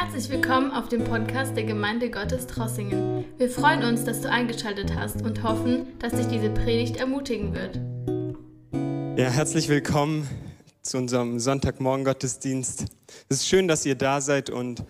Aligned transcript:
Herzlich 0.00 0.28
willkommen 0.30 0.70
auf 0.70 0.88
dem 0.88 1.02
Podcast 1.02 1.56
der 1.56 1.64
Gemeinde 1.64 2.08
Gottes 2.08 2.46
Trossingen. 2.46 3.24
Wir 3.36 3.50
freuen 3.50 3.82
uns, 3.82 4.04
dass 4.04 4.20
du 4.20 4.30
eingeschaltet 4.30 4.94
hast 4.94 5.22
und 5.22 5.42
hoffen, 5.42 5.98
dass 5.98 6.12
dich 6.12 6.28
diese 6.28 6.50
Predigt 6.50 6.98
ermutigen 6.98 7.52
wird. 7.52 7.80
Ja, 9.18 9.28
herzlich 9.28 9.68
willkommen 9.68 10.28
zu 10.82 10.98
unserem 10.98 11.40
Sonntagmorgen 11.40 12.04
Gottesdienst. 12.04 12.84
Es 13.28 13.38
ist 13.38 13.48
schön, 13.48 13.66
dass 13.66 13.84
ihr 13.86 13.96
da 13.96 14.20
seid 14.20 14.50
und 14.50 14.84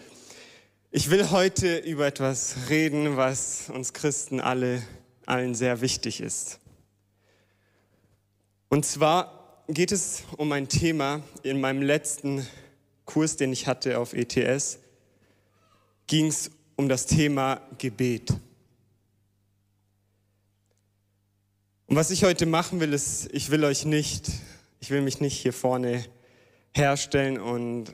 ich 0.91 1.09
will 1.09 1.30
heute 1.30 1.79
über 1.79 2.06
etwas 2.06 2.68
reden, 2.68 3.16
was 3.16 3.70
uns 3.70 3.95
Christen 3.95 4.40
alle 4.40 4.82
allen 5.25 5.54
sehr 5.54 5.80
wichtig 5.80 6.20
ist. 6.20 6.61
Und 8.68 8.84
zwar 8.84 9.62
geht 9.68 9.90
es 9.90 10.25
um 10.36 10.52
ein 10.52 10.68
Thema 10.68 11.23
in 11.43 11.62
meinem 11.62 11.80
letzten 11.80 12.47
Kurs, 13.06 13.37
den 13.37 13.55
ich 13.55 13.66
hatte 13.66 13.98
auf 13.98 14.12
ETS, 14.12 14.80
ging 16.09 16.27
es 16.27 16.51
um 16.75 16.89
das 16.89 17.07
Thema 17.07 17.61
Gebet. 17.79 18.30
Und 21.87 21.97
was 21.97 22.11
ich 22.11 22.25
heute 22.25 22.47
machen 22.47 22.81
will, 22.81 22.93
ist, 22.93 23.29
ich 23.33 23.51
will 23.51 23.65
euch 23.65 23.84
nicht, 23.84 24.31
ich 24.81 24.91
will 24.91 25.01
mich 25.01 25.21
nicht 25.21 25.39
hier 25.39 25.53
vorne 25.53 26.05
herstellen 26.75 27.39
und 27.39 27.93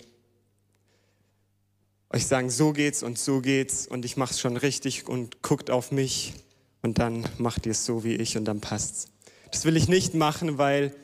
euch 2.11 2.27
sagen, 2.27 2.51
so 2.51 2.73
geht's 2.73 3.03
und 3.03 3.19
so 3.19 3.41
geht's 3.41 3.87
und 3.87 4.05
ich 4.05 4.17
mach's 4.17 4.41
schon 4.41 4.57
richtig 4.57 5.07
und 5.09 5.43
guckt 5.43 5.71
auf 5.71 5.91
mich 5.91 6.35
und 6.83 6.99
dann 6.99 7.29
macht 7.39 7.67
ihr 7.67 7.73
es 7.73 7.85
so 7.85 8.05
wie 8.05 8.15
ich 8.15 8.37
und 8.37 8.45
dann 8.45 8.61
passt's. 8.61 9.09
Das 9.51 9.65
will 9.65 9.77
ich 9.77 9.89
nicht 9.89 10.15
machen, 10.15 10.59
weil 10.59 10.95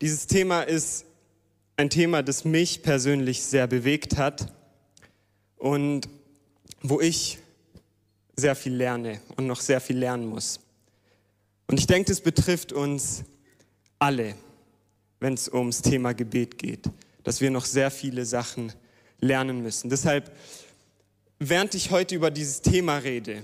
dieses 0.00 0.26
Thema 0.26 0.62
ist 0.62 1.04
ein 1.76 1.90
Thema, 1.90 2.22
das 2.22 2.44
mich 2.44 2.82
persönlich 2.82 3.42
sehr 3.42 3.66
bewegt 3.66 4.16
hat 4.16 4.52
und 5.56 6.08
wo 6.82 7.00
ich 7.00 7.38
sehr 8.36 8.54
viel 8.56 8.74
lerne 8.74 9.20
und 9.36 9.46
noch 9.46 9.60
sehr 9.60 9.80
viel 9.80 9.98
lernen 9.98 10.26
muss. 10.26 10.60
Und 11.66 11.78
ich 11.78 11.86
denke, 11.86 12.10
das 12.10 12.20
betrifft 12.20 12.72
uns 12.72 13.22
alle, 13.98 14.34
wenn 15.20 15.34
es 15.34 15.48
ums 15.48 15.82
Thema 15.82 16.14
Gebet 16.14 16.58
geht, 16.58 16.88
dass 17.22 17.40
wir 17.40 17.50
noch 17.50 17.64
sehr 17.64 17.90
viele 17.90 18.24
Sachen 18.24 18.72
lernen 19.20 19.62
müssen. 19.62 19.90
Deshalb, 19.90 20.34
während 21.38 21.74
ich 21.74 21.90
heute 21.90 22.14
über 22.14 22.30
dieses 22.30 22.62
Thema 22.62 22.96
rede, 22.98 23.42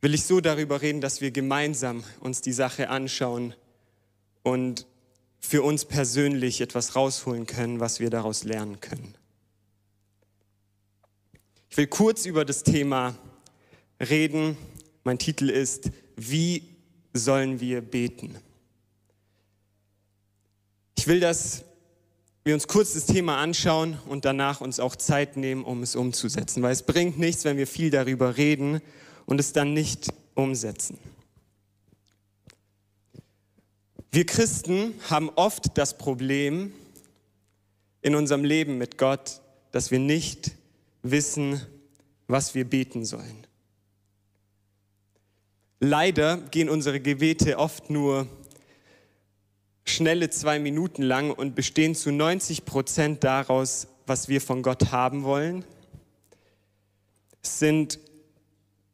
will 0.00 0.14
ich 0.14 0.24
so 0.24 0.40
darüber 0.40 0.80
reden, 0.80 1.00
dass 1.00 1.20
wir 1.20 1.30
gemeinsam 1.32 2.04
uns 2.20 2.40
die 2.40 2.52
Sache 2.52 2.88
anschauen 2.88 3.54
und 4.42 4.86
für 5.38 5.62
uns 5.62 5.84
persönlich 5.84 6.60
etwas 6.60 6.94
rausholen 6.94 7.46
können, 7.46 7.80
was 7.80 7.98
wir 8.00 8.10
daraus 8.10 8.44
lernen 8.44 8.80
können. 8.80 9.14
Ich 11.72 11.78
will 11.78 11.86
kurz 11.86 12.26
über 12.26 12.44
das 12.44 12.64
Thema 12.64 13.14
reden. 13.98 14.58
Mein 15.04 15.18
Titel 15.18 15.48
ist, 15.48 15.90
wie 16.16 16.68
sollen 17.14 17.60
wir 17.60 17.80
beten? 17.80 18.36
Ich 20.98 21.06
will, 21.06 21.18
dass 21.18 21.64
wir 22.44 22.52
uns 22.52 22.68
kurz 22.68 22.92
das 22.92 23.06
Thema 23.06 23.38
anschauen 23.38 23.98
und 24.06 24.26
danach 24.26 24.60
uns 24.60 24.80
auch 24.80 24.96
Zeit 24.96 25.38
nehmen, 25.38 25.64
um 25.64 25.82
es 25.82 25.96
umzusetzen, 25.96 26.62
weil 26.62 26.72
es 26.72 26.82
bringt 26.82 27.18
nichts, 27.18 27.46
wenn 27.46 27.56
wir 27.56 27.66
viel 27.66 27.88
darüber 27.88 28.36
reden 28.36 28.82
und 29.24 29.40
es 29.40 29.54
dann 29.54 29.72
nicht 29.72 30.12
umsetzen. 30.34 30.98
Wir 34.10 34.26
Christen 34.26 34.92
haben 35.08 35.30
oft 35.36 35.78
das 35.78 35.96
Problem 35.96 36.74
in 38.02 38.14
unserem 38.14 38.44
Leben 38.44 38.76
mit 38.76 38.98
Gott, 38.98 39.40
dass 39.70 39.90
wir 39.90 40.00
nicht 40.00 40.52
wissen, 41.02 41.60
was 42.28 42.54
wir 42.54 42.64
beten 42.64 43.04
sollen. 43.04 43.46
Leider 45.80 46.36
gehen 46.36 46.68
unsere 46.68 47.00
Gebete 47.00 47.58
oft 47.58 47.90
nur 47.90 48.28
schnelle 49.84 50.30
zwei 50.30 50.58
Minuten 50.58 51.02
lang 51.02 51.30
und 51.30 51.54
bestehen 51.54 51.94
zu 51.94 52.12
90 52.12 52.64
Prozent 52.64 53.24
daraus, 53.24 53.88
was 54.06 54.28
wir 54.28 54.40
von 54.40 54.62
Gott 54.62 54.92
haben 54.92 55.24
wollen. 55.24 55.64
Es 57.42 57.58
sind 57.58 57.98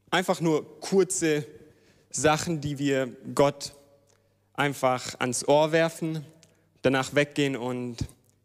einfach 0.09 0.41
nur 0.41 0.79
kurze 0.79 1.45
Sachen, 2.09 2.61
die 2.61 2.79
wir 2.79 3.15
Gott 3.35 3.75
einfach 4.53 5.19
ans 5.19 5.47
Ohr 5.47 5.71
werfen, 5.71 6.25
danach 6.81 7.13
weggehen 7.13 7.55
und 7.55 7.97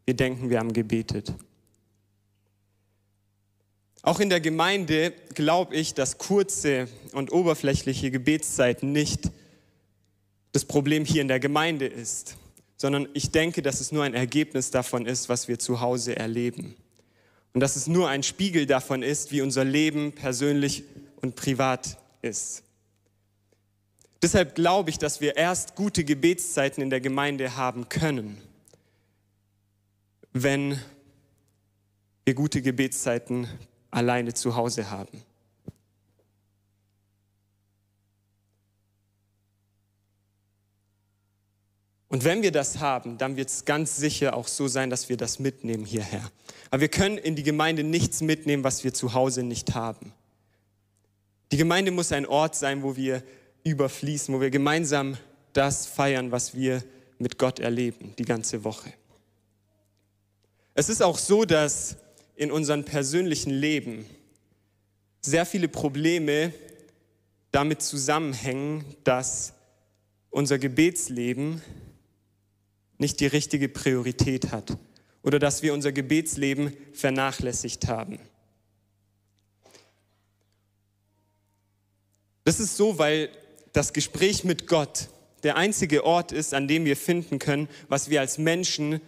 wir 0.05 0.13
denken, 0.13 0.49
wir 0.49 0.59
haben 0.59 0.73
gebetet. 0.73 1.33
Auch 4.05 4.19
in 4.19 4.29
der 4.29 4.39
Gemeinde 4.39 5.13
glaube 5.33 5.75
ich, 5.75 5.95
dass 5.95 6.19
kurze 6.19 6.87
und 7.13 7.31
oberflächliche 7.31 8.11
Gebetszeiten 8.11 8.91
nicht 8.91 9.31
das 10.51 10.63
Problem 10.63 11.05
hier 11.05 11.23
in 11.23 11.27
der 11.27 11.39
Gemeinde 11.39 11.87
ist, 11.87 12.37
sondern 12.77 13.09
ich 13.15 13.31
denke, 13.31 13.63
dass 13.63 13.81
es 13.81 13.91
nur 13.91 14.03
ein 14.03 14.13
Ergebnis 14.13 14.69
davon 14.69 15.07
ist, 15.07 15.27
was 15.27 15.47
wir 15.47 15.57
zu 15.57 15.81
Hause 15.81 16.15
erleben. 16.15 16.75
Und 17.55 17.61
dass 17.61 17.75
es 17.75 17.87
nur 17.87 18.07
ein 18.07 18.21
Spiegel 18.21 18.67
davon 18.67 19.01
ist, 19.01 19.31
wie 19.31 19.41
unser 19.41 19.63
Leben 19.63 20.11
persönlich 20.11 20.83
und 21.21 21.35
privat 21.35 21.97
ist. 22.21 22.61
Deshalb 24.21 24.53
glaube 24.53 24.91
ich, 24.91 24.99
dass 24.99 25.19
wir 25.19 25.35
erst 25.35 25.73
gute 25.73 26.03
Gebetszeiten 26.03 26.83
in 26.83 26.91
der 26.91 27.01
Gemeinde 27.01 27.57
haben 27.57 27.89
können, 27.89 28.37
wenn 30.31 30.79
wir 32.23 32.35
gute 32.35 32.61
Gebetszeiten 32.61 33.47
alleine 33.95 34.33
zu 34.33 34.55
Hause 34.55 34.91
haben. 34.91 35.23
Und 42.09 42.23
wenn 42.23 42.43
wir 42.43 42.51
das 42.51 42.79
haben, 42.79 43.17
dann 43.17 43.35
wird 43.35 43.49
es 43.49 43.65
ganz 43.65 43.97
sicher 43.97 44.35
auch 44.35 44.47
so 44.47 44.67
sein, 44.67 44.89
dass 44.89 45.09
wir 45.09 45.17
das 45.17 45.39
mitnehmen 45.39 45.85
hierher. 45.85 46.29
Aber 46.71 46.81
wir 46.81 46.87
können 46.89 47.17
in 47.17 47.35
die 47.35 47.43
Gemeinde 47.43 47.83
nichts 47.83 48.21
mitnehmen, 48.21 48.63
was 48.63 48.83
wir 48.83 48.93
zu 48.93 49.13
Hause 49.13 49.43
nicht 49.43 49.73
haben. 49.75 50.13
Die 51.51 51.57
Gemeinde 51.57 51.91
muss 51.91 52.11
ein 52.11 52.25
Ort 52.25 52.55
sein, 52.55 52.83
wo 52.83 52.95
wir 52.95 53.23
überfließen, 53.63 54.33
wo 54.33 54.41
wir 54.41 54.49
gemeinsam 54.49 55.17
das 55.53 55.85
feiern, 55.85 56.31
was 56.31 56.53
wir 56.53 56.83
mit 57.17 57.37
Gott 57.37 57.59
erleben, 57.59 58.13
die 58.17 58.25
ganze 58.25 58.63
Woche. 58.63 58.93
Es 60.73 60.89
ist 60.89 61.01
auch 61.01 61.17
so, 61.17 61.45
dass 61.45 61.97
in 62.35 62.51
unserem 62.51 62.83
persönlichen 62.83 63.51
Leben 63.51 64.05
sehr 65.21 65.45
viele 65.45 65.67
Probleme 65.67 66.53
damit 67.51 67.81
zusammenhängen, 67.81 68.83
dass 69.03 69.53
unser 70.29 70.59
Gebetsleben 70.59 71.61
nicht 72.97 73.19
die 73.19 73.27
richtige 73.27 73.69
Priorität 73.69 74.51
hat 74.51 74.77
oder 75.23 75.39
dass 75.39 75.63
wir 75.63 75.73
unser 75.73 75.91
Gebetsleben 75.91 76.75
vernachlässigt 76.93 77.87
haben. 77.87 78.19
Das 82.43 82.59
ist 82.59 82.77
so, 82.77 82.99
weil 82.99 83.29
das 83.73 83.91
Gespräch 83.91 84.43
mit 84.43 84.67
Gott 84.67 85.09
der 85.43 85.57
einzige 85.57 86.05
Ort 86.05 86.31
ist, 86.31 86.53
an 86.53 86.67
dem 86.67 86.85
wir 86.85 86.95
finden 86.95 87.39
können, 87.39 87.67
was 87.87 88.09
wir 88.09 88.21
als 88.21 88.37
Menschen 88.37 89.01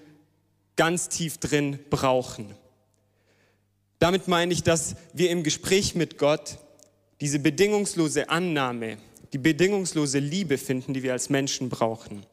ganz 0.76 1.10
tief 1.10 1.38
drin 1.38 1.80
brauchen. 1.90 2.56
Damit 4.00 4.28
meine 4.28 4.54
ich, 4.54 4.64
dass 4.64 4.96
wir 5.14 5.32
im 5.32 5.44
Gespräch 5.44 5.96
mit 5.96 6.18
Gott 6.18 6.60
diese 7.20 7.40
bedingungslose 7.40 8.30
Annahme, 8.30 8.98
die 9.34 9.40
bedingungslose 9.40 10.20
Liebe 10.20 10.58
finden, 10.58 10.94
die 10.94 11.04
wir 11.04 11.14
als 11.14 11.30
Menschen 11.30 11.70
brauchen. 11.70 12.26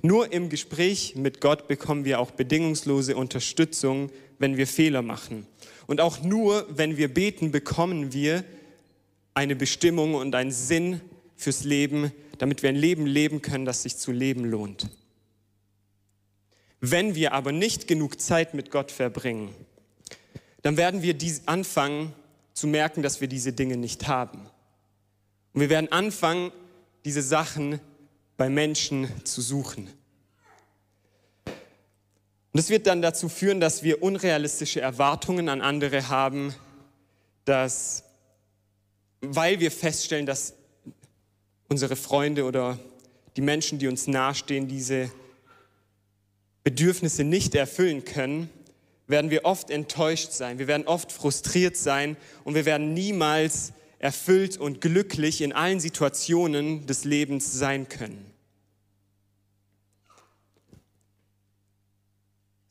Nur 0.00 0.32
im 0.32 0.48
Gespräch 0.48 1.16
mit 1.16 1.40
Gott 1.40 1.66
bekommen 1.66 2.04
wir 2.04 2.20
auch 2.20 2.30
bedingungslose 2.30 3.16
Unterstützung, 3.16 4.10
wenn 4.38 4.56
wir 4.56 4.66
Fehler 4.66 5.02
machen. 5.02 5.46
Und 5.86 6.00
auch 6.00 6.22
nur, 6.22 6.66
wenn 6.70 6.96
wir 6.96 7.12
beten, 7.12 7.50
bekommen 7.50 8.12
wir 8.12 8.44
eine 9.34 9.56
Bestimmung 9.56 10.14
und 10.14 10.34
einen 10.34 10.52
Sinn 10.52 11.00
fürs 11.34 11.64
Leben, 11.64 12.12
damit 12.38 12.62
wir 12.62 12.68
ein 12.68 12.76
Leben 12.76 13.06
leben 13.06 13.42
können, 13.42 13.64
das 13.64 13.82
sich 13.82 13.96
zu 13.96 14.12
leben 14.12 14.44
lohnt. 14.44 14.88
Wenn 16.80 17.16
wir 17.16 17.32
aber 17.32 17.50
nicht 17.50 17.88
genug 17.88 18.20
Zeit 18.20 18.54
mit 18.54 18.70
Gott 18.70 18.92
verbringen, 18.92 19.52
dann 20.62 20.76
werden 20.76 21.02
wir 21.02 21.16
anfangen 21.46 22.12
zu 22.52 22.66
merken, 22.66 23.02
dass 23.02 23.20
wir 23.20 23.28
diese 23.28 23.52
Dinge 23.52 23.76
nicht 23.76 24.08
haben. 24.08 24.40
Und 25.52 25.60
wir 25.60 25.70
werden 25.70 25.90
anfangen, 25.92 26.52
diese 27.04 27.22
Sachen 27.22 27.80
bei 28.36 28.48
Menschen 28.48 29.08
zu 29.24 29.40
suchen. 29.40 29.88
Und 31.46 32.64
das 32.64 32.70
wird 32.70 32.86
dann 32.86 33.02
dazu 33.02 33.28
führen, 33.28 33.60
dass 33.60 33.82
wir 33.82 34.02
unrealistische 34.02 34.80
Erwartungen 34.80 35.48
an 35.48 35.60
andere 35.60 36.08
haben, 36.08 36.54
dass, 37.44 38.04
weil 39.20 39.60
wir 39.60 39.70
feststellen, 39.70 40.26
dass 40.26 40.54
unsere 41.68 41.94
Freunde 41.94 42.44
oder 42.44 42.78
die 43.36 43.42
Menschen, 43.42 43.78
die 43.78 43.86
uns 43.86 44.06
nahestehen, 44.06 44.66
diese 44.66 45.10
Bedürfnisse 46.64 47.24
nicht 47.24 47.54
erfüllen 47.54 48.04
können, 48.04 48.50
werden 49.08 49.30
wir 49.30 49.44
oft 49.44 49.70
enttäuscht 49.70 50.32
sein, 50.32 50.58
wir 50.58 50.68
werden 50.68 50.86
oft 50.86 51.10
frustriert 51.10 51.76
sein 51.76 52.16
und 52.44 52.54
wir 52.54 52.66
werden 52.66 52.94
niemals 52.94 53.72
erfüllt 53.98 54.56
und 54.56 54.80
glücklich 54.80 55.40
in 55.40 55.52
allen 55.52 55.80
Situationen 55.80 56.86
des 56.86 57.04
Lebens 57.04 57.52
sein 57.52 57.88
können. 57.88 58.24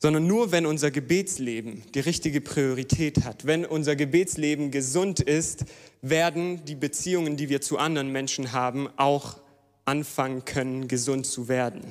Sondern 0.00 0.28
nur 0.28 0.52
wenn 0.52 0.64
unser 0.64 0.92
Gebetsleben 0.92 1.82
die 1.92 2.00
richtige 2.00 2.40
Priorität 2.40 3.24
hat, 3.24 3.46
wenn 3.46 3.66
unser 3.66 3.96
Gebetsleben 3.96 4.70
gesund 4.70 5.18
ist, 5.20 5.64
werden 6.02 6.64
die 6.64 6.76
Beziehungen, 6.76 7.36
die 7.36 7.48
wir 7.48 7.60
zu 7.60 7.78
anderen 7.78 8.12
Menschen 8.12 8.52
haben, 8.52 8.88
auch 8.96 9.40
anfangen 9.84 10.44
können, 10.44 10.86
gesund 10.86 11.26
zu 11.26 11.48
werden. 11.48 11.82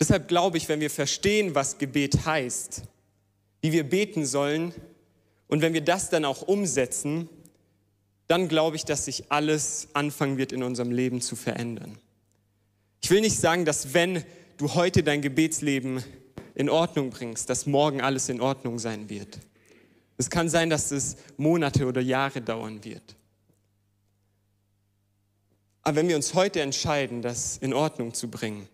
Deshalb 0.00 0.28
glaube 0.28 0.56
ich, 0.56 0.68
wenn 0.68 0.80
wir 0.80 0.90
verstehen, 0.90 1.54
was 1.54 1.76
Gebet 1.76 2.24
heißt, 2.24 2.82
wie 3.60 3.72
wir 3.72 3.84
beten 3.84 4.24
sollen 4.24 4.72
und 5.46 5.60
wenn 5.60 5.74
wir 5.74 5.82
das 5.82 6.08
dann 6.08 6.24
auch 6.24 6.40
umsetzen, 6.40 7.28
dann 8.26 8.48
glaube 8.48 8.76
ich, 8.76 8.84
dass 8.86 9.04
sich 9.04 9.30
alles 9.30 9.88
anfangen 9.92 10.38
wird 10.38 10.52
in 10.52 10.62
unserem 10.62 10.90
Leben 10.90 11.20
zu 11.20 11.36
verändern. 11.36 11.98
Ich 13.02 13.10
will 13.10 13.20
nicht 13.20 13.38
sagen, 13.38 13.66
dass 13.66 13.92
wenn 13.92 14.24
du 14.56 14.74
heute 14.74 15.02
dein 15.02 15.20
Gebetsleben 15.20 16.02
in 16.54 16.70
Ordnung 16.70 17.10
bringst, 17.10 17.50
dass 17.50 17.66
morgen 17.66 18.00
alles 18.00 18.28
in 18.28 18.40
Ordnung 18.40 18.78
sein 18.78 19.08
wird. 19.10 19.38
Es 20.16 20.30
kann 20.30 20.48
sein, 20.48 20.70
dass 20.70 20.90
es 20.90 21.16
Monate 21.36 21.86
oder 21.86 22.00
Jahre 22.00 22.40
dauern 22.40 22.84
wird. 22.84 23.16
Aber 25.82 25.96
wenn 25.96 26.08
wir 26.08 26.16
uns 26.16 26.34
heute 26.34 26.60
entscheiden, 26.60 27.22
das 27.22 27.56
in 27.58 27.72
Ordnung 27.72 28.12
zu 28.12 28.28
bringen, 28.30 28.68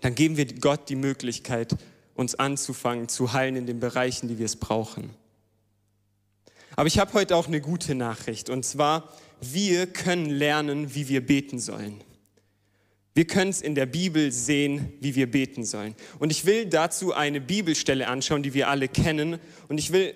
dann 0.00 0.14
geben 0.14 0.36
wir 0.36 0.46
Gott 0.46 0.88
die 0.88 0.96
Möglichkeit, 0.96 1.76
uns 2.14 2.34
anzufangen 2.34 3.08
zu 3.08 3.32
heilen 3.32 3.56
in 3.56 3.66
den 3.66 3.80
Bereichen, 3.80 4.28
die 4.28 4.38
wir 4.38 4.46
es 4.46 4.56
brauchen. 4.56 5.10
Aber 6.76 6.86
ich 6.86 6.98
habe 6.98 7.12
heute 7.14 7.36
auch 7.36 7.48
eine 7.48 7.60
gute 7.60 7.94
Nachricht 7.94 8.50
und 8.50 8.64
zwar, 8.64 9.12
wir 9.40 9.86
können 9.86 10.30
lernen, 10.30 10.94
wie 10.94 11.08
wir 11.08 11.24
beten 11.24 11.58
sollen. 11.58 12.02
Wir 13.18 13.26
können 13.26 13.50
es 13.50 13.62
in 13.62 13.74
der 13.74 13.86
Bibel 13.86 14.30
sehen, 14.30 14.92
wie 15.00 15.16
wir 15.16 15.28
beten 15.28 15.64
sollen. 15.64 15.96
Und 16.20 16.30
ich 16.30 16.44
will 16.44 16.66
dazu 16.66 17.12
eine 17.12 17.40
Bibelstelle 17.40 18.06
anschauen, 18.06 18.44
die 18.44 18.54
wir 18.54 18.68
alle 18.68 18.86
kennen. 18.86 19.40
Und 19.66 19.78
ich 19.78 19.92
will 19.92 20.14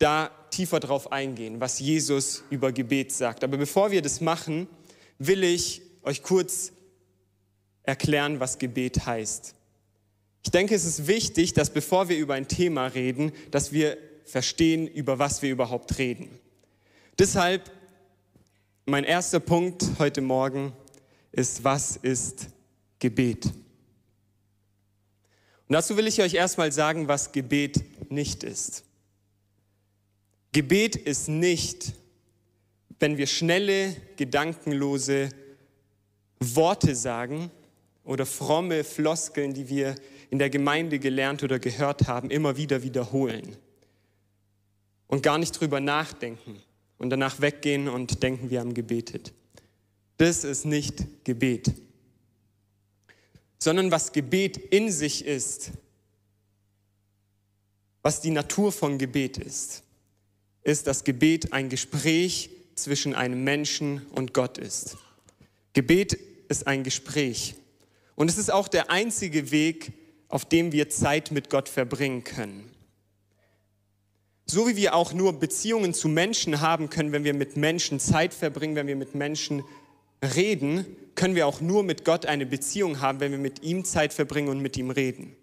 da 0.00 0.32
tiefer 0.50 0.80
drauf 0.80 1.12
eingehen, 1.12 1.60
was 1.60 1.78
Jesus 1.78 2.42
über 2.50 2.72
Gebet 2.72 3.12
sagt. 3.12 3.44
Aber 3.44 3.56
bevor 3.58 3.92
wir 3.92 4.02
das 4.02 4.20
machen, 4.20 4.66
will 5.18 5.44
ich 5.44 5.82
euch 6.02 6.24
kurz 6.24 6.72
erklären, 7.88 8.38
was 8.38 8.58
Gebet 8.58 9.06
heißt. 9.06 9.54
Ich 10.44 10.50
denke, 10.50 10.74
es 10.74 10.84
ist 10.84 11.06
wichtig, 11.06 11.54
dass 11.54 11.70
bevor 11.70 12.10
wir 12.10 12.18
über 12.18 12.34
ein 12.34 12.46
Thema 12.46 12.86
reden, 12.86 13.32
dass 13.50 13.72
wir 13.72 13.96
verstehen, 14.26 14.86
über 14.86 15.18
was 15.18 15.40
wir 15.40 15.50
überhaupt 15.50 15.96
reden. 15.96 16.28
Deshalb 17.18 17.70
mein 18.84 19.04
erster 19.04 19.40
Punkt 19.40 19.86
heute 19.98 20.20
Morgen 20.20 20.74
ist, 21.32 21.64
was 21.64 21.96
ist 21.96 22.48
Gebet? 22.98 23.46
Und 23.46 23.54
dazu 25.68 25.96
will 25.96 26.06
ich 26.06 26.20
euch 26.20 26.34
erstmal 26.34 26.72
sagen, 26.72 27.08
was 27.08 27.32
Gebet 27.32 28.10
nicht 28.10 28.42
ist. 28.42 28.84
Gebet 30.52 30.94
ist 30.94 31.28
nicht, 31.28 31.94
wenn 32.98 33.16
wir 33.16 33.26
schnelle, 33.26 33.96
gedankenlose 34.16 35.30
Worte 36.38 36.94
sagen, 36.94 37.50
oder 38.08 38.24
fromme 38.24 38.84
Floskeln, 38.84 39.52
die 39.52 39.68
wir 39.68 39.94
in 40.30 40.38
der 40.38 40.48
Gemeinde 40.48 40.98
gelernt 40.98 41.42
oder 41.42 41.58
gehört 41.58 42.08
haben, 42.08 42.30
immer 42.30 42.56
wieder 42.56 42.82
wiederholen 42.82 43.54
und 45.08 45.22
gar 45.22 45.36
nicht 45.36 45.52
drüber 45.52 45.78
nachdenken 45.78 46.56
und 46.96 47.10
danach 47.10 47.42
weggehen 47.42 47.86
und 47.86 48.22
denken, 48.22 48.48
wir 48.48 48.60
haben 48.60 48.72
gebetet. 48.72 49.34
Das 50.16 50.42
ist 50.42 50.64
nicht 50.64 51.24
Gebet, 51.24 51.70
sondern 53.58 53.90
was 53.90 54.12
Gebet 54.12 54.56
in 54.56 54.90
sich 54.90 55.26
ist, 55.26 55.72
was 58.00 58.22
die 58.22 58.30
Natur 58.30 58.72
von 58.72 58.96
Gebet 58.96 59.36
ist, 59.36 59.82
ist, 60.62 60.86
dass 60.86 61.04
Gebet 61.04 61.52
ein 61.52 61.68
Gespräch 61.68 62.48
zwischen 62.74 63.14
einem 63.14 63.44
Menschen 63.44 64.06
und 64.12 64.32
Gott 64.32 64.56
ist. 64.56 64.96
Gebet 65.74 66.14
ist 66.48 66.66
ein 66.66 66.84
Gespräch. 66.84 67.54
Und 68.18 68.28
es 68.28 68.36
ist 68.36 68.50
auch 68.50 68.66
der 68.66 68.90
einzige 68.90 69.52
Weg, 69.52 69.92
auf 70.26 70.44
dem 70.44 70.72
wir 70.72 70.88
Zeit 70.88 71.30
mit 71.30 71.50
Gott 71.50 71.68
verbringen 71.68 72.24
können. 72.24 72.68
So 74.44 74.66
wie 74.66 74.74
wir 74.74 74.96
auch 74.96 75.12
nur 75.12 75.38
Beziehungen 75.38 75.94
zu 75.94 76.08
Menschen 76.08 76.60
haben 76.60 76.90
können, 76.90 77.12
wenn 77.12 77.22
wir 77.22 77.32
mit 77.32 77.56
Menschen 77.56 78.00
Zeit 78.00 78.34
verbringen, 78.34 78.74
wenn 78.74 78.88
wir 78.88 78.96
mit 78.96 79.14
Menschen 79.14 79.62
reden, 80.20 80.84
können 81.14 81.36
wir 81.36 81.46
auch 81.46 81.60
nur 81.60 81.84
mit 81.84 82.04
Gott 82.04 82.26
eine 82.26 82.44
Beziehung 82.44 83.00
haben, 83.00 83.20
wenn 83.20 83.30
wir 83.30 83.38
mit 83.38 83.62
ihm 83.62 83.84
Zeit 83.84 84.12
verbringen 84.12 84.48
und 84.48 84.58
mit 84.62 84.76
ihm 84.76 84.90
reden. 84.90 85.36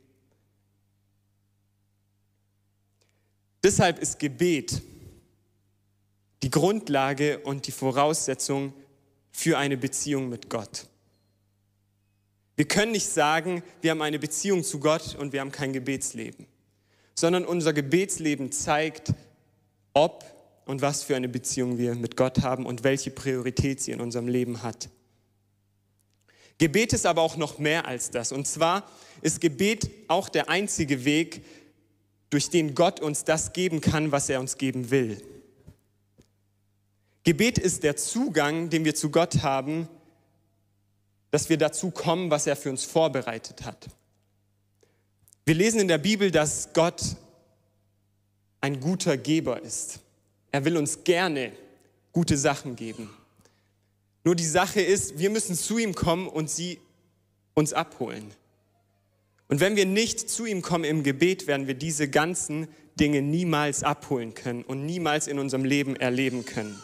Deshalb 3.64 4.00
ist 4.00 4.20
Gebet 4.20 4.82
die 6.44 6.50
Grundlage 6.50 7.40
und 7.40 7.68
die 7.68 7.72
Voraussetzung 7.72 8.74
für 9.32 9.58
eine 9.58 9.78
Beziehung 9.78 10.28
mit 10.28 10.50
Gott. 10.50 10.88
Wir 12.56 12.66
können 12.66 12.94
nicht 12.94 13.08
sagen, 13.08 13.64
wir 13.82 13.92
haben 13.92 14.02
eine 14.02 14.20
Beziehung 14.20 14.64
zu 14.64 14.80
Gott 14.80 15.16
und 15.16 15.34
wir 15.34 15.42
haben 15.42 15.52
kein 15.52 15.74
Gebetsleben, 15.74 16.46
sondern 17.14 17.46
unser 17.46 17.74
Gebetsleben 17.74 18.52
zeigt, 18.52 19.14
ob 19.94 20.24
und 20.66 20.82
was 20.82 21.04
für 21.04 21.16
eine 21.16 21.30
Beziehung 21.30 21.78
wir 21.78 21.96
mit 21.96 22.18
Gott 22.18 22.42
haben 22.42 22.66
und 22.66 22.84
welche 22.84 23.12
Priorität 23.12 23.82
sie 23.82 23.92
in 23.92 24.02
unserem 24.02 24.28
Leben 24.28 24.64
hat. 24.64 24.90
Gebet 26.58 26.94
ist 26.94 27.06
aber 27.06 27.22
auch 27.22 27.36
noch 27.36 27.60
mehr 27.60 27.86
als 27.86 28.12
das. 28.12 28.32
Und 28.32 28.48
zwar 28.48 28.90
ist 29.22 29.42
Gebet 29.42 29.90
auch 30.08 30.30
der 30.30 30.50
einzige 30.50 31.04
Weg, 31.04 31.44
durch 32.30 32.50
den 32.50 32.76
Gott 32.76 33.02
uns 33.02 33.24
das 33.24 33.54
geben 33.54 33.82
kann, 33.82 34.12
was 34.12 34.30
er 34.30 34.40
uns 34.40 34.58
geben 34.58 34.90
will. 34.90 35.22
Gebet 37.24 37.58
ist 37.58 37.84
der 37.84 37.96
Zugang, 37.96 38.70
den 38.70 38.86
wir 38.86 38.96
zu 38.96 39.10
Gott 39.10 39.42
haben, 39.42 39.88
dass 41.36 41.50
wir 41.50 41.58
dazu 41.58 41.92
kommen, 41.92 42.32
was 42.32 42.48
er 42.48 42.56
für 42.56 42.70
uns 42.70 42.86
vorbereitet 42.86 43.66
hat. 43.66 43.90
Wir 45.44 45.54
lesen 45.54 45.82
in 45.82 45.90
der 45.90 45.98
Bibel, 45.98 46.32
dass 46.32 46.70
Gott 46.72 47.18
ein 48.62 48.80
guter 48.80 49.18
Geber 49.18 49.62
ist. 49.62 50.00
Er 50.54 50.64
will 50.64 50.78
uns 50.78 51.04
gerne 51.04 51.52
gute 52.14 52.38
Sachen 52.38 52.78
geben. 52.78 53.10
Nur 54.24 54.38
die 54.38 54.46
Sache 54.46 54.80
ist, 54.80 55.20
wir 55.20 55.30
müssen 55.30 55.56
zu 55.56 55.78
ihm 55.78 55.94
kommen 55.94 56.30
und 56.30 56.50
sie 56.50 56.80
uns 57.54 57.74
abholen. 57.74 58.32
Und 59.50 59.60
wenn 59.60 59.76
wir 59.76 59.86
nicht 59.86 60.30
zu 60.30 60.46
ihm 60.46 60.62
kommen 60.62 60.86
im 60.86 61.04
Gebet, 61.04 61.48
werden 61.48 61.68
wir 61.68 61.76
diese 61.76 62.10
ganzen 62.10 62.70
Dinge 62.98 63.22
niemals 63.22 63.84
abholen 63.84 64.36
können 64.36 64.64
und 64.64 64.86
niemals 64.86 65.28
in 65.28 65.38
unserem 65.40 65.66
Leben 65.66 65.98
erleben 65.98 66.46
können. 66.46 66.82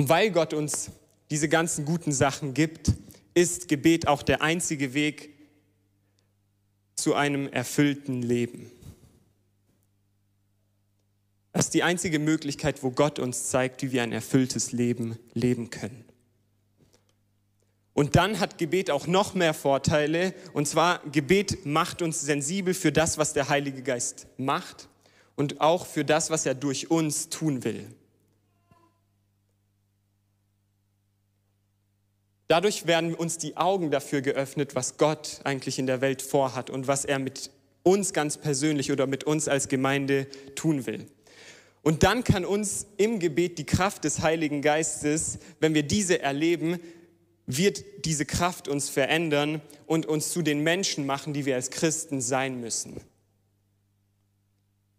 Und 0.00 0.08
weil 0.08 0.30
Gott 0.30 0.54
uns 0.54 0.92
diese 1.30 1.50
ganzen 1.50 1.84
guten 1.84 2.10
Sachen 2.12 2.54
gibt, 2.54 2.94
ist 3.34 3.68
Gebet 3.68 4.08
auch 4.08 4.22
der 4.22 4.40
einzige 4.40 4.94
Weg 4.94 5.28
zu 6.94 7.14
einem 7.14 7.46
erfüllten 7.48 8.22
Leben. 8.22 8.72
Das 11.52 11.66
ist 11.66 11.74
die 11.74 11.82
einzige 11.82 12.18
Möglichkeit, 12.18 12.82
wo 12.82 12.92
Gott 12.92 13.18
uns 13.18 13.50
zeigt, 13.50 13.82
wie 13.82 13.92
wir 13.92 14.02
ein 14.02 14.12
erfülltes 14.12 14.72
Leben 14.72 15.18
leben 15.34 15.68
können. 15.68 16.06
Und 17.92 18.16
dann 18.16 18.40
hat 18.40 18.56
Gebet 18.56 18.90
auch 18.90 19.06
noch 19.06 19.34
mehr 19.34 19.52
Vorteile. 19.52 20.32
Und 20.54 20.66
zwar, 20.66 21.00
Gebet 21.10 21.66
macht 21.66 22.00
uns 22.00 22.22
sensibel 22.22 22.72
für 22.72 22.90
das, 22.90 23.18
was 23.18 23.34
der 23.34 23.50
Heilige 23.50 23.82
Geist 23.82 24.28
macht 24.38 24.88
und 25.36 25.60
auch 25.60 25.84
für 25.84 26.06
das, 26.06 26.30
was 26.30 26.46
er 26.46 26.54
durch 26.54 26.90
uns 26.90 27.28
tun 27.28 27.64
will. 27.64 27.86
Dadurch 32.50 32.88
werden 32.88 33.14
uns 33.14 33.38
die 33.38 33.56
Augen 33.56 33.92
dafür 33.92 34.22
geöffnet, 34.22 34.74
was 34.74 34.96
Gott 34.96 35.40
eigentlich 35.44 35.78
in 35.78 35.86
der 35.86 36.00
Welt 36.00 36.20
vorhat 36.20 36.68
und 36.68 36.88
was 36.88 37.04
er 37.04 37.20
mit 37.20 37.52
uns 37.84 38.12
ganz 38.12 38.38
persönlich 38.38 38.90
oder 38.90 39.06
mit 39.06 39.22
uns 39.22 39.46
als 39.46 39.68
Gemeinde 39.68 40.26
tun 40.56 40.84
will. 40.84 41.06
Und 41.82 42.02
dann 42.02 42.24
kann 42.24 42.44
uns 42.44 42.88
im 42.96 43.20
Gebet 43.20 43.58
die 43.58 43.66
Kraft 43.66 44.02
des 44.02 44.22
Heiligen 44.22 44.62
Geistes, 44.62 45.38
wenn 45.60 45.74
wir 45.74 45.84
diese 45.84 46.22
erleben, 46.22 46.80
wird 47.46 47.84
diese 48.04 48.26
Kraft 48.26 48.66
uns 48.66 48.88
verändern 48.88 49.60
und 49.86 50.06
uns 50.06 50.32
zu 50.32 50.42
den 50.42 50.64
Menschen 50.64 51.06
machen, 51.06 51.32
die 51.32 51.46
wir 51.46 51.54
als 51.54 51.70
Christen 51.70 52.20
sein 52.20 52.60
müssen. 52.60 53.00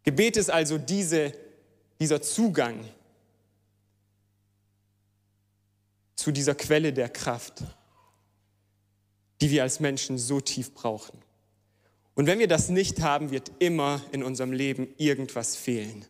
Gebet 0.03 0.37
ist 0.37 0.49
also 0.49 0.77
diese, 0.77 1.33
dieser 1.99 2.21
Zugang 2.21 2.85
zu 6.21 6.31
dieser 6.31 6.53
Quelle 6.53 6.93
der 6.93 7.09
Kraft, 7.09 7.63
die 9.41 9.49
wir 9.49 9.63
als 9.63 9.79
Menschen 9.79 10.19
so 10.19 10.39
tief 10.39 10.75
brauchen. 10.75 11.17
Und 12.13 12.27
wenn 12.27 12.37
wir 12.37 12.47
das 12.47 12.69
nicht 12.69 13.01
haben, 13.01 13.31
wird 13.31 13.51
immer 13.57 14.01
in 14.11 14.21
unserem 14.21 14.51
Leben 14.51 14.93
irgendwas 14.97 15.55
fehlen. 15.55 16.05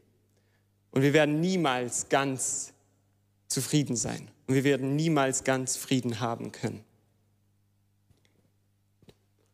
Und 0.91 1.01
wir 1.01 1.13
werden 1.13 1.39
niemals 1.39 2.09
ganz 2.09 2.73
zufrieden 3.47 3.95
sein. 3.95 4.29
Und 4.47 4.55
wir 4.55 4.65
werden 4.65 4.97
niemals 4.97 5.45
ganz 5.45 5.77
Frieden 5.77 6.19
haben 6.19 6.51
können. 6.51 6.83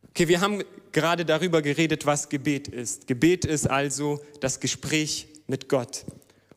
Okay, 0.10 0.28
wir 0.28 0.42
haben 0.42 0.64
gerade 0.92 1.24
darüber 1.24 1.62
geredet, 1.62 2.08
was 2.08 2.30
Gebet 2.30 2.68
ist. 2.68 3.06
Gebet 3.06 3.46
ist 3.46 3.70
also 3.70 4.26
das 4.40 4.60
Gespräch 4.60 5.28
mit 5.46 5.70
Gott 5.70 6.04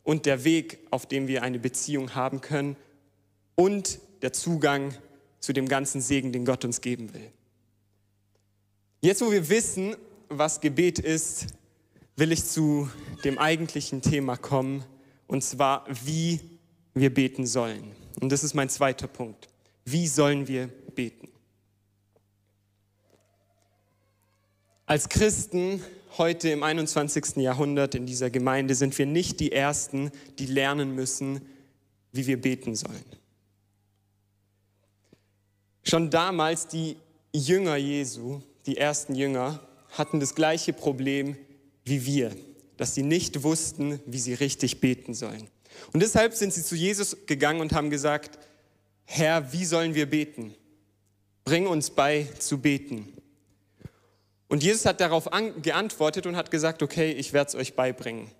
und 0.04 0.24
der 0.24 0.44
Weg, 0.44 0.78
auf 0.90 1.04
dem 1.04 1.28
wir 1.28 1.42
eine 1.42 1.58
Beziehung 1.58 2.14
haben 2.14 2.40
können 2.40 2.76
und 3.54 4.00
der 4.22 4.32
Zugang 4.32 4.94
zu 5.40 5.52
dem 5.52 5.68
ganzen 5.68 6.00
Segen, 6.00 6.32
den 6.32 6.44
Gott 6.44 6.64
uns 6.64 6.80
geben 6.80 7.12
will. 7.14 7.30
Jetzt, 9.00 9.22
wo 9.22 9.32
wir 9.32 9.48
wissen, 9.48 9.96
was 10.28 10.60
Gebet 10.60 10.98
ist, 10.98 11.46
will 12.16 12.32
ich 12.32 12.44
zu 12.44 12.90
dem 13.24 13.38
eigentlichen 13.38 14.02
Thema 14.02 14.36
kommen, 14.36 14.84
und 15.26 15.42
zwar, 15.42 15.86
wie 16.04 16.40
wir 16.92 17.14
beten 17.14 17.46
sollen. 17.46 17.92
Und 18.20 18.30
das 18.30 18.44
ist 18.44 18.54
mein 18.54 18.68
zweiter 18.68 19.06
Punkt. 19.06 19.48
Wie 19.84 20.06
sollen 20.06 20.48
wir 20.48 20.68
beten? 20.94 21.28
Als 24.86 25.08
Christen 25.08 25.82
heute 26.18 26.50
im 26.50 26.62
21. 26.62 27.36
Jahrhundert 27.36 27.94
in 27.94 28.06
dieser 28.06 28.28
Gemeinde 28.28 28.74
sind 28.74 28.98
wir 28.98 29.06
nicht 29.06 29.38
die 29.40 29.52
Ersten, 29.52 30.10
die 30.38 30.46
lernen 30.46 30.94
müssen, 30.94 31.40
wie 32.12 32.26
wir 32.26 32.40
beten 32.40 32.74
sollen. 32.74 33.04
Schon 35.82 36.10
damals 36.10 36.66
die 36.66 36.96
Jünger 37.32 37.76
Jesu, 37.76 38.40
die 38.66 38.76
ersten 38.76 39.14
Jünger, 39.14 39.60
hatten 39.90 40.20
das 40.20 40.34
gleiche 40.34 40.72
Problem 40.72 41.36
wie 41.84 42.04
wir, 42.04 42.36
dass 42.76 42.94
sie 42.94 43.02
nicht 43.02 43.42
wussten, 43.42 44.00
wie 44.06 44.18
sie 44.18 44.34
richtig 44.34 44.80
beten 44.80 45.14
sollen. 45.14 45.48
Und 45.92 46.00
deshalb 46.00 46.34
sind 46.34 46.52
sie 46.52 46.62
zu 46.62 46.76
Jesus 46.76 47.16
gegangen 47.26 47.60
und 47.60 47.72
haben 47.72 47.90
gesagt, 47.90 48.38
Herr, 49.04 49.52
wie 49.52 49.64
sollen 49.64 49.94
wir 49.94 50.08
beten? 50.08 50.54
Bring 51.44 51.66
uns 51.66 51.90
bei 51.90 52.28
zu 52.38 52.58
beten. 52.58 53.12
Und 54.48 54.62
Jesus 54.62 54.84
hat 54.84 55.00
darauf 55.00 55.28
geantwortet 55.62 56.26
und 56.26 56.36
hat 56.36 56.50
gesagt, 56.50 56.82
okay, 56.82 57.12
ich 57.12 57.32
werde 57.32 57.48
es 57.48 57.54
euch 57.54 57.74
beibringen. 57.74 58.30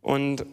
Und 0.00 0.44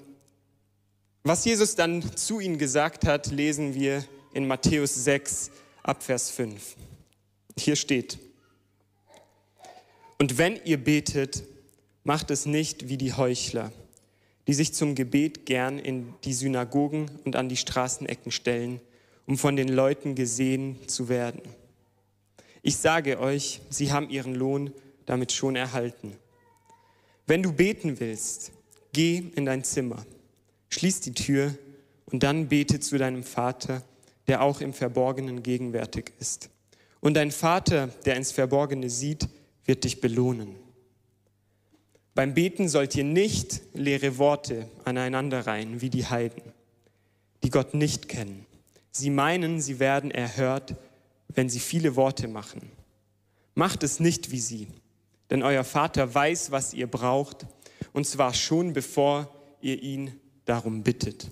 was 1.24 1.46
Jesus 1.46 1.76
dann 1.76 2.16
zu 2.16 2.40
ihnen 2.40 2.58
gesagt 2.58 3.06
hat, 3.06 3.28
lesen 3.28 3.74
wir 3.74 4.04
in 4.34 4.48
Matthäus 4.48 5.04
6 5.04 5.52
ab 5.84 6.04
Vers 6.04 6.30
5. 6.30 6.76
Hier 7.58 7.76
steht, 7.76 8.20
und 10.20 10.38
wenn 10.38 10.60
ihr 10.66 10.78
betet, 10.78 11.44
macht 12.04 12.30
es 12.30 12.46
nicht 12.46 12.90
wie 12.90 12.98
die 12.98 13.14
Heuchler, 13.14 13.72
die 14.48 14.54
sich 14.54 14.74
zum 14.74 14.94
Gebet 14.94 15.48
gern 15.48 15.80
in 15.80 16.14
die 16.24 16.34
Synagogen 16.34 17.10
und 17.26 17.36
an 17.36 17.50
die 17.50 17.58
Straßenecken 17.58 18.32
stellen, 18.32 18.82
um 19.26 19.38
von 19.38 19.56
den 19.56 19.68
Leuten 19.68 20.14
gesehen 20.14 20.78
zu 20.88 21.10
werden. 21.10 21.42
Ich 22.62 22.78
sage 22.78 23.20
euch, 23.20 23.62
sie 23.70 23.92
haben 23.92 24.10
ihren 24.10 24.36
Lohn 24.36 24.72
damit 25.08 25.32
schon 25.32 25.56
erhalten. 25.56 26.16
Wenn 27.26 27.42
du 27.42 27.52
beten 27.52 28.00
willst, 28.00 28.52
geh 28.94 29.24
in 29.36 29.46
dein 29.46 29.64
Zimmer, 29.64 30.06
schließ 30.70 31.02
die 31.02 31.14
Tür 31.14 31.56
und 32.06 32.22
dann 32.22 32.50
bete 32.50 32.80
zu 32.80 33.00
deinem 33.00 33.24
Vater, 33.24 33.84
der 34.28 34.42
auch 34.42 34.62
im 34.62 34.74
Verborgenen 34.74 35.44
gegenwärtig 35.44 36.14
ist. 36.20 36.50
Und 37.00 37.16
dein 37.16 37.32
Vater, 37.32 37.88
der 38.06 38.16
ins 38.16 38.32
Verborgene 38.32 38.90
sieht, 38.90 39.28
wird 39.66 39.84
dich 39.84 40.02
belohnen. 40.02 40.56
Beim 42.14 42.34
Beten 42.34 42.68
sollt 42.68 42.96
ihr 42.96 43.04
nicht 43.04 43.62
leere 43.74 44.18
Worte 44.18 44.70
aneinander 44.84 45.48
reihen 45.48 45.82
wie 45.82 45.90
die 45.90 46.06
Heiden, 46.06 46.44
die 47.44 47.50
Gott 47.50 47.74
nicht 47.74 48.10
kennen. 48.10 48.46
Sie 48.92 49.10
meinen, 49.10 49.62
sie 49.62 49.80
werden 49.80 50.12
erhört, 50.12 50.76
wenn 51.30 51.50
sie 51.50 51.62
viele 51.62 51.96
Worte 51.96 52.28
machen. 52.28 52.70
Macht 53.56 53.84
es 53.84 54.00
nicht 54.00 54.32
wie 54.32 54.40
sie, 54.40 54.68
denn 55.30 55.42
euer 55.42 55.64
Vater 55.64 56.14
weiß, 56.14 56.52
was 56.52 56.74
ihr 56.74 56.88
braucht, 56.88 57.46
und 57.94 58.06
zwar 58.06 58.34
schon 58.34 58.74
bevor 58.74 59.34
ihr 59.62 59.82
ihn 59.82 60.20
darum 60.46 60.84
bittet. 60.84 61.30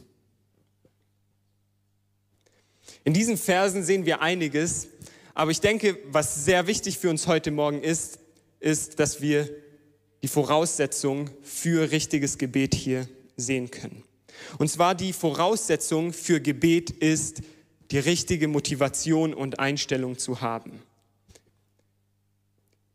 In 3.03 3.13
diesen 3.13 3.37
Versen 3.37 3.83
sehen 3.83 4.05
wir 4.05 4.21
einiges, 4.21 4.87
aber 5.33 5.51
ich 5.51 5.61
denke, 5.61 5.97
was 6.11 6.45
sehr 6.45 6.67
wichtig 6.67 6.99
für 6.99 7.09
uns 7.09 7.27
heute 7.27 7.51
Morgen 7.51 7.81
ist, 7.81 8.19
ist, 8.59 8.99
dass 8.99 9.21
wir 9.21 9.49
die 10.21 10.27
Voraussetzung 10.27 11.29
für 11.43 11.91
richtiges 11.91 12.37
Gebet 12.37 12.75
hier 12.75 13.07
sehen 13.37 13.71
können. 13.71 14.03
Und 14.57 14.69
zwar 14.69 14.95
die 14.95 15.13
Voraussetzung 15.13 16.13
für 16.13 16.41
Gebet 16.41 16.89
ist 16.89 17.41
die 17.91 17.99
richtige 17.99 18.47
Motivation 18.47 19.33
und 19.33 19.59
Einstellung 19.59 20.17
zu 20.17 20.41
haben. 20.41 20.81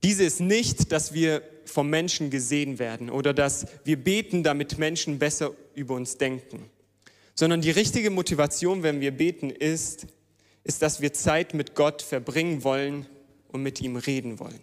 Diese 0.02 0.24
ist 0.24 0.40
nicht, 0.40 0.92
dass 0.92 1.14
wir 1.14 1.42
vom 1.64 1.88
Menschen 1.88 2.28
gesehen 2.30 2.78
werden 2.78 3.08
oder 3.08 3.32
dass 3.32 3.66
wir 3.84 3.96
beten, 3.96 4.42
damit 4.42 4.78
Menschen 4.78 5.18
besser 5.18 5.52
über 5.74 5.94
uns 5.94 6.18
denken, 6.18 6.70
sondern 7.34 7.60
die 7.60 7.70
richtige 7.70 8.10
Motivation, 8.10 8.82
wenn 8.82 9.00
wir 9.00 9.10
beten, 9.10 9.50
ist, 9.50 10.06
ist, 10.62 10.82
dass 10.82 11.00
wir 11.00 11.12
Zeit 11.12 11.54
mit 11.54 11.74
Gott 11.74 12.00
verbringen 12.00 12.64
wollen 12.64 13.06
und 13.48 13.62
mit 13.62 13.80
ihm 13.80 13.96
reden 13.96 14.38
wollen. 14.38 14.60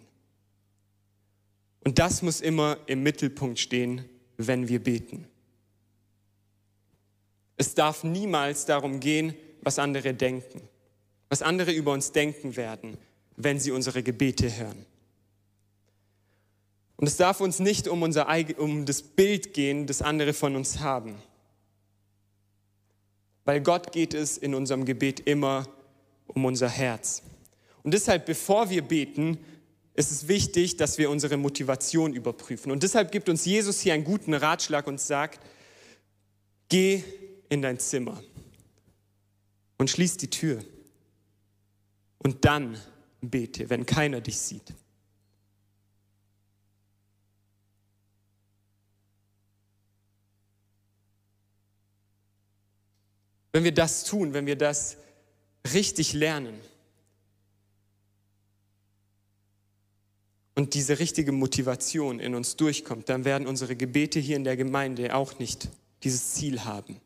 Und 1.84 1.98
das 1.98 2.22
muss 2.22 2.40
immer 2.40 2.78
im 2.86 3.02
Mittelpunkt 3.02 3.58
stehen, 3.58 4.04
wenn 4.36 4.68
wir 4.68 4.82
beten. 4.82 5.26
Es 7.56 7.74
darf 7.74 8.04
niemals 8.04 8.64
darum 8.66 9.00
gehen, 9.00 9.34
was 9.60 9.78
andere 9.78 10.14
denken, 10.14 10.62
was 11.28 11.42
andere 11.42 11.72
über 11.72 11.92
uns 11.92 12.12
denken 12.12 12.56
werden, 12.56 12.98
wenn 13.36 13.60
sie 13.60 13.70
unsere 13.70 14.02
Gebete 14.02 14.56
hören. 14.56 14.86
Und 16.96 17.06
es 17.06 17.16
darf 17.16 17.40
uns 17.40 17.58
nicht 17.58 17.88
um, 17.88 18.02
unser, 18.02 18.28
um 18.58 18.86
das 18.86 19.02
Bild 19.02 19.54
gehen, 19.54 19.86
das 19.86 20.02
andere 20.02 20.32
von 20.32 20.56
uns 20.56 20.80
haben. 20.80 21.16
Weil 23.44 23.60
Gott 23.60 23.92
geht 23.92 24.14
es 24.14 24.38
in 24.38 24.54
unserem 24.54 24.84
Gebet 24.84 25.20
immer 25.20 25.66
um 26.26 26.44
unser 26.44 26.68
Herz. 26.68 27.22
Und 27.82 27.92
deshalb, 27.94 28.26
bevor 28.26 28.70
wir 28.70 28.82
beten, 28.82 29.38
ist 29.94 30.10
es 30.10 30.28
wichtig, 30.28 30.76
dass 30.76 30.98
wir 30.98 31.10
unsere 31.10 31.36
Motivation 31.36 32.14
überprüfen. 32.14 32.72
Und 32.72 32.82
deshalb 32.82 33.12
gibt 33.12 33.28
uns 33.28 33.44
Jesus 33.44 33.80
hier 33.80 33.94
einen 33.94 34.04
guten 34.04 34.32
Ratschlag 34.34 34.86
und 34.86 35.00
sagt, 35.00 35.40
geh 36.68 37.02
in 37.48 37.60
dein 37.60 37.78
Zimmer 37.78 38.22
und 39.76 39.90
schließ 39.90 40.16
die 40.16 40.30
Tür. 40.30 40.64
Und 42.18 42.44
dann 42.44 42.78
bete, 43.20 43.68
wenn 43.68 43.84
keiner 43.84 44.20
dich 44.20 44.38
sieht. 44.38 44.72
Wenn 53.52 53.64
wir 53.64 53.72
das 53.72 54.04
tun, 54.04 54.32
wenn 54.32 54.46
wir 54.46 54.56
das 54.56 54.96
richtig 55.74 56.14
lernen 56.14 56.58
und 60.54 60.74
diese 60.74 60.98
richtige 60.98 61.32
Motivation 61.32 62.18
in 62.18 62.34
uns 62.34 62.56
durchkommt, 62.56 63.08
dann 63.08 63.24
werden 63.24 63.46
unsere 63.46 63.76
Gebete 63.76 64.18
hier 64.18 64.36
in 64.36 64.44
der 64.44 64.56
Gemeinde 64.56 65.14
auch 65.14 65.38
nicht 65.38 65.68
dieses 66.02 66.32
Ziel 66.34 66.64
haben. 66.64 67.00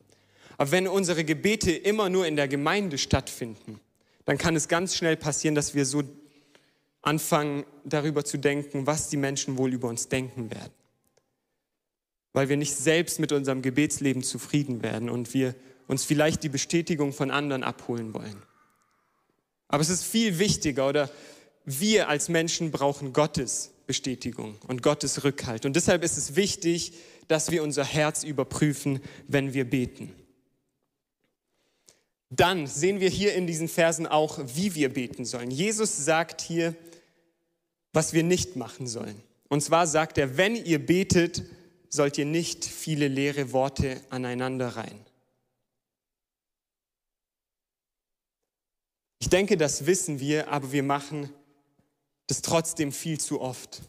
Aber 0.56 0.70
wenn 0.70 0.88
unsere 0.88 1.24
Gebete 1.24 1.72
immer 1.72 2.08
nur 2.08 2.26
in 2.26 2.36
der 2.36 2.48
Gemeinde 2.48 2.96
stattfinden, 2.96 3.80
dann 4.24 4.38
kann 4.38 4.56
es 4.56 4.68
ganz 4.68 4.94
schnell 4.94 5.16
passieren, 5.16 5.54
dass 5.54 5.74
wir 5.74 5.84
so 5.84 6.02
anfangen 7.02 7.64
darüber 7.84 8.24
zu 8.24 8.38
denken, 8.38 8.86
was 8.86 9.08
die 9.08 9.16
Menschen 9.16 9.58
wohl 9.58 9.72
über 9.72 9.88
uns 9.88 10.08
denken 10.08 10.50
werden. 10.50 10.72
Weil 12.32 12.48
wir 12.48 12.56
nicht 12.56 12.74
selbst 12.74 13.20
mit 13.20 13.32
unserem 13.32 13.62
Gebetsleben 13.62 14.22
zufrieden 14.22 14.82
werden 14.82 15.08
und 15.08 15.32
wir 15.32 15.54
uns 15.86 16.04
vielleicht 16.04 16.42
die 16.42 16.48
Bestätigung 16.48 17.12
von 17.12 17.30
anderen 17.30 17.62
abholen 17.62 18.14
wollen. 18.14 18.42
Aber 19.68 19.80
es 19.80 19.88
ist 19.88 20.04
viel 20.04 20.38
wichtiger 20.38 20.88
oder 20.88 21.10
wir 21.64 22.08
als 22.08 22.28
Menschen 22.28 22.70
brauchen 22.70 23.12
Gottes 23.12 23.72
Bestätigung 23.86 24.56
und 24.66 24.82
Gottes 24.82 25.24
Rückhalt. 25.24 25.64
Und 25.64 25.76
deshalb 25.76 26.02
ist 26.02 26.16
es 26.16 26.36
wichtig, 26.36 26.92
dass 27.28 27.50
wir 27.50 27.62
unser 27.62 27.84
Herz 27.84 28.24
überprüfen, 28.24 29.00
wenn 29.26 29.54
wir 29.54 29.68
beten. 29.68 30.12
Dann 32.30 32.66
sehen 32.66 33.00
wir 33.00 33.08
hier 33.08 33.34
in 33.34 33.46
diesen 33.46 33.68
Versen 33.68 34.06
auch, 34.06 34.38
wie 34.54 34.74
wir 34.74 34.92
beten 34.92 35.24
sollen. 35.24 35.50
Jesus 35.50 36.04
sagt 36.04 36.40
hier, 36.40 36.74
was 37.92 38.12
wir 38.12 38.24
nicht 38.24 38.56
machen 38.56 38.86
sollen. 38.86 39.22
Und 39.48 39.62
zwar 39.62 39.86
sagt 39.86 40.18
er, 40.18 40.36
wenn 40.36 40.56
ihr 40.56 40.84
betet, 40.84 41.44
sollt 41.88 42.18
ihr 42.18 42.24
nicht 42.24 42.64
viele 42.64 43.08
leere 43.08 43.52
Worte 43.52 44.00
aneinander 44.10 44.68
reihen. 44.68 45.05
Ich 49.18 49.28
denke, 49.28 49.56
das 49.56 49.87
wissen 49.87 50.20
wir, 50.20 50.49
aber 50.49 50.73
wir 50.73 50.82
machen 50.82 51.30
das 52.26 52.42
trotzdem 52.42 52.92
viel 52.92 53.18
zu 53.18 53.40
oft. 53.40 53.82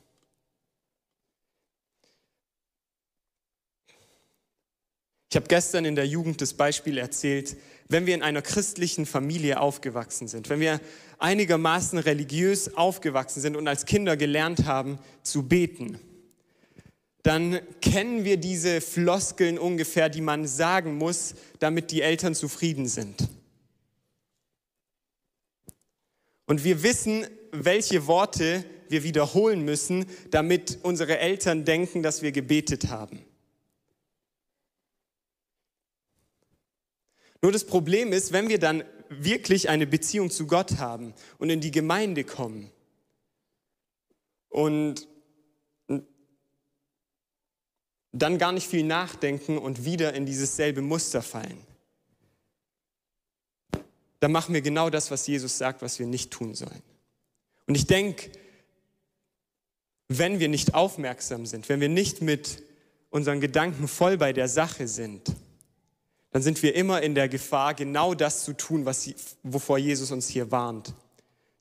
Ich 5.30 5.36
habe 5.36 5.48
gestern 5.48 5.84
in 5.84 5.96
der 5.96 6.08
Jugend 6.08 6.42
das 6.42 6.54
Beispiel 6.54 6.98
erzählt, 6.98 7.58
wenn 7.90 8.06
wir 8.06 8.16
in 8.16 8.24
einer 8.24 8.42
christlichen 8.42 9.06
Familie 9.06 9.60
aufgewachsen 9.60 10.28
sind, 10.28 10.50
wenn 10.50 10.60
wir 10.60 10.80
einigermaßen 11.20 12.00
religiös 12.00 12.76
aufgewachsen 12.76 13.42
sind 13.42 13.56
und 13.56 13.68
als 13.68 13.86
Kinder 13.86 14.16
gelernt 14.16 14.66
haben 14.66 15.00
zu 15.24 15.44
beten, 15.44 16.00
dann 17.24 17.60
kennen 17.82 18.24
wir 18.24 18.38
diese 18.38 18.80
Floskeln 18.80 19.60
ungefähr, 19.60 20.08
die 20.08 20.22
man 20.22 20.48
sagen 20.48 20.98
muss, 20.98 21.36
damit 21.60 21.92
die 21.92 22.02
Eltern 22.02 22.34
zufrieden 22.34 22.88
sind. 22.88 23.28
Und 26.48 26.64
wir 26.64 26.82
wissen, 26.82 27.28
welche 27.52 28.08
Worte 28.08 28.66
wir 28.90 29.04
wiederholen 29.04 29.64
müssen, 29.64 30.06
damit 30.32 30.80
unsere 30.82 31.20
Eltern 31.20 31.66
denken, 31.66 32.02
dass 32.02 32.22
wir 32.22 32.32
gebetet 32.32 32.88
haben. 32.88 33.24
Nur 37.42 37.52
das 37.52 37.66
Problem 37.66 38.14
ist, 38.14 38.32
wenn 38.32 38.50
wir 38.50 38.60
dann 38.60 38.84
wirklich 39.10 39.70
eine 39.70 39.86
Beziehung 39.86 40.32
zu 40.32 40.48
Gott 40.48 40.78
haben 40.78 41.14
und 41.38 41.50
in 41.50 41.62
die 41.62 41.72
Gemeinde 41.72 42.24
kommen 42.24 42.72
und 44.50 45.08
dann 48.14 48.38
gar 48.38 48.54
nicht 48.54 48.68
viel 48.68 48.84
nachdenken 48.84 49.58
und 49.58 49.86
wieder 49.86 50.14
in 50.14 50.26
dieses 50.26 50.56
selbe 50.56 50.82
Muster 50.82 51.22
fallen, 51.22 51.67
dann 54.20 54.32
machen 54.32 54.54
wir 54.54 54.62
genau 54.62 54.90
das, 54.90 55.12
was 55.12 55.28
Jesus 55.28 55.58
sagt, 55.58 55.82
was 55.82 56.00
wir 56.00 56.08
nicht 56.08 56.32
tun 56.32 56.56
sollen. 56.56 56.82
Und 57.68 57.76
ich 57.76 57.86
denke, 57.86 58.32
wenn 60.08 60.40
wir 60.40 60.48
nicht 60.48 60.74
aufmerksam 60.74 61.46
sind, 61.46 61.70
wenn 61.70 61.82
wir 61.82 61.90
nicht 61.90 62.22
mit 62.22 62.64
unseren 63.10 63.42
Gedanken 63.42 63.88
voll 63.88 64.18
bei 64.18 64.34
der 64.34 64.48
Sache 64.48 64.88
sind, 64.88 65.34
dann 66.32 66.42
sind 66.42 66.62
wir 66.64 66.76
immer 66.76 67.02
in 67.02 67.16
der 67.16 67.30
Gefahr, 67.30 67.74
genau 67.74 68.14
das 68.14 68.44
zu 68.44 68.54
tun, 68.54 68.86
was, 68.86 69.10
wovor 69.44 69.78
Jesus 69.78 70.12
uns 70.12 70.28
hier 70.28 70.52
warnt. 70.52 70.94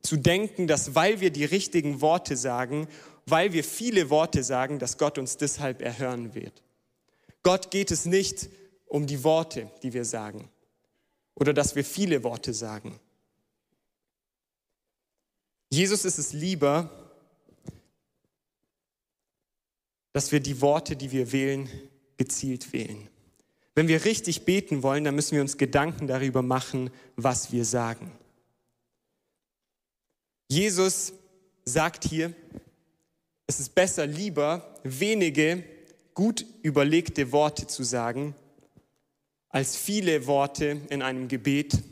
Zu 0.02 0.16
denken, 0.16 0.66
dass 0.66 0.94
weil 0.94 1.20
wir 1.20 1.30
die 1.30 1.44
richtigen 1.44 2.00
Worte 2.00 2.36
sagen, 2.36 2.88
weil 3.26 3.52
wir 3.52 3.64
viele 3.64 4.10
Worte 4.10 4.44
sagen, 4.44 4.78
dass 4.78 4.98
Gott 4.98 5.18
uns 5.18 5.36
deshalb 5.36 5.82
erhören 5.82 6.34
wird. 6.34 6.62
Gott 7.42 7.70
geht 7.70 7.90
es 7.90 8.06
nicht 8.06 8.48
um 8.86 9.06
die 9.06 9.25
Worte, 9.25 9.70
die 9.82 9.92
wir 9.92 10.04
sagen 10.04 10.48
oder 11.36 11.54
dass 11.54 11.76
wir 11.76 11.84
viele 11.84 12.24
Worte 12.24 12.52
sagen. 12.52 12.98
Jesus 15.70 16.04
ist 16.04 16.18
es 16.18 16.32
lieber, 16.32 16.90
dass 20.12 20.32
wir 20.32 20.40
die 20.40 20.60
Worte, 20.60 20.96
die 20.96 21.12
wir 21.12 21.30
wählen, 21.30 21.68
gezielt 22.16 22.72
wählen. 22.72 23.08
Wenn 23.74 23.88
wir 23.88 24.06
richtig 24.06 24.46
beten 24.46 24.82
wollen, 24.82 25.04
dann 25.04 25.14
müssen 25.14 25.34
wir 25.34 25.42
uns 25.42 25.58
Gedanken 25.58 26.06
darüber 26.06 26.40
machen, 26.40 26.90
was 27.16 27.52
wir 27.52 27.66
sagen. 27.66 28.10
Jesus 30.48 31.12
sagt 31.64 32.04
hier, 32.04 32.32
es 33.46 33.60
ist 33.60 33.74
besser, 33.74 34.06
lieber 34.06 34.74
wenige 34.82 35.62
gut 36.14 36.46
überlegte 36.62 37.30
Worte 37.32 37.66
zu 37.66 37.82
sagen, 37.82 38.34
als 39.56 39.75
viele 39.75 40.26
Worte 40.26 40.82
in 40.90 41.00
einem 41.00 41.28
Gebet, 41.28 41.82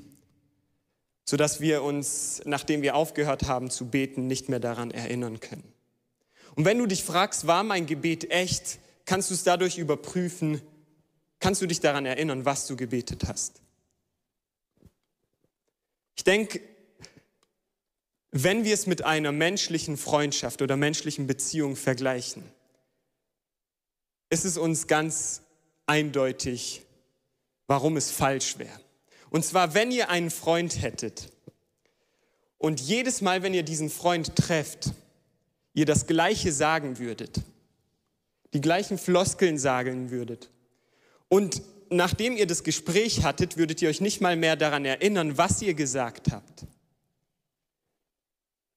sodass 1.24 1.62
wir 1.62 1.82
uns, 1.82 2.42
nachdem 2.44 2.82
wir 2.82 2.94
aufgehört 2.94 3.44
haben 3.44 3.70
zu 3.70 3.86
beten, 3.86 4.26
nicht 4.26 4.50
mehr 4.50 4.60
daran 4.60 4.90
erinnern 4.90 5.40
können. 5.40 5.64
Und 6.56 6.66
wenn 6.66 6.76
du 6.76 6.84
dich 6.84 7.02
fragst, 7.02 7.46
war 7.46 7.62
mein 7.62 7.86
Gebet 7.86 8.30
echt, 8.30 8.80
kannst 9.06 9.30
du 9.30 9.34
es 9.34 9.44
dadurch 9.44 9.78
überprüfen, 9.78 10.60
kannst 11.40 11.62
du 11.62 11.66
dich 11.66 11.80
daran 11.80 12.04
erinnern, 12.04 12.44
was 12.44 12.66
du 12.66 12.76
gebetet 12.76 13.24
hast. 13.26 13.62
Ich 16.16 16.24
denke, 16.24 16.60
wenn 18.30 18.64
wir 18.64 18.74
es 18.74 18.86
mit 18.86 19.06
einer 19.06 19.32
menschlichen 19.32 19.96
Freundschaft 19.96 20.60
oder 20.60 20.76
menschlichen 20.76 21.26
Beziehung 21.26 21.76
vergleichen, 21.76 22.42
ist 24.28 24.44
es 24.44 24.58
uns 24.58 24.86
ganz 24.86 25.40
eindeutig, 25.86 26.83
warum 27.66 27.96
es 27.96 28.10
falsch 28.10 28.58
wäre. 28.58 28.80
Und 29.30 29.44
zwar, 29.44 29.74
wenn 29.74 29.90
ihr 29.90 30.10
einen 30.10 30.30
Freund 30.30 30.80
hättet 30.80 31.30
und 32.58 32.80
jedes 32.80 33.20
Mal, 33.20 33.42
wenn 33.42 33.54
ihr 33.54 33.64
diesen 33.64 33.90
Freund 33.90 34.36
trefft, 34.36 34.92
ihr 35.72 35.86
das 35.86 36.06
Gleiche 36.06 36.52
sagen 36.52 36.98
würdet, 36.98 37.40
die 38.52 38.60
gleichen 38.60 38.98
Floskeln 38.98 39.58
sagen 39.58 40.10
würdet 40.10 40.50
und 41.28 41.62
nachdem 41.90 42.36
ihr 42.36 42.46
das 42.46 42.62
Gespräch 42.62 43.24
hattet, 43.24 43.56
würdet 43.56 43.82
ihr 43.82 43.88
euch 43.88 44.00
nicht 44.00 44.20
mal 44.20 44.36
mehr 44.36 44.54
daran 44.54 44.84
erinnern, 44.84 45.36
was 45.36 45.60
ihr 45.62 45.74
gesagt 45.74 46.30
habt. 46.30 46.66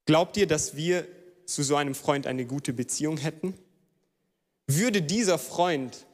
Glaubt 0.05 0.37
ihr, 0.37 0.47
dass 0.47 0.75
wir 0.75 1.07
zu 1.45 1.63
so 1.63 1.75
einem 1.75 1.93
Freund 1.93 2.25
eine 2.25 2.45
gute 2.45 2.73
Beziehung 2.73 3.17
hätten? 3.17 3.53
Würde 4.65 5.01
dieser 5.01 5.37
Freund 5.37 6.06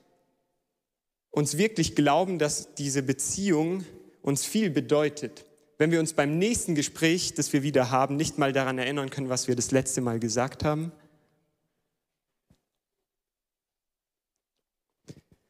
uns 1.34 1.58
wirklich 1.58 1.96
glauben, 1.96 2.38
dass 2.38 2.76
diese 2.76 3.02
Beziehung 3.02 3.84
uns 4.22 4.46
viel 4.46 4.70
bedeutet, 4.70 5.46
wenn 5.80 5.92
wir 5.92 6.00
uns 6.00 6.14
beim 6.14 6.38
nächsten 6.38 6.76
Gespräch, 6.76 7.34
das 7.34 7.52
wir 7.52 7.64
wieder 7.64 7.90
haben, 7.90 8.16
nicht 8.16 8.38
mal 8.38 8.54
daran 8.54 8.78
erinnern 8.78 9.10
können, 9.10 9.30
was 9.30 9.48
wir 9.48 9.56
das 9.56 9.72
letzte 9.72 10.00
Mal 10.00 10.20
gesagt 10.20 10.64
haben? 10.64 10.92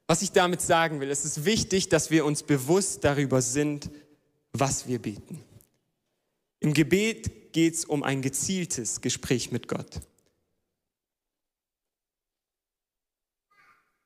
Was 0.08 0.22
ich 0.22 0.32
damit 0.32 0.62
sagen 0.62 1.02
will, 1.02 1.12
es 1.12 1.26
ist 1.26 1.44
wichtig, 1.44 1.90
dass 1.90 2.10
wir 2.10 2.26
uns 2.26 2.44
bewusst 2.44 3.04
darüber 3.04 3.42
sind, 3.42 3.90
was 4.54 4.88
wir 4.88 5.00
beten. 5.00 5.44
Im 6.62 6.74
Gebet 6.74 7.52
geht 7.52 7.74
es 7.74 7.86
um 7.86 8.04
ein 8.04 8.22
gezieltes 8.22 9.02
Gespräch 9.02 9.52
mit 9.52 9.68
Gott. 9.68 10.00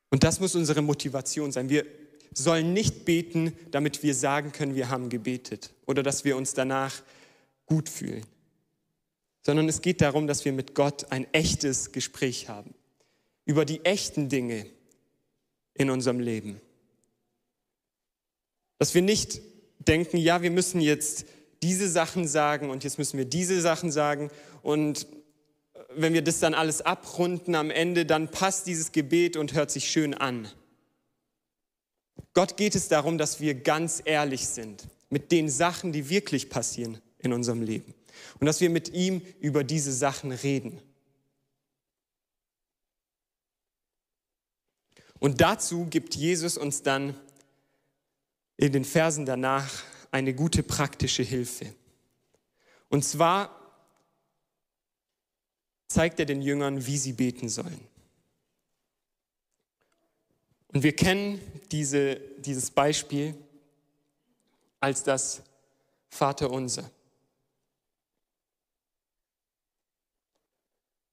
Und 0.09 0.23
das 0.23 0.39
muss 0.39 0.55
unsere 0.55 0.81
Motivation 0.81 1.51
sein. 1.51 1.69
Wir 1.69 1.85
sollen 2.33 2.73
nicht 2.73 3.05
beten, 3.05 3.53
damit 3.71 4.03
wir 4.03 4.13
sagen 4.13 4.51
können, 4.51 4.75
wir 4.75 4.89
haben 4.89 5.09
gebetet 5.09 5.73
oder 5.85 6.03
dass 6.03 6.23
wir 6.23 6.37
uns 6.37 6.53
danach 6.53 7.01
gut 7.65 7.89
fühlen, 7.89 8.25
sondern 9.45 9.67
es 9.67 9.81
geht 9.81 10.01
darum, 10.01 10.27
dass 10.27 10.45
wir 10.45 10.53
mit 10.53 10.75
Gott 10.75 11.11
ein 11.11 11.25
echtes 11.33 11.91
Gespräch 11.91 12.47
haben 12.47 12.73
über 13.45 13.65
die 13.65 13.83
echten 13.85 14.29
Dinge, 14.29 14.67
in 15.77 15.89
unserem 15.89 16.19
Leben. 16.19 16.59
Dass 18.79 18.93
wir 18.93 19.01
nicht 19.01 19.41
denken, 19.79 20.17
ja, 20.17 20.41
wir 20.41 20.51
müssen 20.51 20.81
jetzt 20.81 21.25
diese 21.63 21.89
Sachen 21.89 22.27
sagen 22.27 22.69
und 22.69 22.83
jetzt 22.83 22.97
müssen 22.97 23.17
wir 23.17 23.25
diese 23.25 23.61
Sachen 23.61 23.91
sagen 23.91 24.29
und 24.61 25.07
wenn 25.97 26.13
wir 26.13 26.21
das 26.21 26.39
dann 26.39 26.53
alles 26.53 26.81
abrunden 26.81 27.55
am 27.55 27.71
Ende, 27.71 28.05
dann 28.05 28.29
passt 28.29 28.67
dieses 28.67 28.91
Gebet 28.91 29.35
und 29.35 29.53
hört 29.53 29.71
sich 29.71 29.89
schön 29.89 30.13
an. 30.13 30.47
Gott 32.33 32.55
geht 32.55 32.75
es 32.75 32.87
darum, 32.87 33.17
dass 33.17 33.39
wir 33.39 33.55
ganz 33.55 34.01
ehrlich 34.05 34.47
sind 34.47 34.87
mit 35.09 35.31
den 35.31 35.49
Sachen, 35.49 35.91
die 35.91 36.09
wirklich 36.09 36.49
passieren 36.49 37.01
in 37.19 37.33
unserem 37.33 37.61
Leben 37.61 37.93
und 38.39 38.45
dass 38.45 38.61
wir 38.61 38.69
mit 38.69 38.93
ihm 38.93 39.21
über 39.39 39.63
diese 39.63 39.91
Sachen 39.91 40.31
reden. 40.31 40.79
Und 45.19 45.41
dazu 45.41 45.85
gibt 45.85 46.15
Jesus 46.15 46.57
uns 46.57 46.83
dann 46.83 47.15
in 48.55 48.71
den 48.71 48.85
Versen 48.85 49.25
danach 49.25 49.83
eine 50.11 50.33
gute 50.33 50.63
praktische 50.63 51.23
Hilfe. 51.23 51.73
Und 52.89 53.03
zwar 53.03 53.56
zeigt 55.97 56.19
er 56.19 56.27
den 56.27 56.43
Jüngern, 56.43 56.85
wie 56.85 56.95
sie 56.95 57.13
beten 57.13 57.49
sollen. 57.49 57.79
Und 60.71 60.83
wir 60.83 60.95
kennen 60.95 61.41
diese, 61.71 62.17
dieses 62.37 62.69
Beispiel 62.69 63.33
als 64.79 65.01
das 65.01 65.41
Vaterunser. 66.07 66.87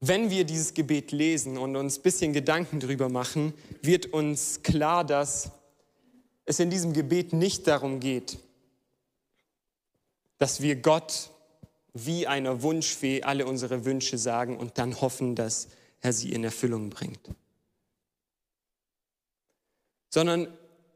Wenn 0.01 0.29
wir 0.29 0.44
dieses 0.44 0.75
Gebet 0.75 1.12
lesen 1.12 1.57
und 1.57 1.77
uns 1.77 1.99
ein 1.99 2.03
bisschen 2.03 2.33
Gedanken 2.35 2.79
darüber 2.79 3.09
machen, 3.09 3.55
wird 3.81 4.12
uns 4.12 4.62
klar, 4.62 5.03
dass 5.03 5.51
es 6.44 6.61
in 6.61 6.68
diesem 6.68 6.92
Gebet 6.92 7.33
nicht 7.33 7.66
darum 7.66 8.01
geht, 8.01 8.38
dass 10.37 10.61
wir 10.61 10.77
Gott 10.77 11.31
wie 11.95 12.27
einer 12.27 12.63
Wunschfee 12.63 13.23
alle 13.23 13.47
unsere 13.47 13.85
Wünsche 13.85 14.19
sagen 14.19 14.57
und 14.59 14.79
dann 14.79 15.01
hoffen, 15.01 15.37
dass 15.37 15.69
er 16.01 16.13
sie 16.13 16.33
in 16.33 16.45
Erfüllung 16.45 16.91
bringt. 16.91 17.31
Sondern 20.11 20.53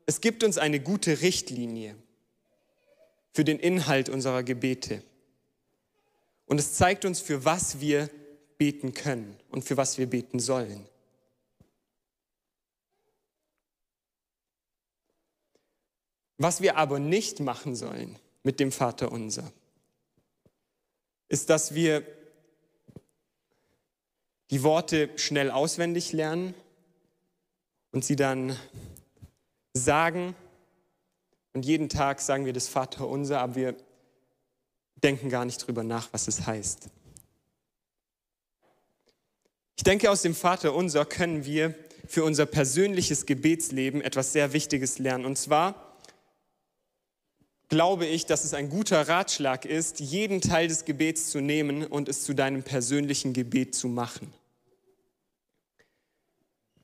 es 0.07 0.21
gibt 0.21 0.43
uns 0.43 0.59
eine 0.59 0.81
gute 0.81 1.21
Richtlinie 1.21 1.95
für 3.33 3.45
den 3.45 3.61
Inhalt 3.61 4.09
unserer 4.09 4.43
Gebete. 4.43 5.03
Und 6.47 6.59
es 6.59 6.75
zeigt 6.75 7.05
uns, 7.05 7.21
für 7.21 7.45
was 7.45 7.81
wir 7.81 8.11
beten 8.59 8.93
können 8.93 9.39
und 9.51 9.63
für 9.63 9.77
was 9.77 9.99
wir 9.99 10.09
beten 10.09 10.41
sollen. 10.41 10.89
Was 16.39 16.61
wir 16.61 16.77
aber 16.77 16.99
nicht 16.99 17.41
machen 17.41 17.77
sollen 17.77 18.17
mit 18.43 18.61
dem 18.61 18.73
Vater 18.73 19.13
unser, 19.13 19.53
ist, 21.29 21.51
dass 21.51 21.75
wir 21.75 22.03
die 24.51 24.63
Worte 24.63 25.11
schnell 25.17 25.51
auswendig 25.51 26.13
lernen 26.13 26.55
und 27.93 28.05
sie 28.05 28.17
dann 28.17 28.57
sagen. 29.75 30.35
Und 31.53 31.65
jeden 31.65 31.89
Tag 31.89 32.21
sagen 32.21 32.47
wir 32.47 32.53
das 32.53 32.69
Vater 32.69 33.07
unser, 33.07 33.41
aber 33.41 33.57
wir 33.57 33.77
denken 34.97 35.29
gar 35.29 35.45
nicht 35.45 35.67
drüber 35.67 35.85
nach, 35.85 36.09
was 36.13 36.29
es 36.29 36.47
heißt. 36.47 36.89
Ich 39.77 39.85
denke, 39.85 40.11
aus 40.11 40.23
dem 40.23 40.35
Vater 40.35 40.75
unser 40.75 41.05
können 41.05 41.45
wir 41.45 41.75
für 42.07 42.25
unser 42.25 42.47
persönliches 42.47 43.27
Gebetsleben 43.27 44.01
etwas 44.01 44.33
sehr 44.33 44.53
Wichtiges 44.53 44.99
lernen. 44.99 45.25
Und 45.25 45.37
zwar 45.37 45.88
glaube 47.69 48.07
ich, 48.07 48.27
dass 48.27 48.45
es 48.45 48.55
ein 48.55 48.71
guter 48.71 49.09
Ratschlag 49.09 49.65
ist, 49.65 50.01
jeden 50.01 50.41
Teil 50.41 50.69
des 50.69 50.85
Gebets 50.85 51.31
zu 51.31 51.41
nehmen 51.41 51.85
und 51.85 52.09
es 52.09 52.25
zu 52.25 52.35
deinem 52.35 52.63
persönlichen 52.63 53.33
Gebet 53.33 53.75
zu 53.75 53.89
machen. 53.89 54.33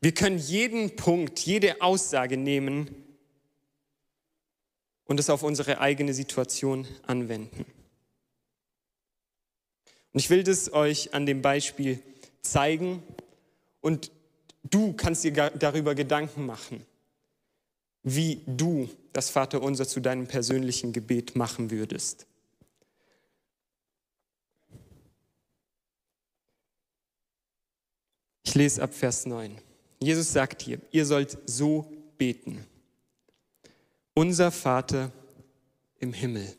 Wir 0.00 0.12
können 0.12 0.38
jeden 0.38 0.96
Punkt, 0.96 1.40
jede 1.40 1.80
Aussage 1.80 2.36
nehmen 2.36 2.94
und 5.06 5.18
es 5.18 5.30
auf 5.30 5.42
unsere 5.42 5.80
eigene 5.80 6.12
Situation 6.12 6.86
anwenden. 7.06 7.64
Und 10.12 10.20
ich 10.20 10.28
will 10.28 10.44
das 10.44 10.72
euch 10.72 11.14
an 11.14 11.24
dem 11.24 11.40
Beispiel 11.40 12.00
zeigen 12.42 13.02
und 13.80 14.12
du 14.62 14.92
kannst 14.92 15.24
dir 15.24 15.32
darüber 15.32 15.94
Gedanken 15.94 16.46
machen, 16.46 16.84
wie 18.04 18.42
du 18.46 18.88
das 19.12 19.30
Vaterunser 19.30 19.88
zu 19.88 20.00
deinem 20.00 20.26
persönlichen 20.26 20.92
Gebet 20.92 21.36
machen 21.36 21.70
würdest. 21.70 22.26
Ich 28.44 28.54
lese 28.54 28.82
ab 28.82 28.94
Vers 28.94 29.24
9. 29.26 29.58
Jesus 30.00 30.32
sagt 30.32 30.62
hier, 30.62 30.80
ihr 30.92 31.06
sollt 31.06 31.38
so 31.46 31.90
beten. 32.18 32.64
Unser 34.12 34.52
Vater 34.52 35.10
im 35.98 36.12
Himmel. 36.12 36.54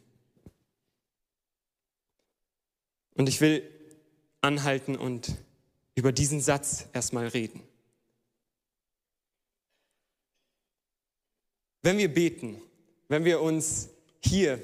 Und 3.13 3.29
ich 3.29 3.39
will 3.39 3.63
anhalten 4.41 4.95
und 4.95 5.36
über 5.93 6.12
diesen 6.12 6.41
Satz 6.41 6.88
erstmal 6.91 7.27
reden. 7.27 7.62
Wenn 11.86 12.00
wir 12.00 12.12
beten, 12.12 12.60
wenn 13.10 13.26
wir 13.26 13.41
uns 13.41 13.89
hier 14.19 14.60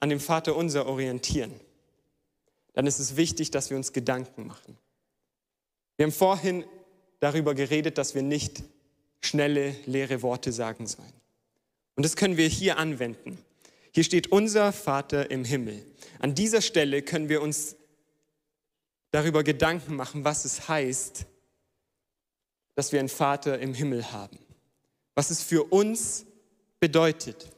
an 0.00 0.08
dem 0.08 0.18
Vater 0.18 0.56
unser 0.56 0.86
orientieren, 0.86 1.52
dann 2.72 2.86
ist 2.86 3.00
es 3.00 3.16
wichtig, 3.16 3.50
dass 3.50 3.68
wir 3.68 3.76
uns 3.76 3.92
Gedanken 3.92 4.46
machen. 4.46 4.78
Wir 5.98 6.04
haben 6.06 6.12
vorhin 6.12 6.64
darüber 7.20 7.54
geredet, 7.54 7.98
dass 7.98 8.14
wir 8.14 8.22
nicht 8.22 8.62
schnelle, 9.20 9.76
leere 9.84 10.22
Worte 10.22 10.52
sagen 10.52 10.86
sollen. 10.86 11.12
Und 11.96 12.02
das 12.02 12.16
können 12.16 12.38
wir 12.38 12.48
hier 12.48 12.78
anwenden. 12.78 13.36
Hier 13.92 14.04
steht 14.04 14.32
unser 14.32 14.72
Vater 14.72 15.30
im 15.30 15.44
Himmel. 15.44 15.84
An 16.18 16.34
dieser 16.34 16.62
Stelle 16.62 17.02
können 17.02 17.28
wir 17.28 17.42
uns 17.42 17.76
darüber 19.10 19.44
Gedanken 19.44 19.94
machen, 19.96 20.24
was 20.24 20.46
es 20.46 20.66
heißt, 20.66 21.26
dass 22.74 22.92
wir 22.92 23.00
einen 23.00 23.10
Vater 23.10 23.58
im 23.58 23.74
Himmel 23.74 24.12
haben 24.12 24.45
was 25.16 25.30
es 25.30 25.42
für 25.42 25.64
uns 25.64 26.24
bedeutet. 26.78 27.50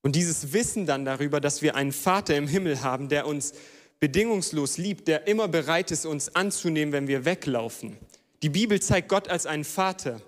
Und 0.00 0.16
dieses 0.16 0.52
Wissen 0.52 0.86
dann 0.86 1.04
darüber, 1.04 1.40
dass 1.40 1.60
wir 1.60 1.74
einen 1.74 1.92
Vater 1.92 2.36
im 2.36 2.48
Himmel 2.48 2.82
haben, 2.82 3.08
der 3.08 3.26
uns 3.26 3.52
bedingungslos 4.00 4.78
liebt, 4.78 5.06
der 5.06 5.26
immer 5.28 5.46
bereit 5.48 5.90
ist, 5.90 6.06
uns 6.06 6.34
anzunehmen, 6.34 6.92
wenn 6.92 7.06
wir 7.06 7.24
weglaufen. 7.24 7.98
Die 8.42 8.48
Bibel 8.48 8.80
zeigt 8.80 9.08
Gott 9.08 9.28
als 9.28 9.46
einen 9.46 9.64
Vater, 9.64 10.20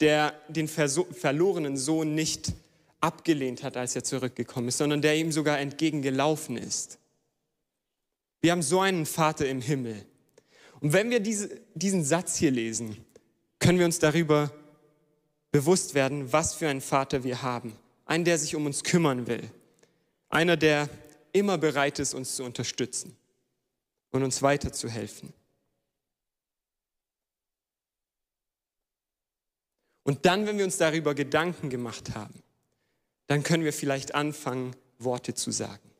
der 0.00 0.34
den 0.48 0.68
verlorenen 0.68 1.76
Sohn 1.76 2.14
nicht 2.14 2.52
abgelehnt 3.00 3.62
hat, 3.62 3.76
als 3.76 3.94
er 3.96 4.04
zurückgekommen 4.04 4.68
ist, 4.68 4.78
sondern 4.78 5.00
der 5.00 5.16
ihm 5.16 5.32
sogar 5.32 5.58
entgegengelaufen 5.58 6.56
ist. 6.56 6.98
Wir 8.42 8.52
haben 8.52 8.62
so 8.62 8.80
einen 8.80 9.06
Vater 9.06 9.48
im 9.48 9.62
Himmel. 9.62 10.04
Und 10.80 10.92
wenn 10.92 11.08
wir 11.08 11.20
diese, 11.20 11.60
diesen 11.74 12.04
Satz 12.04 12.36
hier 12.36 12.50
lesen, 12.50 13.03
können 13.64 13.78
wir 13.78 13.86
uns 13.86 13.98
darüber 13.98 14.52
bewusst 15.50 15.94
werden, 15.94 16.30
was 16.34 16.52
für 16.52 16.68
einen 16.68 16.82
Vater 16.82 17.24
wir 17.24 17.40
haben. 17.40 17.74
Einen, 18.04 18.26
der 18.26 18.36
sich 18.36 18.54
um 18.54 18.66
uns 18.66 18.84
kümmern 18.84 19.26
will. 19.26 19.50
Einer, 20.28 20.58
der 20.58 20.90
immer 21.32 21.56
bereit 21.56 21.98
ist, 21.98 22.12
uns 22.12 22.36
zu 22.36 22.44
unterstützen 22.44 23.16
und 24.10 24.22
uns 24.22 24.42
weiterzuhelfen. 24.42 25.32
Und 30.02 30.26
dann, 30.26 30.46
wenn 30.46 30.58
wir 30.58 30.66
uns 30.66 30.76
darüber 30.76 31.14
Gedanken 31.14 31.70
gemacht 31.70 32.14
haben, 32.14 32.42
dann 33.28 33.42
können 33.42 33.64
wir 33.64 33.72
vielleicht 33.72 34.14
anfangen, 34.14 34.76
Worte 34.98 35.32
zu 35.32 35.50
sagen. 35.50 35.90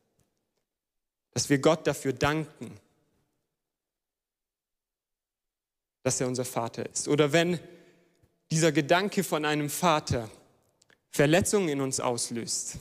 Dass 1.30 1.48
wir 1.48 1.60
Gott 1.60 1.86
dafür 1.86 2.12
danken, 2.12 2.78
dass 6.04 6.20
er 6.20 6.28
unser 6.28 6.44
Vater 6.44 6.88
ist. 6.88 7.08
Oder 7.08 7.32
wenn 7.32 7.58
dieser 8.52 8.70
Gedanke 8.70 9.24
von 9.24 9.44
einem 9.44 9.68
Vater 9.68 10.30
Verletzungen 11.10 11.68
in 11.68 11.80
uns 11.80 11.98
auslöst, 11.98 12.76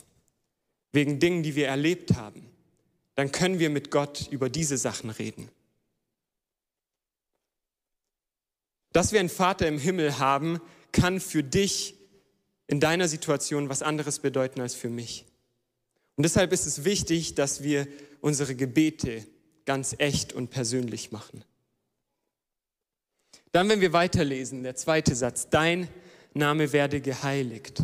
wegen 0.91 1.19
Dingen, 1.19 1.41
die 1.41 1.55
wir 1.55 1.67
erlebt 1.67 2.15
haben, 2.15 2.45
dann 3.15 3.31
können 3.31 3.59
wir 3.59 3.69
mit 3.69 3.89
Gott 3.91 4.27
über 4.29 4.49
diese 4.49 4.77
Sachen 4.77 5.09
reden. 5.09 5.49
Dass 8.91 9.11
wir 9.11 9.19
einen 9.19 9.29
Vater 9.29 9.67
im 9.67 9.79
Himmel 9.79 10.19
haben, 10.19 10.59
kann 10.91 11.19
für 11.19 11.43
dich 11.43 11.95
in 12.67 12.79
deiner 12.79 13.07
Situation 13.07 13.69
was 13.69 13.81
anderes 13.81 14.19
bedeuten 14.19 14.61
als 14.61 14.75
für 14.75 14.89
mich. 14.89 15.25
Und 16.15 16.23
deshalb 16.23 16.51
ist 16.51 16.65
es 16.65 16.83
wichtig, 16.83 17.35
dass 17.35 17.63
wir 17.63 17.87
unsere 18.21 18.55
Gebete 18.55 19.25
ganz 19.65 19.95
echt 19.97 20.33
und 20.33 20.49
persönlich 20.49 21.11
machen. 21.11 21.43
Dann, 23.53 23.69
wenn 23.69 23.81
wir 23.81 23.93
weiterlesen, 23.93 24.63
der 24.63 24.75
zweite 24.75 25.15
Satz, 25.15 25.47
dein 25.47 25.87
Name 26.33 26.73
werde 26.73 27.01
geheiligt. 27.01 27.83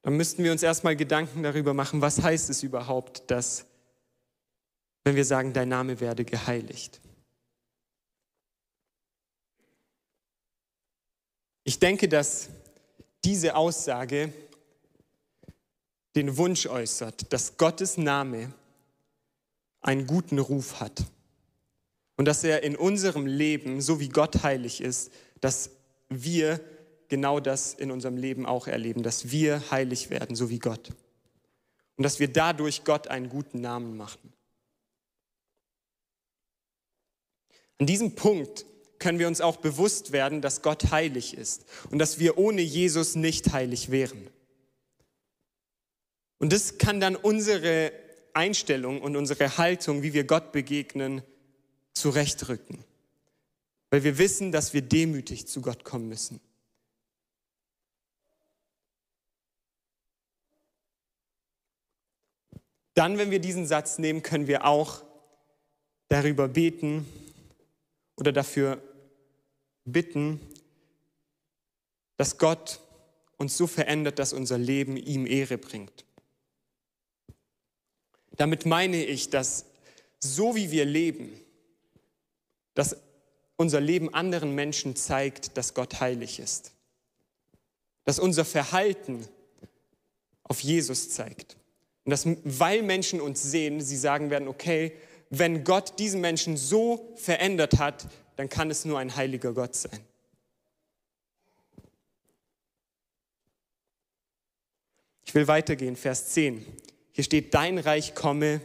Dann 0.00 0.16
müssten 0.16 0.42
wir 0.42 0.52
uns 0.52 0.62
erstmal 0.62 0.96
Gedanken 0.96 1.42
darüber 1.42 1.74
machen, 1.74 2.00
was 2.00 2.22
heißt 2.22 2.48
es 2.48 2.62
überhaupt, 2.62 3.30
dass, 3.30 3.66
wenn 5.04 5.16
wir 5.16 5.26
sagen, 5.26 5.52
dein 5.52 5.68
Name 5.68 6.00
werde 6.00 6.24
geheiligt. 6.24 6.98
Ich 11.64 11.78
denke, 11.78 12.08
dass 12.08 12.48
diese 13.22 13.54
Aussage 13.54 14.32
den 16.16 16.38
Wunsch 16.38 16.66
äußert, 16.66 17.30
dass 17.34 17.58
Gottes 17.58 17.98
Name 17.98 18.54
einen 19.82 20.06
guten 20.06 20.38
Ruf 20.38 20.80
hat. 20.80 21.04
Und 22.20 22.26
dass 22.26 22.44
er 22.44 22.62
in 22.64 22.76
unserem 22.76 23.24
Leben, 23.24 23.80
so 23.80 23.98
wie 23.98 24.10
Gott 24.10 24.42
heilig 24.42 24.82
ist, 24.82 25.10
dass 25.40 25.70
wir 26.10 26.60
genau 27.08 27.40
das 27.40 27.72
in 27.72 27.90
unserem 27.90 28.18
Leben 28.18 28.44
auch 28.44 28.66
erleben, 28.66 29.02
dass 29.02 29.30
wir 29.30 29.70
heilig 29.70 30.10
werden, 30.10 30.36
so 30.36 30.50
wie 30.50 30.58
Gott. 30.58 30.90
Und 31.96 32.04
dass 32.04 32.20
wir 32.20 32.30
dadurch 32.30 32.84
Gott 32.84 33.08
einen 33.08 33.30
guten 33.30 33.62
Namen 33.62 33.96
machen. 33.96 34.34
An 37.78 37.86
diesem 37.86 38.14
Punkt 38.14 38.66
können 38.98 39.18
wir 39.18 39.26
uns 39.26 39.40
auch 39.40 39.56
bewusst 39.56 40.12
werden, 40.12 40.42
dass 40.42 40.60
Gott 40.60 40.90
heilig 40.90 41.32
ist 41.32 41.64
und 41.90 41.98
dass 41.98 42.18
wir 42.18 42.36
ohne 42.36 42.60
Jesus 42.60 43.14
nicht 43.14 43.50
heilig 43.54 43.90
wären. 43.90 44.28
Und 46.36 46.52
das 46.52 46.76
kann 46.76 47.00
dann 47.00 47.16
unsere 47.16 47.92
Einstellung 48.34 49.00
und 49.00 49.16
unsere 49.16 49.56
Haltung, 49.56 50.02
wie 50.02 50.12
wir 50.12 50.24
Gott 50.24 50.52
begegnen, 50.52 51.22
zurechtrücken, 51.92 52.84
weil 53.90 54.04
wir 54.04 54.18
wissen, 54.18 54.52
dass 54.52 54.72
wir 54.72 54.82
demütig 54.82 55.46
zu 55.46 55.60
Gott 55.60 55.84
kommen 55.84 56.08
müssen. 56.08 56.40
Dann, 62.94 63.18
wenn 63.18 63.30
wir 63.30 63.38
diesen 63.38 63.66
Satz 63.66 63.98
nehmen, 63.98 64.22
können 64.22 64.46
wir 64.46 64.66
auch 64.66 65.02
darüber 66.08 66.48
beten 66.48 67.06
oder 68.16 68.32
dafür 68.32 68.82
bitten, 69.84 70.40
dass 72.16 72.36
Gott 72.36 72.80
uns 73.38 73.56
so 73.56 73.66
verändert, 73.66 74.18
dass 74.18 74.34
unser 74.34 74.58
Leben 74.58 74.98
ihm 74.98 75.26
Ehre 75.26 75.56
bringt. 75.56 76.04
Damit 78.32 78.66
meine 78.66 79.02
ich, 79.02 79.30
dass 79.30 79.64
so 80.18 80.54
wie 80.54 80.70
wir 80.70 80.84
leben, 80.84 81.32
dass 82.74 82.96
unser 83.56 83.80
Leben 83.80 84.12
anderen 84.14 84.54
Menschen 84.54 84.96
zeigt, 84.96 85.56
dass 85.56 85.74
Gott 85.74 86.00
heilig 86.00 86.38
ist. 86.38 86.72
Dass 88.04 88.18
unser 88.18 88.44
Verhalten 88.44 89.26
auf 90.44 90.60
Jesus 90.60 91.10
zeigt. 91.10 91.56
Und 92.04 92.10
dass, 92.10 92.26
weil 92.44 92.82
Menschen 92.82 93.20
uns 93.20 93.42
sehen, 93.42 93.80
sie 93.80 93.96
sagen 93.96 94.30
werden, 94.30 94.48
okay, 94.48 94.92
wenn 95.28 95.62
Gott 95.62 95.98
diesen 95.98 96.20
Menschen 96.20 96.56
so 96.56 97.12
verändert 97.16 97.78
hat, 97.78 98.08
dann 98.36 98.48
kann 98.48 98.70
es 98.70 98.84
nur 98.84 98.98
ein 98.98 99.14
heiliger 99.14 99.52
Gott 99.52 99.74
sein. 99.76 100.00
Ich 105.24 105.34
will 105.34 105.46
weitergehen, 105.46 105.94
Vers 105.94 106.30
10. 106.30 106.66
Hier 107.12 107.22
steht, 107.22 107.54
dein 107.54 107.78
Reich 107.78 108.16
komme, 108.16 108.60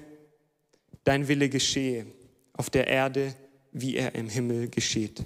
dein 1.03 1.27
Wille 1.27 1.49
geschehe 1.49 2.07
auf 2.53 2.71
der 2.71 2.87
Erde, 2.87 3.35
wie 3.77 3.97
er 3.97 4.15
im 4.15 4.29
Himmel 4.29 4.69
geschieht. 4.69 5.21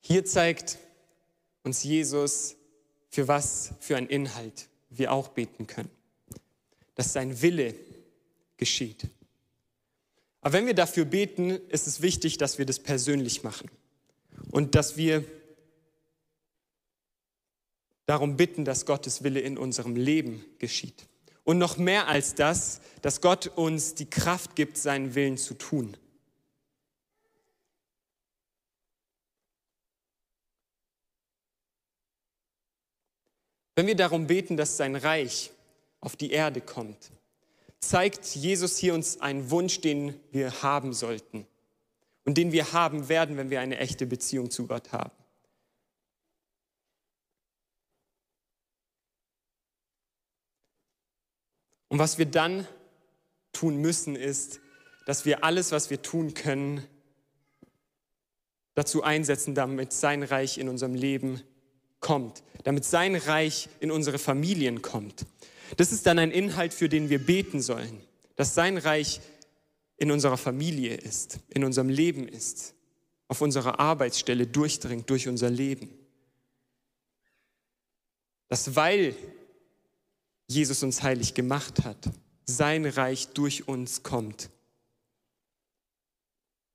Hier 0.00 0.24
zeigt 0.24 0.78
uns 1.64 1.82
Jesus, 1.82 2.56
für 3.10 3.28
was 3.28 3.74
für 3.80 3.98
ein 3.98 4.06
Inhalt 4.06 4.68
wir 4.88 5.12
auch 5.12 5.28
beten 5.28 5.66
können. 5.66 5.90
Dass 6.94 7.12
sein 7.12 7.42
Wille 7.42 7.74
geschieht. 8.56 9.06
Aber 10.40 10.54
wenn 10.54 10.66
wir 10.66 10.74
dafür 10.74 11.04
beten, 11.04 11.50
ist 11.50 11.86
es 11.86 12.00
wichtig, 12.00 12.38
dass 12.38 12.56
wir 12.56 12.64
das 12.64 12.78
persönlich 12.78 13.42
machen 13.42 13.70
und 14.50 14.74
dass 14.74 14.96
wir 14.96 15.24
darum 18.06 18.38
bitten, 18.38 18.64
dass 18.64 18.86
Gottes 18.86 19.22
Wille 19.22 19.40
in 19.40 19.58
unserem 19.58 19.94
Leben 19.94 20.42
geschieht. 20.58 21.06
Und 21.46 21.58
noch 21.58 21.76
mehr 21.76 22.08
als 22.08 22.34
das, 22.34 22.80
dass 23.02 23.20
Gott 23.20 23.46
uns 23.46 23.94
die 23.94 24.10
Kraft 24.10 24.56
gibt, 24.56 24.76
seinen 24.76 25.14
Willen 25.14 25.38
zu 25.38 25.54
tun. 25.54 25.96
Wenn 33.76 33.86
wir 33.86 33.94
darum 33.94 34.26
beten, 34.26 34.56
dass 34.56 34.76
sein 34.76 34.96
Reich 34.96 35.52
auf 36.00 36.16
die 36.16 36.32
Erde 36.32 36.60
kommt, 36.60 37.12
zeigt 37.78 38.26
Jesus 38.34 38.76
hier 38.76 38.94
uns 38.94 39.20
einen 39.20 39.48
Wunsch, 39.50 39.80
den 39.80 40.18
wir 40.32 40.62
haben 40.62 40.92
sollten 40.92 41.46
und 42.24 42.36
den 42.38 42.50
wir 42.50 42.72
haben 42.72 43.08
werden, 43.08 43.36
wenn 43.36 43.50
wir 43.50 43.60
eine 43.60 43.78
echte 43.78 44.04
Beziehung 44.04 44.50
zu 44.50 44.66
Gott 44.66 44.90
haben. 44.90 45.25
Und 51.88 51.98
was 51.98 52.18
wir 52.18 52.26
dann 52.26 52.66
tun 53.52 53.76
müssen, 53.76 54.16
ist, 54.16 54.60
dass 55.06 55.24
wir 55.24 55.44
alles, 55.44 55.72
was 55.72 55.90
wir 55.90 56.02
tun 56.02 56.34
können, 56.34 56.82
dazu 58.74 59.02
einsetzen, 59.02 59.54
damit 59.54 59.92
sein 59.92 60.22
Reich 60.22 60.58
in 60.58 60.68
unserem 60.68 60.94
Leben 60.94 61.42
kommt, 62.00 62.42
damit 62.64 62.84
sein 62.84 63.14
Reich 63.14 63.68
in 63.80 63.90
unsere 63.90 64.18
Familien 64.18 64.82
kommt. 64.82 65.24
Das 65.76 65.92
ist 65.92 66.06
dann 66.06 66.18
ein 66.18 66.30
Inhalt, 66.30 66.74
für 66.74 66.88
den 66.88 67.08
wir 67.08 67.18
beten 67.18 67.60
sollen, 67.60 68.00
dass 68.36 68.54
sein 68.54 68.76
Reich 68.76 69.20
in 69.96 70.10
unserer 70.10 70.36
Familie 70.36 70.94
ist, 70.94 71.40
in 71.48 71.64
unserem 71.64 71.88
Leben 71.88 72.28
ist, 72.28 72.74
auf 73.28 73.40
unserer 73.40 73.80
Arbeitsstelle 73.80 74.46
durchdringt 74.46 75.08
durch 75.08 75.26
unser 75.26 75.50
Leben. 75.50 75.90
Dass 78.48 78.76
weil 78.76 79.16
Jesus 80.48 80.82
uns 80.82 81.02
heilig 81.02 81.34
gemacht 81.34 81.84
hat, 81.84 82.10
sein 82.44 82.86
Reich 82.86 83.28
durch 83.28 83.68
uns 83.68 84.02
kommt. 84.02 84.50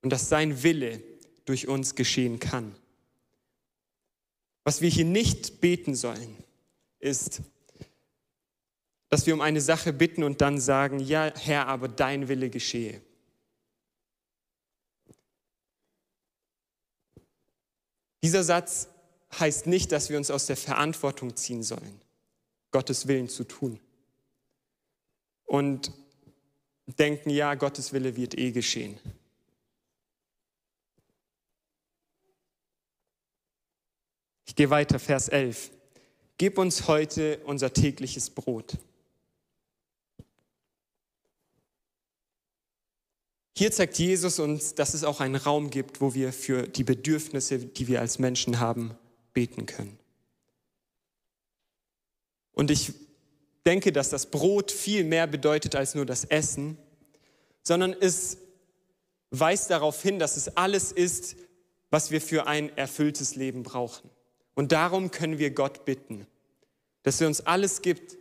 Und 0.02 0.10
dass 0.10 0.30
sein 0.30 0.64
Wille 0.64 1.02
durch 1.46 1.68
uns 1.68 1.96
geschehen 1.96 2.40
kann. 2.40 2.76
Was 4.64 4.82
wir 4.82 4.90
hier 4.90 5.06
nicht 5.06 5.62
beten 5.62 5.96
sollen, 5.96 6.36
ist, 7.00 7.42
dass 9.10 9.26
wir 9.26 9.34
um 9.34 9.42
eine 9.42 9.62
Sache 9.62 9.92
bitten 9.92 10.24
und 10.24 10.42
dann 10.42 10.60
sagen, 10.60 11.00
ja 11.00 11.34
Herr, 11.36 11.68
aber 11.68 11.88
dein 11.88 12.28
Wille 12.28 12.50
geschehe. 12.50 13.02
Dieser 18.24 18.44
Satz 18.44 18.88
heißt 19.40 19.68
nicht, 19.68 19.92
dass 19.92 20.10
wir 20.10 20.18
uns 20.18 20.30
aus 20.30 20.46
der 20.46 20.58
Verantwortung 20.58 21.36
ziehen 21.36 21.64
sollen, 21.64 22.00
Gottes 22.72 23.08
Willen 23.08 23.30
zu 23.30 23.44
tun. 23.44 23.80
Und 25.46 25.92
denken, 26.88 27.30
ja, 27.30 27.56
Gottes 27.56 27.94
Wille 27.94 28.16
wird 28.16 28.38
eh 28.38 28.52
geschehen. 28.52 28.98
Ich 34.46 34.56
gehe 34.56 34.70
weiter, 34.70 35.00
Vers 35.00 35.30
11. 35.30 35.72
Gib 36.38 36.58
uns 36.58 36.88
heute 36.88 37.40
unser 37.46 37.72
tägliches 37.72 38.30
Brot. 38.30 38.78
Hier 43.56 43.72
zeigt 43.72 44.00
Jesus 44.00 44.40
uns, 44.40 44.74
dass 44.74 44.94
es 44.94 45.04
auch 45.04 45.20
einen 45.20 45.36
Raum 45.36 45.70
gibt, 45.70 46.02
wo 46.02 46.14
wir 46.14 46.34
für 46.34 46.68
die 46.68 46.84
Bedürfnisse, 46.84 47.60
die 47.60 47.88
wir 47.88 48.02
als 48.02 48.18
Menschen 48.18 48.60
haben, 48.60 48.98
beten 49.34 49.68
können. 49.68 50.01
Und 52.54 52.72
ich 52.72 52.94
denke, 53.66 53.92
dass 53.92 54.10
das 54.10 54.26
Brot 54.26 54.72
viel 54.72 55.04
mehr 55.04 55.28
bedeutet 55.28 55.76
als 55.76 55.96
nur 55.96 56.06
das 56.06 56.26
Essen, 56.26 56.78
sondern 57.64 57.94
es 57.94 58.38
weist 59.30 59.70
darauf 59.70 60.02
hin, 60.02 60.20
dass 60.20 60.38
es 60.38 60.58
alles 60.58 60.92
ist, 60.92 61.36
was 61.90 62.12
wir 62.12 62.22
für 62.22 62.48
ein 62.48 62.76
erfülltes 62.78 63.36
Leben 63.36 63.64
brauchen. 63.64 64.10
Und 64.56 64.72
darum 64.72 65.12
können 65.12 65.38
wir 65.38 65.52
Gott 65.52 65.86
bitten, 65.86 66.28
dass 67.04 67.22
er 67.22 67.28
uns 67.28 67.42
alles 67.42 67.82
gibt, 67.82 68.18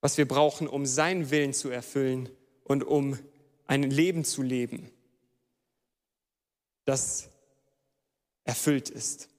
was 0.00 0.16
wir 0.16 0.26
brauchen, 0.26 0.66
um 0.66 0.86
seinen 0.86 1.30
Willen 1.30 1.52
zu 1.52 1.68
erfüllen 1.68 2.28
und 2.64 2.84
um 2.84 3.18
ein 3.66 3.82
Leben 3.82 4.24
zu 4.24 4.42
leben, 4.42 4.90
das 6.84 7.28
erfüllt 8.44 8.88
ist. 8.90 9.29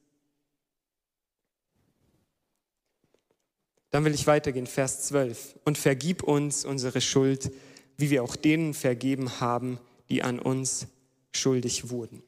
Dann 3.91 4.05
will 4.05 4.13
ich 4.13 4.27
weitergehen, 4.27 4.67
Vers 4.67 5.03
12. 5.03 5.59
Und 5.65 5.77
vergib 5.77 6.23
uns 6.23 6.65
unsere 6.65 7.01
Schuld, 7.01 7.51
wie 7.97 8.09
wir 8.09 8.23
auch 8.23 8.35
denen 8.35 8.73
vergeben 8.73 9.39
haben, 9.39 9.79
die 10.09 10.23
an 10.23 10.39
uns 10.39 10.87
schuldig 11.33 11.89
wurden. 11.89 12.23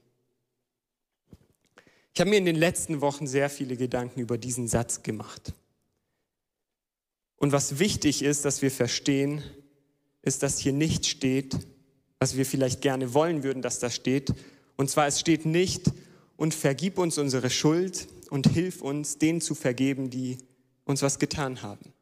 Ich 2.14 2.22
habe 2.22 2.30
mir 2.30 2.38
in 2.38 2.46
den 2.46 2.56
letzten 2.56 3.02
Wochen 3.02 3.26
sehr 3.26 3.50
viele 3.50 3.76
Gedanken 3.76 4.20
über 4.20 4.38
diesen 4.38 4.68
Satz 4.68 5.02
gemacht. 5.02 5.54
Und 7.38 7.52
was 7.52 7.80
wichtig 7.80 8.22
ist, 8.22 8.46
dass 8.46 8.62
wir 8.62 8.72
verstehen, 8.72 9.44
ist, 10.22 10.44
dass 10.44 10.60
hier 10.60 10.74
nicht 10.74 11.08
steht, 11.08 11.58
was 12.20 12.38
wir 12.38 12.46
vielleicht 12.46 12.82
gerne 12.82 13.14
wollen 13.14 13.44
würden, 13.44 13.62
dass 13.62 13.80
da 13.80 13.90
steht. 13.90 14.34
Und 14.78 14.90
zwar, 14.90 15.08
es 15.08 15.20
steht 15.20 15.46
nicht, 15.46 15.92
und 16.38 16.54
vergib 16.54 16.98
uns 16.98 17.18
unsere 17.18 17.50
Schuld 17.50 18.08
und 18.30 18.48
hilf 18.48 18.82
uns, 18.82 19.18
denen 19.18 19.42
zu 19.42 19.56
vergeben, 19.56 20.10
die 20.10 20.38
uns 20.86 21.02
was 21.02 21.20
getan 21.20 21.62
haben. 21.62 21.94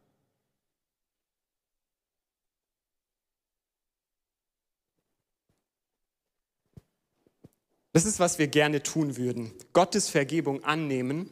Das 7.94 8.06
ist, 8.06 8.20
was 8.20 8.40
wir 8.40 8.48
gerne 8.48 8.84
tun 8.84 9.18
würden. 9.18 9.52
Gottes 9.74 10.10
Vergebung 10.10 10.64
annehmen 10.64 11.30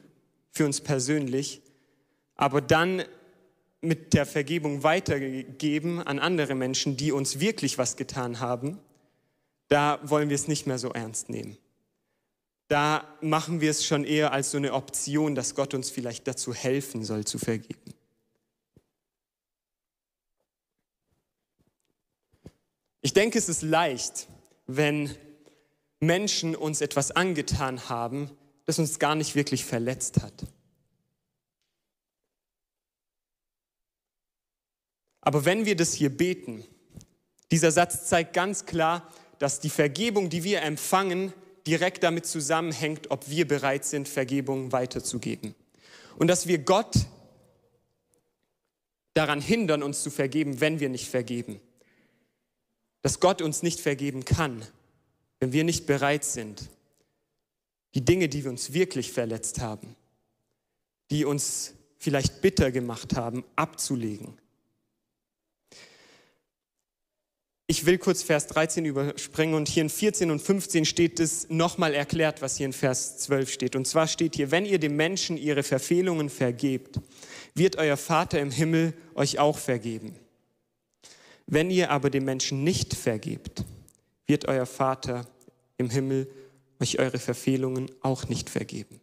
für 0.52 0.66
uns 0.66 0.82
persönlich, 0.82 1.62
aber 2.36 2.62
dann 2.62 3.04
mit 3.82 4.14
der 4.14 4.26
Vergebung 4.26 4.84
weitergeben 4.84 6.02
an 6.02 6.20
andere 6.20 6.56
Menschen, 6.56 6.98
die 6.98 7.14
uns 7.14 7.40
wirklich 7.40 7.78
was 7.78 7.96
getan 7.96 8.42
haben, 8.42 8.80
da 9.70 10.00
wollen 10.04 10.30
wir 10.30 10.36
es 10.36 10.48
nicht 10.50 10.68
mehr 10.68 10.80
so 10.80 10.90
ernst 10.90 11.30
nehmen. 11.30 11.58
Da 12.70 13.18
machen 13.20 13.62
wir 13.62 13.72
es 13.72 13.84
schon 13.84 14.06
eher 14.06 14.32
als 14.32 14.52
so 14.52 14.58
eine 14.58 14.74
Option, 14.74 15.34
dass 15.34 15.56
Gott 15.56 15.74
uns 15.74 15.90
vielleicht 15.90 16.28
dazu 16.28 16.54
helfen 16.54 17.04
soll 17.04 17.26
zu 17.26 17.40
vergeben. 17.40 17.94
Ich 23.02 23.14
denke, 23.14 23.40
es 23.40 23.50
ist 23.50 23.64
leicht, 23.64 24.28
wenn 24.68 25.10
Menschen 26.00 26.56
uns 26.56 26.82
etwas 26.82 27.10
angetan 27.10 27.90
haben, 27.90 28.30
das 28.66 28.78
uns 28.78 29.00
gar 29.00 29.16
nicht 29.16 29.34
wirklich 29.34 29.66
verletzt 29.66 30.22
hat. 30.22 30.46
Aber 35.22 35.44
wenn 35.44 35.66
wir 35.66 35.76
das 35.76 35.94
hier 35.94 36.16
beten, 36.16 36.64
dieser 37.52 37.72
Satz 37.72 38.06
zeigt 38.06 38.34
ganz 38.34 38.68
klar, 38.68 39.12
dass 39.40 39.60
die 39.60 39.72
Vergebung, 39.72 40.30
die 40.30 40.44
wir 40.44 40.62
empfangen, 40.62 41.34
direkt 41.68 42.04
damit 42.04 42.26
zusammenhängt, 42.26 43.12
ob 43.12 43.30
wir 43.30 43.48
bereit 43.48 43.86
sind, 43.86 44.08
Vergebung 44.08 44.72
weiterzugeben. 44.72 45.56
Und 46.18 46.28
dass 46.28 46.48
wir 46.48 46.60
Gott 46.60 46.96
daran 49.14 49.42
hindern, 49.42 49.84
uns 49.84 50.04
zu 50.04 50.10
vergeben, 50.10 50.62
wenn 50.62 50.80
wir 50.80 50.90
nicht 50.90 51.10
vergeben. 51.10 51.60
Dass 53.02 53.20
Gott 53.20 53.42
uns 53.42 53.64
nicht 53.64 53.80
vergeben 53.80 54.26
kann, 54.26 54.66
wenn 55.40 55.54
wir 55.54 55.64
nicht 55.64 55.86
bereit 55.86 56.24
sind, 56.24 56.70
die 57.96 58.06
Dinge, 58.06 58.30
die 58.30 58.44
wir 58.44 58.52
uns 58.52 58.74
wirklich 58.74 59.12
verletzt 59.12 59.60
haben, 59.60 59.96
die 61.10 61.26
uns 61.26 61.74
vielleicht 61.98 62.42
bitter 62.42 62.72
gemacht 62.72 63.16
haben, 63.16 63.44
abzulegen. 63.56 64.38
Ich 67.72 67.86
will 67.86 68.00
kurz 68.00 68.24
Vers 68.24 68.48
13 68.48 68.84
überspringen 68.84 69.54
und 69.54 69.70
hier 69.70 69.84
in 69.84 69.92
14 69.92 70.32
und 70.32 70.42
15 70.42 70.86
steht 70.86 71.20
es 71.20 71.52
nochmal 71.52 71.94
erklärt, 71.94 72.42
was 72.42 72.58
hier 72.58 72.66
in 72.66 72.74
Vers 72.74 73.20
12 73.20 73.52
steht. 73.52 73.76
Und 73.76 73.86
zwar 73.86 74.08
steht 74.08 74.36
hier, 74.36 74.50
wenn 74.50 74.66
ihr 74.66 74.80
dem 74.80 74.96
Menschen 74.96 75.38
ihre 75.38 75.62
Verfehlungen 75.62 76.32
vergebt, 76.32 77.00
wird 77.54 77.76
euer 77.76 77.96
Vater 77.96 78.40
im 78.40 78.50
Himmel 78.50 78.96
euch 79.14 79.38
auch 79.38 79.60
vergeben. 79.60 80.16
Wenn 81.46 81.70
ihr 81.70 81.92
aber 81.92 82.10
dem 82.10 82.26
Menschen 82.26 82.64
nicht 82.64 82.96
vergebt, 82.96 83.64
wird 84.26 84.48
euer 84.48 84.66
Vater 84.66 85.28
im 85.78 85.92
Himmel 85.92 86.28
euch 86.80 86.98
eure 86.98 87.20
Verfehlungen 87.20 87.92
auch 88.02 88.28
nicht 88.30 88.50
vergeben. 88.50 89.00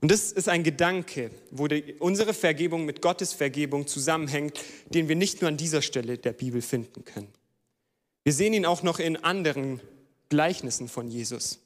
Und 0.00 0.10
das 0.10 0.32
ist 0.32 0.48
ein 0.48 0.64
Gedanke, 0.64 1.30
wo 1.50 1.68
die, 1.68 1.96
unsere 1.98 2.32
Vergebung 2.32 2.86
mit 2.86 3.02
Gottes 3.02 3.34
Vergebung 3.34 3.86
zusammenhängt, 3.86 4.58
den 4.88 5.10
wir 5.10 5.16
nicht 5.16 5.42
nur 5.42 5.48
an 5.48 5.58
dieser 5.58 5.82
Stelle 5.82 6.16
der 6.16 6.32
Bibel 6.32 6.62
finden 6.62 7.04
können. 7.04 7.35
Wir 8.26 8.32
sehen 8.32 8.54
ihn 8.54 8.66
auch 8.66 8.82
noch 8.82 8.98
in 8.98 9.16
anderen 9.16 9.80
Gleichnissen 10.30 10.88
von 10.88 11.06
Jesus. 11.06 11.60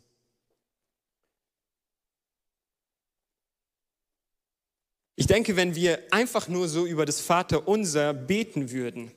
Ich 5.17 5.27
denke, 5.27 5.57
wenn 5.57 5.75
wir 5.75 6.03
einfach 6.11 6.49
nur 6.49 6.69
so 6.69 6.85
über 6.85 7.07
das 7.07 7.23
Vaterunser 7.23 8.13
beten 8.13 8.71
würden, 8.71 9.11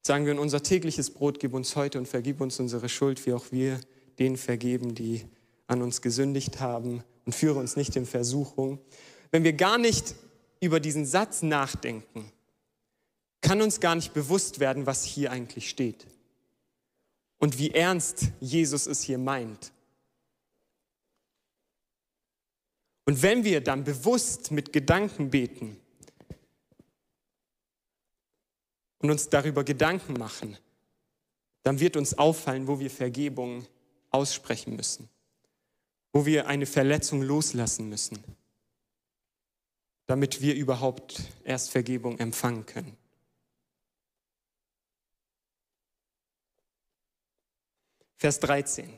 sagen 0.00 0.24
wir, 0.24 0.40
unser 0.40 0.62
tägliches 0.62 1.10
Brot 1.10 1.40
gib 1.40 1.52
uns 1.52 1.76
heute 1.76 1.98
und 1.98 2.08
vergib 2.08 2.40
uns 2.40 2.58
unsere 2.58 2.88
Schuld, 2.88 3.26
wie 3.26 3.34
auch 3.34 3.52
wir 3.52 3.82
denen 4.18 4.38
vergeben, 4.38 4.94
die 4.94 5.26
an 5.66 5.82
uns 5.82 6.00
gesündigt 6.00 6.60
haben 6.60 7.04
und 7.26 7.34
führe 7.34 7.58
uns 7.58 7.76
nicht 7.76 7.96
in 7.96 8.06
Versuchung. 8.06 8.78
Wenn 9.30 9.44
wir 9.44 9.52
gar 9.52 9.76
nicht 9.76 10.14
über 10.62 10.80
diesen 10.80 11.04
Satz 11.04 11.42
nachdenken, 11.42 12.32
kann 13.40 13.62
uns 13.62 13.80
gar 13.80 13.94
nicht 13.94 14.12
bewusst 14.14 14.60
werden, 14.60 14.86
was 14.86 15.04
hier 15.04 15.30
eigentlich 15.30 15.68
steht 15.68 16.06
und 17.38 17.58
wie 17.58 17.70
ernst 17.70 18.26
Jesus 18.40 18.86
es 18.86 19.02
hier 19.02 19.18
meint. 19.18 19.72
Und 23.08 23.22
wenn 23.22 23.42
wir 23.42 23.62
dann 23.62 23.84
bewusst 23.84 24.50
mit 24.50 24.70
Gedanken 24.70 25.30
beten 25.30 25.80
und 28.98 29.10
uns 29.10 29.30
darüber 29.30 29.64
Gedanken 29.64 30.12
machen, 30.12 30.58
dann 31.62 31.80
wird 31.80 31.96
uns 31.96 32.18
auffallen, 32.18 32.66
wo 32.66 32.80
wir 32.80 32.90
Vergebung 32.90 33.66
aussprechen 34.10 34.76
müssen, 34.76 35.08
wo 36.12 36.26
wir 36.26 36.48
eine 36.48 36.66
Verletzung 36.66 37.22
loslassen 37.22 37.88
müssen, 37.88 38.22
damit 40.04 40.42
wir 40.42 40.54
überhaupt 40.54 41.22
erst 41.44 41.70
Vergebung 41.70 42.18
empfangen 42.18 42.66
können. 42.66 42.97
Vers 48.18 48.40
13. 48.40 48.88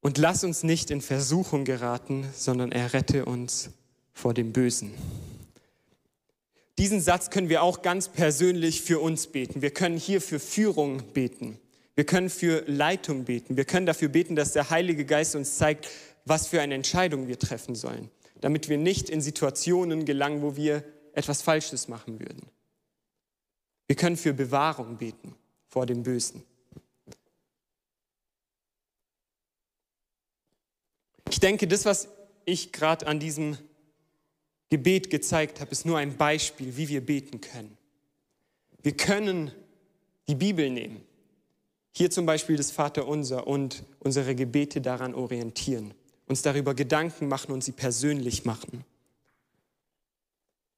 Und 0.00 0.18
lass 0.18 0.42
uns 0.42 0.64
nicht 0.64 0.90
in 0.90 1.00
Versuchung 1.00 1.64
geraten, 1.64 2.26
sondern 2.34 2.72
errette 2.72 3.24
uns 3.24 3.70
vor 4.12 4.34
dem 4.34 4.52
Bösen. 4.52 4.92
Diesen 6.78 7.00
Satz 7.00 7.30
können 7.30 7.48
wir 7.48 7.62
auch 7.62 7.82
ganz 7.82 8.08
persönlich 8.08 8.82
für 8.82 8.98
uns 8.98 9.28
beten. 9.28 9.62
Wir 9.62 9.70
können 9.70 9.96
hier 9.96 10.20
für 10.20 10.40
Führung 10.40 11.02
beten. 11.12 11.58
Wir 11.94 12.04
können 12.04 12.28
für 12.28 12.64
Leitung 12.66 13.24
beten. 13.24 13.56
Wir 13.56 13.64
können 13.64 13.86
dafür 13.86 14.08
beten, 14.08 14.34
dass 14.36 14.52
der 14.52 14.70
Heilige 14.70 15.04
Geist 15.04 15.36
uns 15.36 15.58
zeigt, 15.58 15.88
was 16.24 16.48
für 16.48 16.60
eine 16.60 16.74
Entscheidung 16.74 17.28
wir 17.28 17.38
treffen 17.38 17.76
sollen, 17.76 18.10
damit 18.40 18.68
wir 18.68 18.78
nicht 18.78 19.10
in 19.10 19.20
Situationen 19.20 20.04
gelangen, 20.04 20.42
wo 20.42 20.56
wir 20.56 20.84
etwas 21.12 21.42
Falsches 21.42 21.86
machen 21.86 22.18
würden. 22.18 22.48
Wir 23.86 23.96
können 23.96 24.16
für 24.16 24.32
Bewahrung 24.32 24.98
beten 24.98 25.34
vor 25.68 25.86
dem 25.86 26.02
Bösen. 26.02 26.42
Ich 31.38 31.40
denke, 31.40 31.68
das, 31.68 31.84
was 31.84 32.08
ich 32.46 32.72
gerade 32.72 33.06
an 33.06 33.20
diesem 33.20 33.56
Gebet 34.70 35.08
gezeigt 35.08 35.60
habe, 35.60 35.70
ist 35.70 35.86
nur 35.86 35.96
ein 35.96 36.16
Beispiel, 36.16 36.76
wie 36.76 36.88
wir 36.88 37.00
beten 37.00 37.40
können. 37.40 37.78
Wir 38.82 38.96
können 38.96 39.52
die 40.26 40.34
Bibel 40.34 40.68
nehmen, 40.68 41.00
hier 41.92 42.10
zum 42.10 42.26
Beispiel 42.26 42.56
das 42.56 42.72
Vaterunser 42.72 43.46
und 43.46 43.84
unsere 44.00 44.34
Gebete 44.34 44.80
daran 44.80 45.14
orientieren, 45.14 45.94
uns 46.26 46.42
darüber 46.42 46.74
Gedanken 46.74 47.28
machen 47.28 47.52
und 47.52 47.62
sie 47.62 47.70
persönlich 47.70 48.44
machen. 48.44 48.84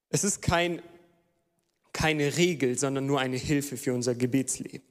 Es 0.09 0.23
ist 0.23 0.43
kein, 0.43 0.83
keine 1.91 2.37
Regel, 2.37 2.77
sondern 2.77 3.07
nur 3.07 3.19
eine 3.19 3.37
Hilfe 3.37 3.77
für 3.77 3.95
unser 3.95 4.13
Gebetsleben. 4.13 4.87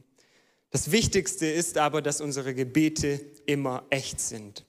Das 0.71 0.91
Wichtigste 0.91 1.47
ist 1.47 1.79
aber, 1.79 2.03
dass 2.03 2.21
unsere 2.21 2.57
Gebete 2.57 3.21
immer 3.47 3.85
echt 3.91 4.19
sind 4.19 4.65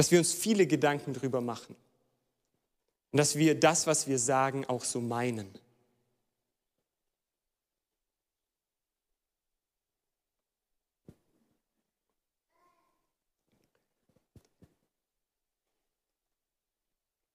dass 0.00 0.10
wir 0.10 0.18
uns 0.18 0.32
viele 0.32 0.66
Gedanken 0.66 1.12
darüber 1.12 1.42
machen 1.42 1.76
und 3.12 3.18
dass 3.18 3.36
wir 3.36 3.54
das, 3.54 3.86
was 3.86 4.08
wir 4.08 4.18
sagen, 4.18 4.64
auch 4.64 4.82
so 4.82 4.98
meinen. 4.98 5.46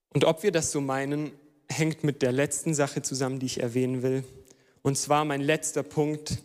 Und 0.09 0.25
ob 0.25 0.41
wir 0.41 0.51
das 0.51 0.71
so 0.71 0.81
meinen, 0.81 1.33
hängt 1.69 2.03
mit 2.03 2.23
der 2.23 2.31
letzten 2.31 2.73
Sache 2.73 3.03
zusammen, 3.03 3.37
die 3.37 3.45
ich 3.45 3.59
erwähnen 3.59 4.01
will. 4.01 4.23
Und 4.81 4.97
zwar 4.97 5.23
mein 5.23 5.41
letzter 5.41 5.83
Punkt 5.83 6.39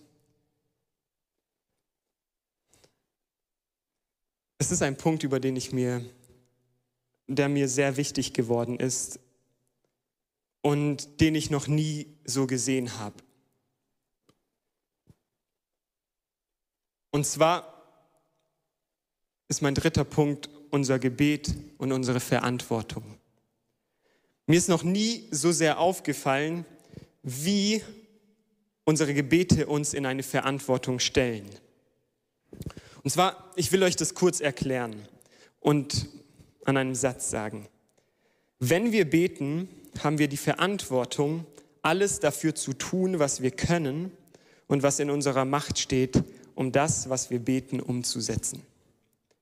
Es 4.63 4.71
ist 4.71 4.83
ein 4.83 4.99
Punkt, 4.99 5.23
über 5.23 5.41
den 5.41 5.57
ich 5.57 5.73
mir, 5.73 6.05
der 7.27 7.49
mir 7.49 7.67
sehr 7.67 7.97
wichtig 7.97 8.35
geworden 8.35 8.79
ist 8.79 9.19
und 10.61 11.19
den 11.23 11.35
ich 11.35 11.49
noch 11.49 11.67
nie 11.67 12.15
so 12.27 12.47
gesehen 12.47 12.99
habe. 12.99 13.17
Und 17.11 17.25
zwar 17.25 17.83
ist 19.49 19.63
mein 19.63 19.75
dritter 19.75 20.05
Punkt 20.05 20.51
unser 20.71 20.99
Gebet 20.99 21.55
und 21.79 21.91
unsere 21.91 22.21
Verantwortung. 22.21 23.17
Mir 24.47 24.59
ist 24.59 24.69
noch 24.69 24.83
nie 24.83 25.27
so 25.31 25.53
sehr 25.53 25.79
aufgefallen, 25.79 26.67
wie 27.23 27.83
unsere 28.85 29.15
Gebete 29.15 29.67
uns 29.69 29.95
in 29.95 30.05
eine 30.05 30.23
Verantwortung 30.23 30.99
stellen. 30.99 31.49
Und 33.11 33.15
zwar, 33.15 33.51
ich 33.57 33.73
will 33.73 33.83
euch 33.83 33.97
das 33.97 34.15
kurz 34.15 34.41
erklären 34.41 34.95
und 35.59 36.07
an 36.65 36.77
einem 36.77 36.95
Satz 36.95 37.29
sagen. 37.29 37.67
Wenn 38.61 38.93
wir 38.93 39.11
beten, 39.11 39.69
haben 39.99 40.19
wir 40.19 40.29
die 40.29 40.37
Verantwortung, 40.37 41.45
alles 41.83 42.21
dafür 42.21 42.55
zu 42.55 42.73
tun, 42.73 43.19
was 43.19 43.43
wir 43.43 43.51
können 43.51 44.13
und 44.69 44.85
was 44.85 45.01
in 45.01 45.11
unserer 45.11 45.45
Macht 45.45 45.81
steht, 45.81 46.23
um 46.55 46.71
das, 46.71 47.11
was 47.11 47.31
wir 47.31 47.41
beten, 47.41 47.81
umzusetzen. 47.81 48.63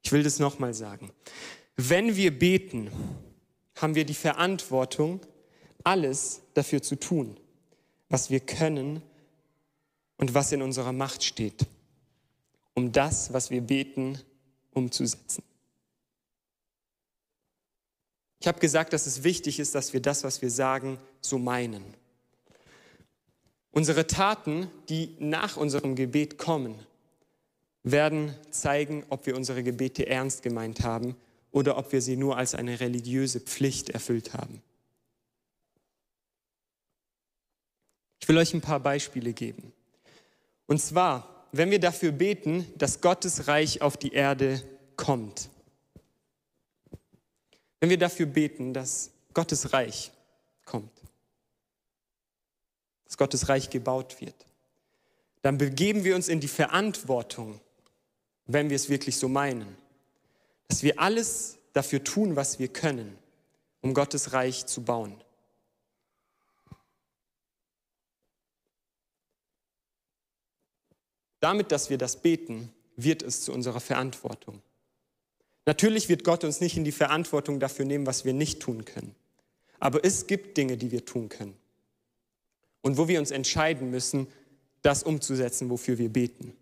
Ich 0.00 0.12
will 0.12 0.22
das 0.22 0.38
nochmal 0.38 0.72
sagen. 0.72 1.10
Wenn 1.76 2.16
wir 2.16 2.38
beten, 2.38 2.90
haben 3.74 3.94
wir 3.94 4.06
die 4.06 4.14
Verantwortung, 4.14 5.20
alles 5.84 6.40
dafür 6.54 6.80
zu 6.80 6.96
tun, 6.96 7.36
was 8.08 8.30
wir 8.30 8.40
können 8.40 9.02
und 10.16 10.32
was 10.32 10.52
in 10.52 10.62
unserer 10.62 10.94
Macht 10.94 11.22
steht 11.22 11.66
um 12.78 12.92
das, 12.92 13.32
was 13.32 13.50
wir 13.50 13.60
beten, 13.60 14.20
umzusetzen. 14.72 15.42
Ich 18.38 18.46
habe 18.46 18.60
gesagt, 18.60 18.92
dass 18.92 19.08
es 19.08 19.24
wichtig 19.24 19.58
ist, 19.58 19.74
dass 19.74 19.92
wir 19.92 20.00
das, 20.00 20.22
was 20.22 20.42
wir 20.42 20.50
sagen, 20.50 20.96
so 21.20 21.38
meinen. 21.38 21.82
Unsere 23.72 24.06
Taten, 24.06 24.70
die 24.88 25.16
nach 25.18 25.56
unserem 25.56 25.96
Gebet 25.96 26.38
kommen, 26.38 26.78
werden 27.82 28.32
zeigen, 28.50 29.04
ob 29.08 29.26
wir 29.26 29.34
unsere 29.34 29.64
Gebete 29.64 30.06
ernst 30.06 30.44
gemeint 30.44 30.82
haben 30.82 31.16
oder 31.50 31.78
ob 31.78 31.90
wir 31.90 32.00
sie 32.00 32.16
nur 32.16 32.36
als 32.36 32.54
eine 32.54 32.78
religiöse 32.78 33.40
Pflicht 33.40 33.90
erfüllt 33.90 34.34
haben. 34.34 34.62
Ich 38.20 38.28
will 38.28 38.38
euch 38.38 38.54
ein 38.54 38.60
paar 38.60 38.78
Beispiele 38.78 39.32
geben. 39.32 39.72
Und 40.66 40.80
zwar 40.80 41.37
wenn 41.52 41.70
wir 41.70 41.80
dafür 41.80 42.12
beten, 42.12 42.66
dass 42.76 43.00
Gottes 43.00 43.48
Reich 43.48 43.82
auf 43.82 43.96
die 43.96 44.12
Erde 44.12 44.62
kommt. 44.96 45.48
wenn 47.80 47.90
wir 47.90 47.98
dafür 47.98 48.26
beten, 48.26 48.74
dass 48.74 49.12
Gottes 49.34 49.72
Reich 49.72 50.10
kommt, 50.64 50.90
dass 53.04 53.16
Gottes 53.16 53.48
Reich 53.48 53.70
gebaut 53.70 54.20
wird, 54.20 54.34
dann 55.42 55.58
begeben 55.58 56.02
wir 56.02 56.16
uns 56.16 56.28
in 56.28 56.40
die 56.40 56.48
Verantwortung, 56.48 57.60
wenn 58.46 58.68
wir 58.68 58.76
es 58.76 58.88
wirklich 58.88 59.16
so 59.16 59.28
meinen, 59.28 59.76
dass 60.66 60.82
wir 60.82 60.98
alles 60.98 61.58
dafür 61.72 62.02
tun, 62.02 62.34
was 62.34 62.58
wir 62.58 62.68
können, 62.68 63.16
um 63.80 63.94
Gottes 63.94 64.32
Reich 64.32 64.66
zu 64.66 64.82
bauen. 64.82 65.22
Damit, 71.40 71.72
dass 71.72 71.90
wir 71.90 71.98
das 71.98 72.20
beten, 72.20 72.72
wird 72.96 73.22
es 73.22 73.42
zu 73.42 73.52
unserer 73.52 73.80
Verantwortung. 73.80 74.60
Natürlich 75.66 76.08
wird 76.08 76.24
Gott 76.24 76.44
uns 76.44 76.60
nicht 76.60 76.76
in 76.76 76.84
die 76.84 76.92
Verantwortung 76.92 77.60
dafür 77.60 77.84
nehmen, 77.84 78.06
was 78.06 78.24
wir 78.24 78.32
nicht 78.32 78.60
tun 78.60 78.84
können. 78.84 79.14
Aber 79.78 80.04
es 80.04 80.26
gibt 80.26 80.56
Dinge, 80.56 80.76
die 80.76 80.90
wir 80.90 81.04
tun 81.04 81.28
können. 81.28 81.56
Und 82.80 82.96
wo 82.96 83.06
wir 83.06 83.18
uns 83.18 83.30
entscheiden 83.30 83.90
müssen, 83.90 84.26
das 84.82 85.02
umzusetzen, 85.02 85.68
wofür 85.70 85.98
wir 85.98 86.08
beten. 86.08 86.56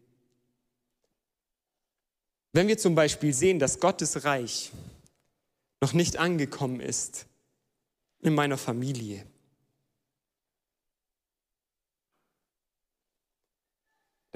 Wenn 2.53 2.69
wir 2.69 2.79
zum 2.79 2.95
Beispiel 2.95 3.33
sehen, 3.33 3.59
dass 3.59 3.81
Gottes 3.81 4.25
Reich 4.25 4.73
noch 5.81 5.93
nicht 5.93 6.17
angekommen 6.17 6.81
ist 6.81 7.27
in 8.23 8.35
meiner 8.35 8.57
Familie, 8.57 9.25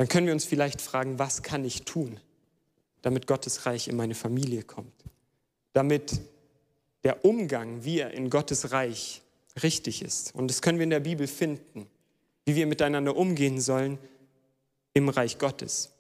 dann 0.01 0.09
können 0.09 0.27
wir 0.27 0.33
uns 0.33 0.45
vielleicht 0.45 0.81
fragen, 0.81 1.19
was 1.19 1.43
kann 1.43 1.65
ich 1.65 1.83
tun, 1.83 2.19
damit 3.03 3.27
Gottes 3.27 3.67
Reich 3.67 3.89
in 3.89 3.97
meine 3.97 4.15
Familie 4.15 4.63
kommt, 4.63 4.93
damit 5.73 6.21
der 7.05 7.25
Umgang, 7.25 7.85
wie 7.85 8.01
er 8.01 8.11
in 8.13 8.31
Gottes 8.31 8.73
Reich 8.73 9.23
richtig 9.63 10.03
ist. 10.03 10.35
Und 10.35 10.49
das 10.49 10.63
können 10.63 10.79
wir 10.79 10.85
in 10.85 10.91
der 10.91 11.01
Bibel 11.01 11.27
finden 11.27 11.87
wie 12.51 12.57
wir 12.57 12.67
miteinander 12.67 13.17
umgehen 13.17 13.61
sollen 13.61 13.99
im 14.93 15.09
Reich 15.09 15.39
Gottes. 15.39 15.91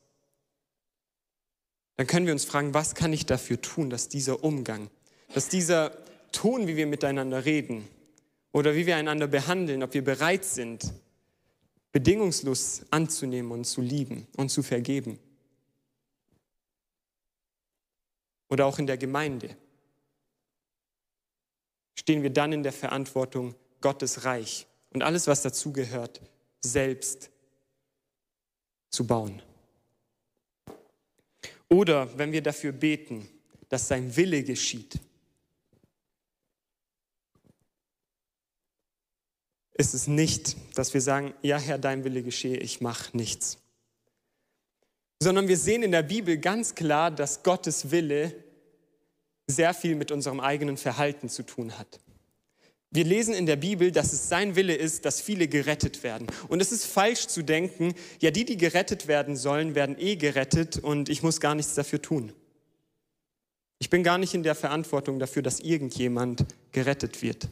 Dann 1.96 2.06
können 2.06 2.26
wir 2.26 2.32
uns 2.32 2.44
fragen, 2.44 2.74
was 2.74 2.94
kann 2.94 3.12
ich 3.12 3.26
dafür 3.26 3.60
tun, 3.60 3.90
dass 3.90 4.08
dieser 4.08 4.42
Umgang, 4.42 4.90
dass 5.34 5.48
dieser 5.48 5.92
Ton, 6.32 6.66
wie 6.66 6.76
wir 6.76 6.86
miteinander 6.86 7.44
reden 7.44 7.86
oder 8.52 8.74
wie 8.74 8.86
wir 8.86 8.96
einander 8.96 9.26
behandeln, 9.26 9.82
ob 9.82 9.94
wir 9.94 10.02
bereit 10.02 10.44
sind, 10.44 10.92
bedingungslos 11.92 12.84
anzunehmen 12.90 13.52
und 13.52 13.64
zu 13.64 13.80
lieben 13.80 14.26
und 14.36 14.50
zu 14.50 14.62
vergeben. 14.62 15.18
Oder 18.48 18.66
auch 18.66 18.78
in 18.78 18.86
der 18.86 18.98
Gemeinde. 18.98 19.56
Stehen 21.98 22.22
wir 22.22 22.30
dann 22.30 22.52
in 22.52 22.62
der 22.62 22.72
Verantwortung, 22.72 23.54
Gottes 23.80 24.24
Reich 24.24 24.66
und 24.90 25.02
alles, 25.02 25.26
was 25.26 25.42
dazugehört, 25.42 26.20
selbst 26.60 27.30
zu 28.90 29.06
bauen. 29.06 29.42
Oder 31.68 32.16
wenn 32.18 32.32
wir 32.32 32.42
dafür 32.42 32.72
beten, 32.72 33.28
dass 33.68 33.88
sein 33.88 34.14
Wille 34.16 34.42
geschieht, 34.42 34.98
ist 39.80 39.94
es 39.94 40.06
nicht, 40.06 40.56
dass 40.74 40.94
wir 40.94 41.00
sagen, 41.00 41.34
ja 41.42 41.58
Herr, 41.58 41.78
dein 41.78 42.04
Wille 42.04 42.22
geschehe, 42.22 42.58
ich 42.58 42.80
mache 42.80 43.16
nichts. 43.16 43.58
Sondern 45.22 45.48
wir 45.48 45.56
sehen 45.56 45.82
in 45.82 45.90
der 45.90 46.02
Bibel 46.02 46.38
ganz 46.38 46.74
klar, 46.74 47.10
dass 47.10 47.42
Gottes 47.42 47.90
Wille 47.90 48.34
sehr 49.46 49.74
viel 49.74 49.96
mit 49.96 50.12
unserem 50.12 50.38
eigenen 50.38 50.76
Verhalten 50.76 51.28
zu 51.28 51.42
tun 51.42 51.78
hat. 51.78 51.98
Wir 52.92 53.04
lesen 53.04 53.34
in 53.34 53.46
der 53.46 53.56
Bibel, 53.56 53.90
dass 53.90 54.12
es 54.12 54.28
sein 54.28 54.56
Wille 54.56 54.74
ist, 54.74 55.04
dass 55.04 55.20
viele 55.20 55.48
gerettet 55.48 56.02
werden. 56.02 56.26
Und 56.48 56.60
es 56.60 56.72
ist 56.72 56.86
falsch 56.86 57.28
zu 57.28 57.42
denken, 57.42 57.94
ja, 58.20 58.30
die, 58.30 58.44
die 58.44 58.56
gerettet 58.56 59.06
werden 59.06 59.36
sollen, 59.36 59.74
werden 59.74 59.96
eh 59.98 60.16
gerettet 60.16 60.78
und 60.78 61.08
ich 61.08 61.22
muss 61.22 61.40
gar 61.40 61.54
nichts 61.54 61.74
dafür 61.74 62.02
tun. 62.02 62.32
Ich 63.78 63.88
bin 63.88 64.02
gar 64.02 64.18
nicht 64.18 64.34
in 64.34 64.42
der 64.42 64.54
Verantwortung 64.54 65.18
dafür, 65.18 65.42
dass 65.42 65.60
irgendjemand 65.60 66.44
gerettet 66.72 67.22
wird. 67.22 67.48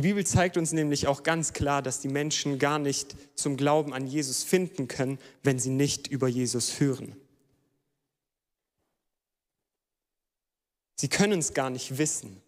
Die 0.00 0.08
Bibel 0.08 0.24
zeigt 0.24 0.56
uns 0.56 0.72
nämlich 0.72 1.08
auch 1.08 1.24
ganz 1.24 1.52
klar, 1.52 1.82
dass 1.82 2.00
die 2.00 2.08
Menschen 2.08 2.58
gar 2.58 2.78
nicht 2.78 3.14
zum 3.34 3.58
Glauben 3.58 3.92
an 3.92 4.06
Jesus 4.06 4.42
finden 4.42 4.88
können, 4.88 5.18
wenn 5.42 5.58
sie 5.58 5.68
nicht 5.68 6.06
über 6.06 6.26
Jesus 6.26 6.80
hören. 6.80 7.14
Sie 10.96 11.10
können 11.10 11.40
es 11.40 11.52
gar 11.52 11.68
nicht 11.68 11.98
wissen. 11.98 12.40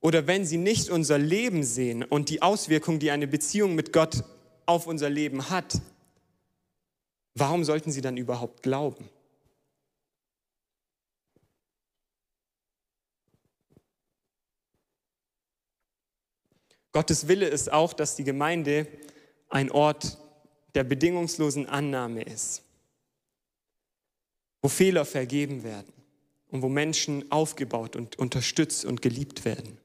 Oder 0.00 0.26
wenn 0.26 0.46
sie 0.46 0.56
nicht 0.56 0.88
unser 0.88 1.18
Leben 1.18 1.62
sehen 1.62 2.02
und 2.02 2.30
die 2.30 2.40
Auswirkungen, 2.40 3.00
die 3.00 3.10
eine 3.10 3.26
Beziehung 3.26 3.74
mit 3.74 3.92
Gott 3.92 4.24
auf 4.64 4.86
unser 4.86 5.10
Leben 5.10 5.50
hat, 5.50 5.78
warum 7.34 7.64
sollten 7.64 7.92
sie 7.92 8.00
dann 8.00 8.16
überhaupt 8.16 8.62
glauben? 8.62 9.10
Gottes 16.92 17.28
Wille 17.28 17.46
ist 17.46 17.72
auch, 17.72 17.92
dass 17.92 18.16
die 18.16 18.24
Gemeinde 18.24 18.86
ein 19.48 19.70
Ort 19.70 20.18
der 20.74 20.84
bedingungslosen 20.84 21.66
Annahme 21.66 22.22
ist, 22.22 22.62
wo 24.62 24.68
Fehler 24.68 25.04
vergeben 25.04 25.62
werden 25.62 25.92
und 26.48 26.62
wo 26.62 26.68
Menschen 26.68 27.30
aufgebaut 27.30 27.96
und 27.96 28.18
unterstützt 28.18 28.84
und 28.84 29.02
geliebt 29.02 29.44
werden. 29.44 29.78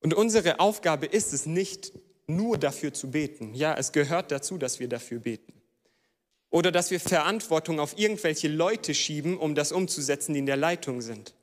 Und 0.00 0.14
unsere 0.14 0.58
Aufgabe 0.58 1.06
ist 1.06 1.32
es 1.32 1.46
nicht 1.46 1.92
nur 2.26 2.58
dafür 2.58 2.92
zu 2.92 3.10
beten. 3.10 3.54
Ja, 3.54 3.74
es 3.74 3.92
gehört 3.92 4.32
dazu, 4.32 4.58
dass 4.58 4.80
wir 4.80 4.88
dafür 4.88 5.20
beten. 5.20 5.52
Oder 6.50 6.72
dass 6.72 6.90
wir 6.90 7.00
Verantwortung 7.00 7.80
auf 7.80 7.98
irgendwelche 7.98 8.48
Leute 8.48 8.94
schieben, 8.94 9.38
um 9.38 9.54
das 9.54 9.72
umzusetzen, 9.72 10.34
die 10.34 10.40
in 10.40 10.46
der 10.46 10.56
Leitung 10.56 11.00
sind. 11.00 11.34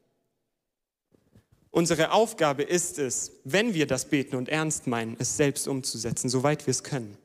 Unsere 1.71 2.11
Aufgabe 2.11 2.63
ist 2.63 2.97
es, 2.97 3.31
wenn 3.43 3.73
wir 3.73 3.85
das 3.85 4.09
beten 4.09 4.35
und 4.35 4.49
ernst 4.49 4.87
meinen, 4.87 5.15
es 5.19 5.37
selbst 5.37 5.67
umzusetzen, 5.67 6.29
soweit 6.29 6.65
wir 6.65 6.71
es 6.71 6.83
können. 6.83 7.17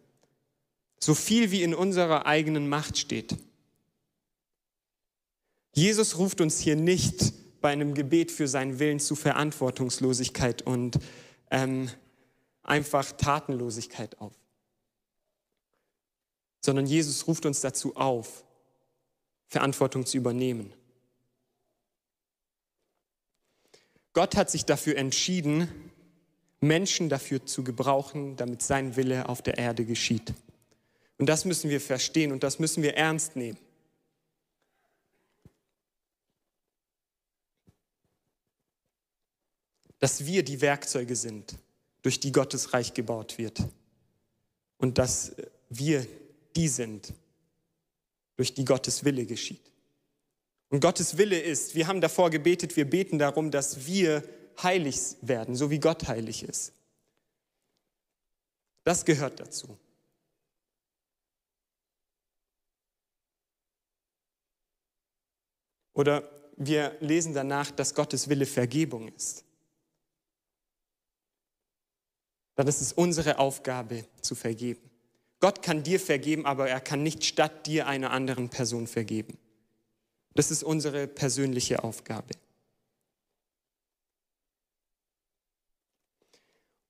So 1.01 1.14
viel 1.14 1.51
wie 1.51 1.62
in 1.62 1.74
unserer 1.74 2.26
eigenen 2.26 2.68
Macht 2.68 2.99
steht. 2.99 3.36
Jesus 5.72 6.18
ruft 6.18 6.40
uns 6.40 6.61
hier 6.61 6.76
nicht 6.76 7.32
bei 7.61 7.70
einem 7.70 7.95
Gebet 7.95 8.30
für 8.30 8.47
seinen 8.47 8.78
Willen 8.78 9.01
zu 9.01 9.16
Verantwortungslosigkeit 9.16 10.62
und 10.62 10.99
ähm, 11.51 11.90
einfach 12.62 13.12
Tatenlosigkeit 13.12 14.20
auf, 14.20 14.34
sondern 16.61 16.86
Jesus 16.86 17.26
ruft 17.26 17.47
uns 17.47 17.61
dazu 17.61 17.97
auf, 17.97 18.45
Verantwortung 19.47 20.07
zu 20.07 20.16
übernehmen. 20.16 20.72
Gott 24.15 24.37
hat 24.37 24.49
sich 24.49 24.65
dafür 24.65 24.97
entschieden, 24.97 25.69
Menschen 26.61 27.09
dafür 27.09 27.45
zu 27.45 27.62
gebrauchen, 27.62 28.37
damit 28.37 28.62
sein 28.62 28.97
Wille 28.97 29.29
auf 29.29 29.43
der 29.43 29.59
Erde 29.59 29.85
geschieht. 29.85 30.33
Und 31.19 31.27
das 31.27 31.45
müssen 31.45 31.69
wir 31.69 31.81
verstehen 31.81 32.33
und 32.33 32.43
das 32.43 32.59
müssen 32.59 32.83
wir 32.83 32.97
ernst 32.97 33.37
nehmen. 33.37 33.59
Dass 39.99 40.25
wir 40.25 40.45
die 40.45 40.61
Werkzeuge 40.61 41.17
sind, 41.17 41.57
durch 42.03 42.21
die 42.21 42.33
Gottes 42.33 42.73
Reich 42.73 42.95
gebaut 42.95 43.39
wird. 43.39 43.62
Und 44.79 44.99
dass 44.99 45.35
wir 45.71 46.07
die 46.55 46.69
sind, 46.69 47.12
durch 48.37 48.55
die 48.55 48.65
Gottes 48.65 49.05
Wille 49.05 49.27
geschieht. 49.27 49.74
Und 50.75 50.81
Gottes 50.81 51.18
Wille 51.18 51.39
ist, 51.39 51.77
wir 51.77 51.87
haben 51.87 52.01
davor 52.01 52.31
gebetet, 52.31 52.75
wir 52.75 52.91
beten 52.91 53.16
darum, 53.16 53.53
dass 53.53 53.87
wir 53.87 54.25
heilig 54.61 54.99
werden, 55.20 55.55
so 55.55 55.70
wie 55.70 55.79
Gott 55.79 56.09
heilig 56.09 56.43
ist. 56.43 56.72
Das 58.83 59.05
gehört 59.05 59.39
dazu. 59.39 59.79
Oder 65.93 66.29
wir 66.57 66.97
lesen 66.99 67.35
danach, 67.35 67.70
dass 67.70 67.95
Gottes 67.95 68.29
Wille 68.29 68.45
Vergebung 68.45 69.07
ist. 69.14 69.45
Dann 72.57 72.66
ist 72.66 72.81
es 72.81 72.93
unsere 72.93 73.39
Aufgabe 73.39 74.07
zu 74.22 74.35
vergeben. 74.35 74.91
Gott 75.39 75.62
kann 75.62 75.85
dir 75.85 76.01
vergeben, 76.01 76.45
aber 76.45 76.68
er 76.68 76.81
kann 76.81 77.05
nicht 77.05 77.25
statt 77.25 77.68
dir 77.68 77.87
einer 77.87 78.11
anderen 78.11 78.49
Person 78.49 78.89
vergeben. 78.89 79.39
Das 80.35 80.51
ist 80.51 80.62
unsere 80.62 81.07
persönliche 81.07 81.82
Aufgabe. 81.82 82.35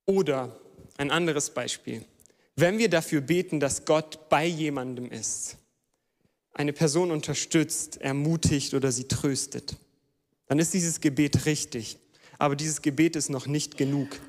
Oder 0.05 0.59
ein 0.97 1.11
anderes 1.11 1.49
Beispiel. 1.49 2.05
Wenn 2.55 2.77
wir 2.77 2.89
dafür 2.89 3.21
beten, 3.21 3.59
dass 3.59 3.85
Gott 3.85 4.29
bei 4.29 4.45
jemandem 4.45 5.11
ist, 5.11 5.57
eine 6.53 6.73
Person 6.73 7.11
unterstützt, 7.11 7.97
ermutigt 7.97 8.73
oder 8.73 8.91
sie 8.91 9.07
tröstet, 9.07 9.75
dann 10.47 10.59
ist 10.59 10.73
dieses 10.73 11.01
Gebet 11.01 11.45
richtig. 11.45 11.97
Aber 12.37 12.55
dieses 12.55 12.81
Gebet 12.81 13.15
ist 13.15 13.29
noch 13.29 13.47
nicht 13.47 13.77
genug, 13.77 14.19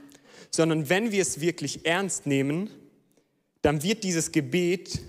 sondern 0.51 0.89
wenn 0.89 1.12
wir 1.12 1.23
es 1.23 1.41
wirklich 1.41 1.87
ernst 1.87 2.27
nehmen, 2.27 2.71
dann 3.62 3.83
wird 3.83 4.05
dieses 4.05 4.33
Gebet 4.33 5.01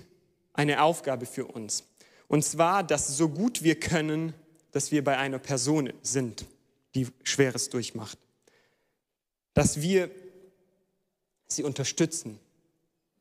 eine 0.52 0.82
Aufgabe 0.82 1.26
für 1.26 1.46
uns. 1.46 1.84
Und 2.28 2.44
zwar, 2.44 2.84
dass 2.84 3.16
so 3.16 3.28
gut 3.28 3.62
wir 3.62 3.80
können, 3.80 4.34
dass 4.70 4.92
wir 4.92 5.02
bei 5.02 5.16
einer 5.16 5.38
Person 5.38 5.92
sind, 6.02 6.46
die 6.94 7.08
Schweres 7.24 7.70
durchmacht. 7.70 8.18
Dass 9.54 9.80
wir 9.80 10.10
sie 11.48 11.64
unterstützen, 11.64 12.38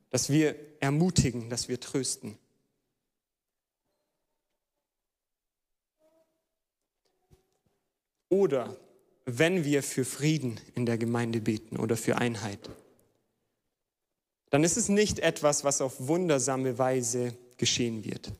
dass 0.09 0.29
wir 0.29 0.55
ermutigen, 0.81 1.49
dass 1.49 1.69
wir 1.69 1.79
trösten. 1.79 2.37
Oder 8.29 8.75
wenn 9.25 9.63
wir 9.63 9.83
für 9.83 10.03
Frieden 10.03 10.59
in 10.75 10.85
der 10.85 10.97
Gemeinde 10.97 11.39
beten 11.39 11.77
oder 11.77 11.95
für 11.95 12.17
Einheit, 12.17 12.69
dann 14.49 14.63
ist 14.63 14.77
es 14.77 14.89
nicht 14.89 15.19
etwas, 15.19 15.63
was 15.63 15.81
auf 15.81 16.07
wundersame 16.07 16.77
Weise 16.77 17.37
geschehen 17.57 18.03
wird. 18.03 18.31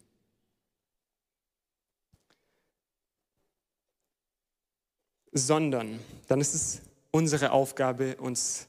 Sondern 5.37 5.99
dann 6.27 6.41
ist 6.41 6.55
es 6.55 6.81
unsere 7.11 7.51
Aufgabe, 7.51 8.17
uns 8.17 8.67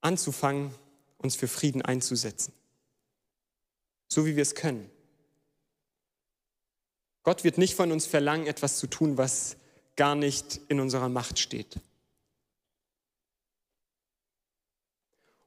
anzufangen, 0.00 0.74
uns 1.18 1.36
für 1.36 1.48
Frieden 1.48 1.82
einzusetzen. 1.82 2.52
So 4.08 4.26
wie 4.26 4.36
wir 4.36 4.42
es 4.42 4.54
können. 4.54 4.90
Gott 7.22 7.44
wird 7.44 7.58
nicht 7.58 7.74
von 7.74 7.90
uns 7.90 8.06
verlangen, 8.06 8.46
etwas 8.46 8.78
zu 8.78 8.86
tun, 8.86 9.16
was 9.18 9.56
gar 9.96 10.14
nicht 10.14 10.60
in 10.68 10.78
unserer 10.78 11.08
Macht 11.08 11.38
steht. 11.38 11.80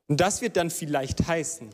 Und 0.07 0.19
das 0.19 0.41
wird 0.41 0.57
dann 0.57 0.71
vielleicht 0.71 1.27
heißen, 1.27 1.69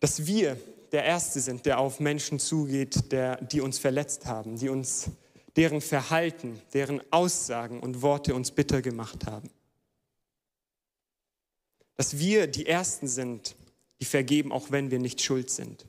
dass 0.00 0.26
wir 0.26 0.58
der 0.92 1.04
Erste 1.04 1.40
sind, 1.40 1.66
der 1.66 1.78
auf 1.78 2.00
Menschen 2.00 2.38
zugeht, 2.38 3.12
der, 3.12 3.36
die 3.36 3.60
uns 3.60 3.78
verletzt 3.78 4.26
haben, 4.26 4.58
die 4.58 4.68
uns 4.68 5.10
deren 5.56 5.80
Verhalten, 5.80 6.60
deren 6.72 7.00
Aussagen 7.12 7.80
und 7.80 8.02
Worte 8.02 8.34
uns 8.34 8.50
bitter 8.50 8.82
gemacht 8.82 9.26
haben. 9.26 9.50
Dass 11.96 12.18
wir 12.18 12.46
die 12.46 12.66
Ersten 12.66 13.06
sind, 13.06 13.54
die 14.00 14.04
vergeben, 14.04 14.52
auch 14.52 14.70
wenn 14.70 14.90
wir 14.90 14.98
nicht 14.98 15.22
schuld 15.22 15.50
sind. 15.50 15.86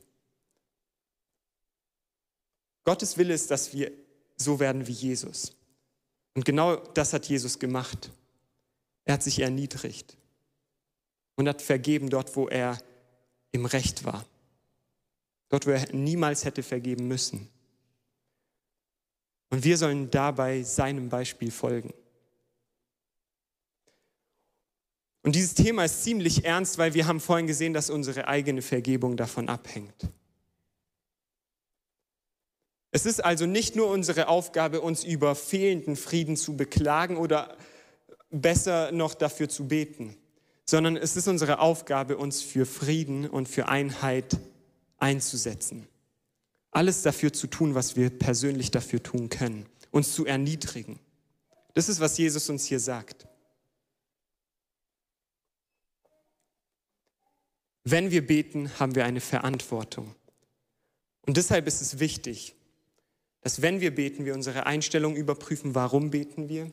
Gottes 2.84 3.18
Wille 3.18 3.34
ist, 3.34 3.50
dass 3.50 3.72
wir 3.72 3.90
so 4.36 4.60
werden 4.60 4.86
wie 4.86 4.92
Jesus. 4.92 5.56
Und 6.34 6.44
genau 6.44 6.76
das 6.76 7.12
hat 7.12 7.26
Jesus 7.26 7.58
gemacht. 7.58 8.12
Er 9.04 9.14
hat 9.14 9.22
sich 9.22 9.40
erniedrigt 9.40 10.16
und 11.34 11.48
hat 11.48 11.62
vergeben 11.62 12.10
dort, 12.10 12.36
wo 12.36 12.48
er 12.48 12.78
im 13.52 13.66
Recht 13.66 14.04
war. 14.04 14.24
Dort, 15.48 15.66
wo 15.66 15.70
er 15.70 15.92
niemals 15.92 16.44
hätte 16.44 16.62
vergeben 16.62 17.08
müssen. 17.08 17.48
Und 19.56 19.64
wir 19.64 19.78
sollen 19.78 20.10
dabei 20.10 20.62
seinem 20.64 21.08
Beispiel 21.08 21.50
folgen. 21.50 21.94
Und 25.22 25.34
dieses 25.34 25.54
Thema 25.54 25.86
ist 25.86 26.04
ziemlich 26.04 26.44
ernst, 26.44 26.76
weil 26.76 26.92
wir 26.92 27.06
haben 27.06 27.20
vorhin 27.20 27.46
gesehen, 27.46 27.72
dass 27.72 27.88
unsere 27.88 28.28
eigene 28.28 28.60
Vergebung 28.60 29.16
davon 29.16 29.48
abhängt. 29.48 30.10
Es 32.90 33.06
ist 33.06 33.24
also 33.24 33.46
nicht 33.46 33.76
nur 33.76 33.88
unsere 33.88 34.28
Aufgabe, 34.28 34.82
uns 34.82 35.04
über 35.04 35.34
fehlenden 35.34 35.96
Frieden 35.96 36.36
zu 36.36 36.54
beklagen 36.54 37.16
oder 37.16 37.56
besser 38.28 38.92
noch 38.92 39.14
dafür 39.14 39.48
zu 39.48 39.68
beten, 39.68 40.18
sondern 40.66 40.98
es 40.98 41.16
ist 41.16 41.28
unsere 41.28 41.60
Aufgabe, 41.60 42.18
uns 42.18 42.42
für 42.42 42.66
Frieden 42.66 43.26
und 43.26 43.48
für 43.48 43.68
Einheit 43.68 44.38
einzusetzen. 44.98 45.88
Alles 46.70 47.02
dafür 47.02 47.32
zu 47.32 47.46
tun, 47.46 47.74
was 47.74 47.96
wir 47.96 48.10
persönlich 48.10 48.70
dafür 48.70 49.02
tun 49.02 49.28
können, 49.28 49.66
uns 49.90 50.14
zu 50.14 50.26
erniedrigen. 50.26 50.98
Das 51.74 51.88
ist, 51.88 52.00
was 52.00 52.18
Jesus 52.18 52.48
uns 52.48 52.64
hier 52.64 52.80
sagt. 52.80 53.26
Wenn 57.84 58.10
wir 58.10 58.26
beten, 58.26 58.70
haben 58.80 58.94
wir 58.94 59.04
eine 59.04 59.20
Verantwortung. 59.20 60.14
Und 61.26 61.36
deshalb 61.36 61.66
ist 61.66 61.80
es 61.82 61.98
wichtig, 61.98 62.56
dass 63.42 63.62
wenn 63.62 63.80
wir 63.80 63.94
beten, 63.94 64.24
wir 64.24 64.34
unsere 64.34 64.66
Einstellung 64.66 65.14
überprüfen, 65.14 65.74
warum 65.74 66.10
beten 66.10 66.48
wir? 66.48 66.72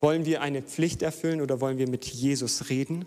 Wollen 0.00 0.24
wir 0.24 0.40
eine 0.40 0.62
Pflicht 0.62 1.02
erfüllen 1.02 1.40
oder 1.40 1.60
wollen 1.60 1.78
wir 1.78 1.88
mit 1.88 2.04
Jesus 2.04 2.68
reden? 2.68 3.06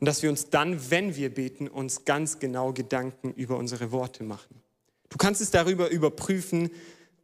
Und 0.00 0.06
dass 0.06 0.22
wir 0.22 0.30
uns 0.30 0.50
dann, 0.50 0.90
wenn 0.90 1.16
wir 1.16 1.34
beten, 1.34 1.68
uns 1.68 2.04
ganz 2.04 2.38
genau 2.38 2.72
Gedanken 2.72 3.32
über 3.32 3.56
unsere 3.56 3.90
Worte 3.90 4.22
machen. 4.22 4.62
Du 5.08 5.16
kannst 5.16 5.40
es 5.40 5.50
darüber 5.50 5.88
überprüfen, 5.88 6.70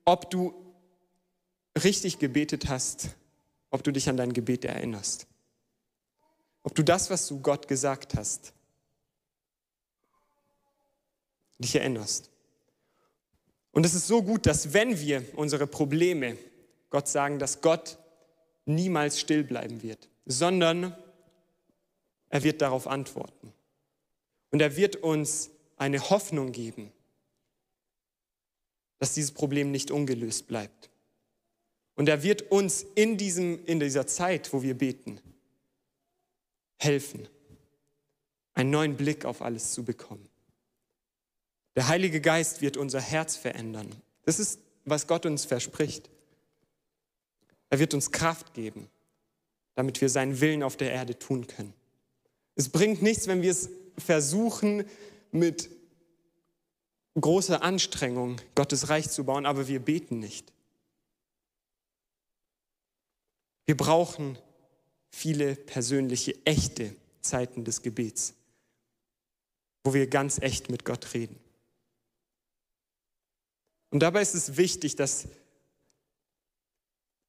ob 0.05 0.31
du 0.31 0.55
richtig 1.83 2.18
gebetet 2.18 2.68
hast, 2.68 3.11
ob 3.70 3.85
du 3.85 3.93
dich 3.93 4.09
an 4.09 4.16
dein 4.16 4.33
Gebet 4.33 4.64
erinnerst. 4.64 5.27
Ob 6.62 6.75
du 6.75 6.83
das, 6.83 7.11
was 7.11 7.27
du 7.27 7.41
Gott 7.41 7.68
gesagt 7.68 8.14
hast, 8.14 8.53
dich 11.59 11.77
erinnerst. 11.77 12.31
Und 13.70 13.85
es 13.85 13.95
ist 13.95 14.07
so 14.07 14.22
gut, 14.22 14.47
dass 14.47 14.72
wenn 14.72 14.99
wir 14.99 15.25
unsere 15.37 15.66
Probleme 15.66 16.39
Gott 16.91 17.09
sagen, 17.09 17.39
dass 17.39 17.61
Gott 17.61 17.99
niemals 18.66 19.20
still 19.20 19.45
bleiben 19.45 19.83
wird, 19.83 20.09
sondern 20.27 20.97
er 22.29 22.43
wird 22.43 22.61
darauf 22.62 22.87
antworten. 22.87 23.53
Und 24.51 24.61
er 24.61 24.77
wird 24.77 24.97
uns 24.97 25.51
eine 25.77 26.11
Hoffnung 26.11 26.53
geben, 26.53 26.93
dass 28.99 29.14
dieses 29.14 29.33
Problem 29.33 29.70
nicht 29.70 29.91
ungelöst 29.91 30.47
bleibt. 30.47 30.91
Und 31.97 32.09
er 32.09 32.22
wird 32.22 32.51
uns 32.51 32.85
in, 32.95 33.16
diesem, 33.16 33.64
in 33.66 33.81
dieser 33.81 34.07
Zeit, 34.07 34.53
wo 34.53 34.62
wir 34.62 34.77
beten, 34.77 35.20
helfen, 36.79 37.29
einen 38.55 38.70
neuen 38.70 38.97
Blick 38.97 39.25
auf 39.25 39.43
alles 39.43 39.72
zu 39.72 39.85
bekommen. 39.85 40.29
Der 41.77 41.89
Heilige 41.89 42.20
Geist 42.20 42.62
wird 42.62 42.77
unser 42.77 43.01
Herz 43.01 43.37
verändern. 43.37 43.91
Das 44.22 44.39
ist, 44.39 44.61
was 44.85 45.07
Gott 45.07 45.27
uns 45.27 45.45
verspricht. 45.45 46.09
Er 47.70 47.79
wird 47.79 47.95
uns 47.95 48.12
Kraft 48.12 48.55
geben, 48.55 48.89
damit 49.75 50.01
wir 50.01 50.09
seinen 50.09 50.41
Willen 50.41 50.62
auf 50.62 50.77
der 50.77 50.93
Erde 50.93 51.18
tun 51.18 51.47
können. 51.47 51.75
Es 52.57 52.68
bringt 52.68 53.02
nichts, 53.02 53.26
wenn 53.26 53.42
wir 53.42 53.50
es 53.50 53.70
versuchen, 53.98 54.84
mit 55.32 55.70
großer 57.20 57.62
Anstrengung 57.62 58.40
Gottes 58.55 58.88
Reich 58.88 59.11
zu 59.11 59.24
bauen, 59.24 59.46
aber 59.46 59.68
wir 59.68 59.80
beten 59.80 60.18
nicht. 60.18 60.52
Wir 63.66 63.76
brauchen 63.76 64.38
viele 65.11 65.57
persönliche, 65.57 66.34
echte 66.44 66.94
Zeiten 67.20 67.64
des 67.64 67.82
Gebets, 67.82 68.34
wo 69.84 69.94
wir 69.94 70.07
ganz 70.09 70.38
echt 70.40 70.70
mit 70.70 70.84
Gott 70.84 71.14
reden. 71.14 71.38
Und 73.90 74.00
dabei 74.00 74.22
ist 74.22 74.34
es 74.34 74.57
wichtig, 74.57 74.96
dass 74.96 75.28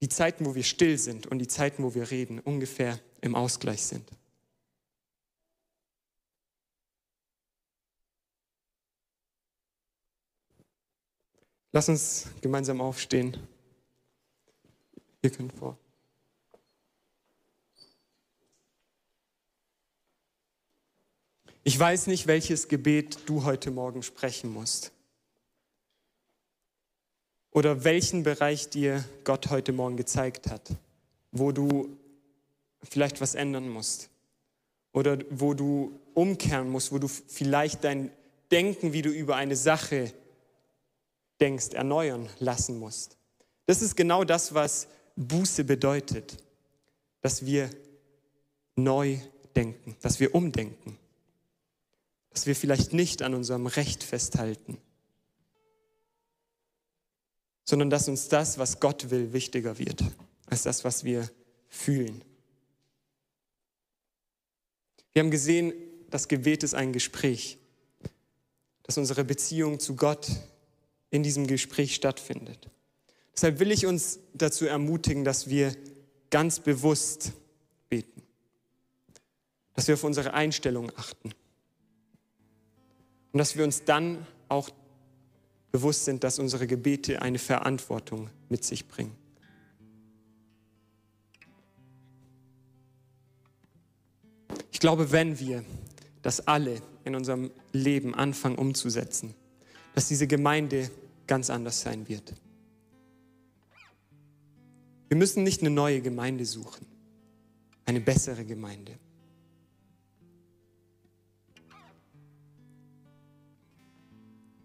die 0.02 0.10
Zeiten, 0.10 0.46
wo 0.46 0.56
wir 0.56 0.64
still 0.64 0.98
sind 0.98 1.28
und 1.28 1.40
die 1.40 1.48
Zeiten, 1.48 1.84
wo 1.84 1.96
wir 1.96 2.12
reden, 2.12 2.40
ungefähr 2.40 3.00
im 3.22 3.36
Ausgleich 3.36 3.84
sind. 3.84 4.10
Lass 11.76 11.90
uns 11.90 12.28
gemeinsam 12.40 12.80
aufstehen. 12.80 13.36
Wir 15.20 15.30
können 15.30 15.52
vor. 15.52 15.78
Ich 21.66 21.78
weiß 21.78 22.08
nicht, 22.08 22.28
welches 22.28 22.70
Gebet 22.70 23.18
du 23.26 23.44
heute 23.44 23.72
Morgen 23.72 24.04
sprechen 24.04 24.54
musst 24.54 24.94
oder 27.52 27.84
welchen 27.84 28.24
Bereich 28.24 28.70
dir 28.70 29.04
Gott 29.26 29.50
heute 29.50 29.74
Morgen 29.74 29.98
gezeigt 29.98 30.50
hat, 30.50 30.72
wo 31.34 31.52
du 31.52 31.98
vielleicht 32.84 33.20
was 33.20 33.36
ändern 33.36 33.68
musst 33.68 34.10
oder 34.94 35.18
wo 35.30 35.54
du 35.54 36.00
umkehren 36.14 36.70
musst, 36.70 36.94
wo 36.94 37.00
du 37.00 37.10
vielleicht 37.10 37.84
dein 37.84 38.12
Denken, 38.50 38.94
wie 38.94 39.02
du 39.02 39.10
über 39.10 39.36
eine 39.36 39.58
Sache 39.58 40.14
denkst, 41.40 41.70
erneuern 41.70 42.30
lassen 42.40 42.80
musst. 42.80 43.18
Das 43.66 43.82
ist 43.82 43.96
genau 43.96 44.24
das, 44.24 44.54
was 44.54 44.88
Buße 45.16 45.64
bedeutet. 45.64 46.38
dass 47.26 47.44
wir 47.44 47.72
neu 48.76 49.18
denken, 49.56 49.98
dass 50.02 50.20
wir 50.20 50.36
umdenken, 50.36 51.00
dass 52.30 52.46
wir 52.46 52.56
vielleicht 52.56 52.94
nicht 52.94 53.24
an 53.24 53.34
unserem 53.34 53.66
Recht 53.66 54.04
festhalten, 54.04 54.78
sondern 57.64 57.90
dass 57.90 58.08
uns 58.08 58.28
das, 58.28 58.60
was 58.60 58.80
Gott 58.80 59.10
will, 59.10 59.34
wichtiger 59.34 59.80
wird 59.80 60.04
als 60.46 60.62
das, 60.62 60.84
was 60.84 61.04
wir 61.04 61.28
fühlen. 61.68 62.24
Wir 65.14 65.24
haben 65.24 65.32
gesehen, 65.32 65.74
das 66.12 66.28
Gebet 66.28 66.62
ist 66.62 66.76
ein 66.76 66.94
Gespräch, 66.94 67.58
dass 68.84 69.00
unsere 69.00 69.24
Beziehung 69.24 69.80
zu 69.80 69.96
Gott 69.96 70.30
in 71.16 71.24
diesem 71.24 71.48
Gespräch 71.48 71.96
stattfindet. 71.96 72.70
Deshalb 73.34 73.60
will 73.60 73.72
ich 73.72 73.86
uns 73.86 74.20
dazu 74.34 74.66
ermutigen, 74.66 75.24
dass 75.24 75.50
wir 75.50 75.76
ganz 76.30 76.60
bewusst 76.60 77.34
beten, 77.90 78.24
dass 79.74 79.88
wir 79.88 79.96
auf 79.96 80.04
unsere 80.04 80.34
Einstellung 80.34 80.92
achten 80.96 81.34
und 83.32 83.38
dass 83.40 83.58
wir 83.58 83.64
uns 83.64 83.84
dann 83.84 84.26
auch 84.48 84.70
bewusst 85.72 86.06
sind, 86.06 86.24
dass 86.24 86.40
unsere 86.40 86.68
Gebete 86.68 87.22
eine 87.22 87.40
Verantwortung 87.40 88.30
mit 88.48 88.64
sich 88.64 88.88
bringen. 88.88 89.16
Ich 94.72 94.80
glaube, 94.80 95.12
wenn 95.12 95.40
wir 95.40 95.66
das 96.22 96.48
alle 96.48 96.82
in 97.04 97.16
unserem 97.16 97.52
Leben 97.74 98.16
anfangen 98.16 98.58
umzusetzen, 98.58 99.34
dass 99.94 100.08
diese 100.08 100.28
Gemeinde 100.28 100.90
ganz 101.28 101.50
anders 101.50 101.82
sein 101.82 102.08
wird. 102.08 102.34
Wir 105.08 105.18
müssen 105.18 105.44
nicht 105.44 105.62
eine 105.62 105.70
neue 105.70 106.02
Gemeinde 106.02 106.46
suchen, 106.46 106.86
eine 107.86 108.02
bessere 108.02 108.46
Gemeinde. 108.46 108.98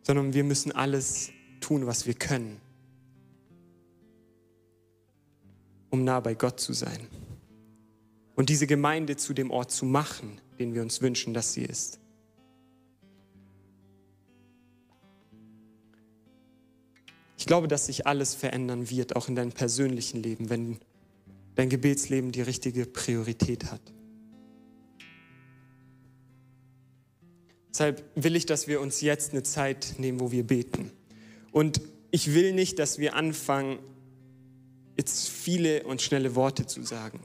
sondern 0.03 0.35
wir 0.35 0.43
müssen 0.43 0.73
alles 0.73 1.31
tun, 1.61 1.87
was 1.87 2.05
wir 2.05 2.15
können, 2.15 2.61
um 5.89 6.03
nah 6.03 6.19
bei 6.19 6.35
Gott 6.35 6.59
zu 6.59 6.73
sein 6.73 7.07
und 8.35 8.49
diese 8.49 8.67
Gemeinde 8.67 9.17
zu 9.17 9.35
dem 9.35 9.53
Ort 9.53 9.71
zu 9.71 9.85
machen, 9.85 10.41
den 10.59 10.75
wir 10.75 10.83
uns 10.83 11.01
wünschen, 11.01 11.33
dass 11.33 11.53
sie 11.53 11.63
ist. 11.63 12.00
Ich 17.41 17.47
glaube, 17.47 17.69
dass 17.69 17.87
sich 17.87 18.07
alles 18.07 18.35
verändern 18.35 18.91
wird, 18.91 19.17
auch 19.17 19.29
in 19.29 19.35
deinem 19.35 19.53
persönlichen 19.53 20.23
Leben, 20.23 20.51
wenn 20.51 20.79
dein 21.55 21.71
Gebetsleben 21.71 22.33
die 22.33 22.43
richtige 22.43 22.85
Priorität 22.85 23.73
hat. 23.73 23.81
Deshalb 27.71 28.05
will 28.15 28.37
ich, 28.37 28.45
dass 28.45 28.69
wir 28.69 28.83
uns 28.83 29.01
jetzt 29.01 29.33
eine 29.33 29.43
Zeit 29.43 29.95
nehmen, 29.97 30.21
wo 30.21 30.31
wir 30.31 30.47
beten. 30.47 30.93
Und 31.51 31.81
ich 32.11 32.35
will 32.35 32.53
nicht, 32.53 32.79
dass 32.79 32.99
wir 32.99 33.17
anfangen, 33.17 33.79
jetzt 34.99 35.31
viele 35.31 35.85
und 35.85 36.03
schnelle 36.03 36.35
Worte 36.35 36.67
zu 36.67 36.83
sagen, 36.83 37.21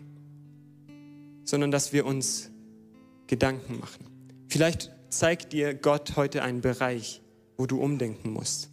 sondern 1.43 1.71
dass 1.71 1.91
wir 1.91 2.05
uns 2.05 2.51
Gedanken 3.27 3.79
machen. 3.79 4.05
Vielleicht 4.47 4.91
zeigt 5.09 5.51
dir 5.51 5.73
Gott 5.73 6.15
heute 6.15 6.41
einen 6.41 6.61
Bereich, 6.61 7.21
wo 7.57 7.65
du 7.65 7.81
umdenken 7.81 8.31
musst. 8.31 8.69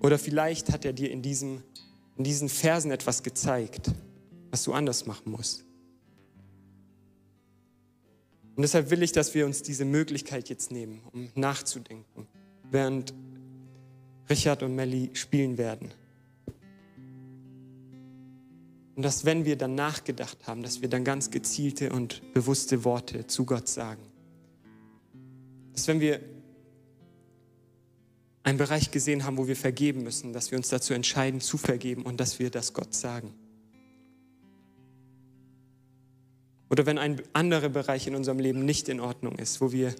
Oder 0.00 0.18
vielleicht 0.18 0.72
hat 0.72 0.84
er 0.84 0.92
dir 0.92 1.10
in, 1.10 1.22
diesem, 1.22 1.62
in 2.16 2.24
diesen 2.24 2.48
Versen 2.48 2.90
etwas 2.90 3.22
gezeigt, 3.22 3.90
was 4.50 4.62
du 4.64 4.72
anders 4.72 5.06
machen 5.06 5.32
musst. 5.32 5.64
Und 8.56 8.62
deshalb 8.62 8.90
will 8.90 9.02
ich, 9.02 9.12
dass 9.12 9.34
wir 9.34 9.46
uns 9.46 9.62
diese 9.62 9.84
Möglichkeit 9.84 10.48
jetzt 10.48 10.72
nehmen, 10.72 11.00
um 11.12 11.28
nachzudenken, 11.34 12.26
während 12.70 13.14
Richard 14.28 14.62
und 14.62 14.74
Melly 14.74 15.10
spielen 15.14 15.58
werden. 15.58 15.90
Und 18.96 19.04
dass, 19.04 19.24
wenn 19.24 19.44
wir 19.44 19.56
dann 19.56 19.76
nachgedacht 19.76 20.48
haben, 20.48 20.64
dass 20.64 20.82
wir 20.82 20.88
dann 20.88 21.04
ganz 21.04 21.30
gezielte 21.30 21.92
und 21.92 22.20
bewusste 22.34 22.82
Worte 22.82 23.28
zu 23.28 23.44
Gott 23.44 23.68
sagen. 23.68 24.02
Dass, 25.72 25.86
wenn 25.86 26.00
wir 26.00 26.20
einen 28.48 28.58
Bereich 28.58 28.90
gesehen 28.90 29.24
haben, 29.24 29.36
wo 29.36 29.46
wir 29.46 29.56
vergeben 29.56 30.02
müssen, 30.02 30.32
dass 30.32 30.50
wir 30.50 30.58
uns 30.58 30.70
dazu 30.70 30.94
entscheiden, 30.94 31.40
zu 31.40 31.58
vergeben 31.58 32.02
und 32.02 32.18
dass 32.18 32.38
wir 32.38 32.50
das 32.50 32.72
Gott 32.72 32.94
sagen. 32.94 33.34
Oder 36.70 36.86
wenn 36.86 36.98
ein 36.98 37.22
anderer 37.34 37.68
Bereich 37.68 38.06
in 38.06 38.14
unserem 38.14 38.38
Leben 38.38 38.64
nicht 38.64 38.88
in 38.88 39.00
Ordnung 39.00 39.36
ist, 39.36 39.60
wo 39.60 39.72
wir 39.72 39.94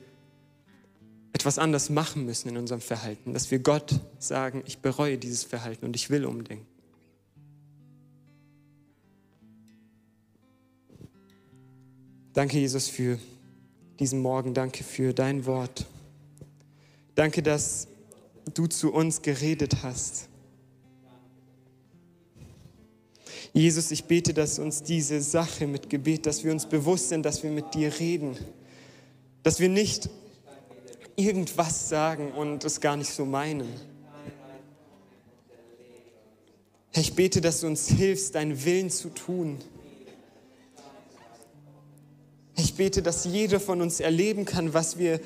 etwas 1.32 1.58
anders 1.58 1.90
machen 1.90 2.24
müssen 2.24 2.48
in 2.48 2.56
unserem 2.56 2.80
Verhalten, 2.80 3.34
dass 3.34 3.50
wir 3.50 3.58
Gott 3.58 4.00
sagen, 4.18 4.62
ich 4.66 4.78
bereue 4.78 5.18
dieses 5.18 5.44
Verhalten 5.44 5.84
und 5.84 5.94
ich 5.94 6.08
will 6.08 6.24
umdenken. 6.24 6.66
Danke, 12.32 12.58
Jesus, 12.58 12.88
für 12.88 13.18
diesen 13.98 14.20
Morgen. 14.20 14.54
Danke 14.54 14.84
für 14.84 15.12
dein 15.12 15.44
Wort. 15.44 15.86
Danke, 17.14 17.42
dass 17.42 17.88
du 18.48 18.66
zu 18.66 18.92
uns 18.92 19.22
geredet 19.22 19.82
hast. 19.82 20.28
Jesus, 23.52 23.90
ich 23.90 24.04
bete, 24.04 24.34
dass 24.34 24.58
uns 24.58 24.82
diese 24.82 25.20
Sache 25.20 25.66
mit 25.66 25.90
Gebet, 25.90 26.26
dass 26.26 26.44
wir 26.44 26.52
uns 26.52 26.66
bewusst 26.66 27.08
sind, 27.08 27.24
dass 27.24 27.42
wir 27.42 27.50
mit 27.50 27.74
dir 27.74 27.98
reden, 27.98 28.36
dass 29.42 29.58
wir 29.58 29.68
nicht 29.68 30.08
irgendwas 31.16 31.88
sagen 31.88 32.32
und 32.32 32.64
es 32.64 32.80
gar 32.80 32.96
nicht 32.96 33.10
so 33.10 33.24
meinen. 33.24 33.68
Ich 36.92 37.14
bete, 37.14 37.40
dass 37.40 37.60
du 37.60 37.66
uns 37.66 37.88
hilfst, 37.88 38.34
deinen 38.34 38.64
Willen 38.64 38.90
zu 38.90 39.08
tun. 39.10 39.58
Ich 42.56 42.74
bete, 42.74 43.02
dass 43.02 43.24
jeder 43.24 43.60
von 43.60 43.80
uns 43.80 44.00
erleben 44.00 44.44
kann, 44.44 44.74
was 44.74 44.98
wir 44.98 45.20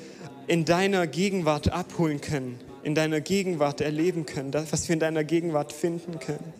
in 0.47 0.65
deiner 0.65 1.07
Gegenwart 1.07 1.69
abholen 1.69 2.21
können, 2.21 2.59
in 2.83 2.95
deiner 2.95 3.21
Gegenwart 3.21 3.81
erleben 3.81 4.25
können, 4.25 4.53
was 4.53 4.87
wir 4.87 4.93
in 4.93 4.99
deiner 4.99 5.23
Gegenwart 5.23 5.71
finden 5.71 6.19
können. 6.19 6.53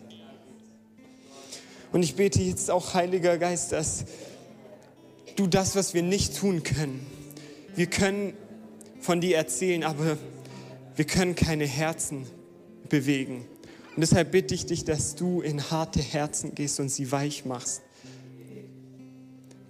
Und 1.92 2.02
ich 2.02 2.16
bete 2.16 2.42
jetzt 2.42 2.70
auch, 2.70 2.94
Heiliger 2.94 3.38
Geist, 3.38 3.72
dass 3.72 4.04
du 5.36 5.46
das, 5.46 5.76
was 5.76 5.94
wir 5.94 6.02
nicht 6.02 6.36
tun 6.36 6.62
können, 6.62 7.06
wir 7.76 7.86
können 7.86 8.34
von 9.00 9.20
dir 9.20 9.36
erzählen, 9.36 9.84
aber 9.84 10.16
wir 10.96 11.04
können 11.04 11.34
keine 11.34 11.66
Herzen 11.66 12.26
bewegen. 12.88 13.44
Und 13.94 14.00
deshalb 14.00 14.32
bitte 14.32 14.54
ich 14.54 14.66
dich, 14.66 14.84
dass 14.84 15.14
du 15.14 15.40
in 15.40 15.70
harte 15.70 16.00
Herzen 16.00 16.54
gehst 16.54 16.80
und 16.80 16.88
sie 16.88 17.12
weich 17.12 17.44
machst. 17.44 17.82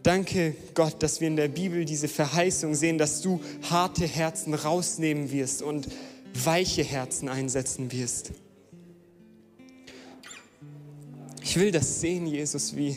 Danke, 0.03 0.55
Gott, 0.75 1.03
dass 1.03 1.21
wir 1.21 1.29
in 1.29 1.37
der 1.37 1.49
Bibel 1.49 1.87
diese 1.87 2.09
Verheißung 2.09 2.75
sehen, 2.75 2.99
dass 2.99 3.23
du 3.23 3.41
harte 3.71 4.07
Herzen 4.07 4.53
rausnehmen 4.53 5.33
wirst 5.33 5.63
und 5.63 5.89
weiche 6.35 6.83
Herzen 6.83 7.29
einsetzen 7.29 7.93
wirst. 7.93 8.33
Ich 11.43 11.57
will 11.57 11.71
das 11.71 12.01
sehen, 12.01 12.27
Jesus, 12.27 12.77
wie 12.77 12.97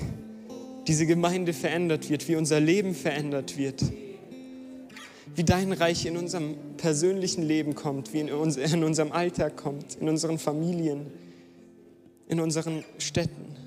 diese 0.87 1.05
Gemeinde 1.05 1.53
verändert 1.53 2.09
wird, 2.09 2.27
wie 2.27 2.35
unser 2.35 2.59
Leben 2.59 2.95
verändert 2.95 3.57
wird, 3.57 3.83
wie 5.35 5.43
dein 5.43 5.73
Reich 5.73 6.05
in 6.05 6.17
unserem 6.17 6.55
persönlichen 6.77 7.43
Leben 7.43 7.75
kommt, 7.75 8.13
wie 8.13 8.21
in, 8.21 8.31
uns, 8.31 8.55
in 8.57 8.83
unserem 8.83 9.11
Alltag 9.11 9.57
kommt, 9.57 9.95
in 9.95 10.09
unseren 10.09 10.39
Familien, 10.39 11.07
in 12.27 12.39
unseren 12.39 12.83
Städten. 12.97 13.66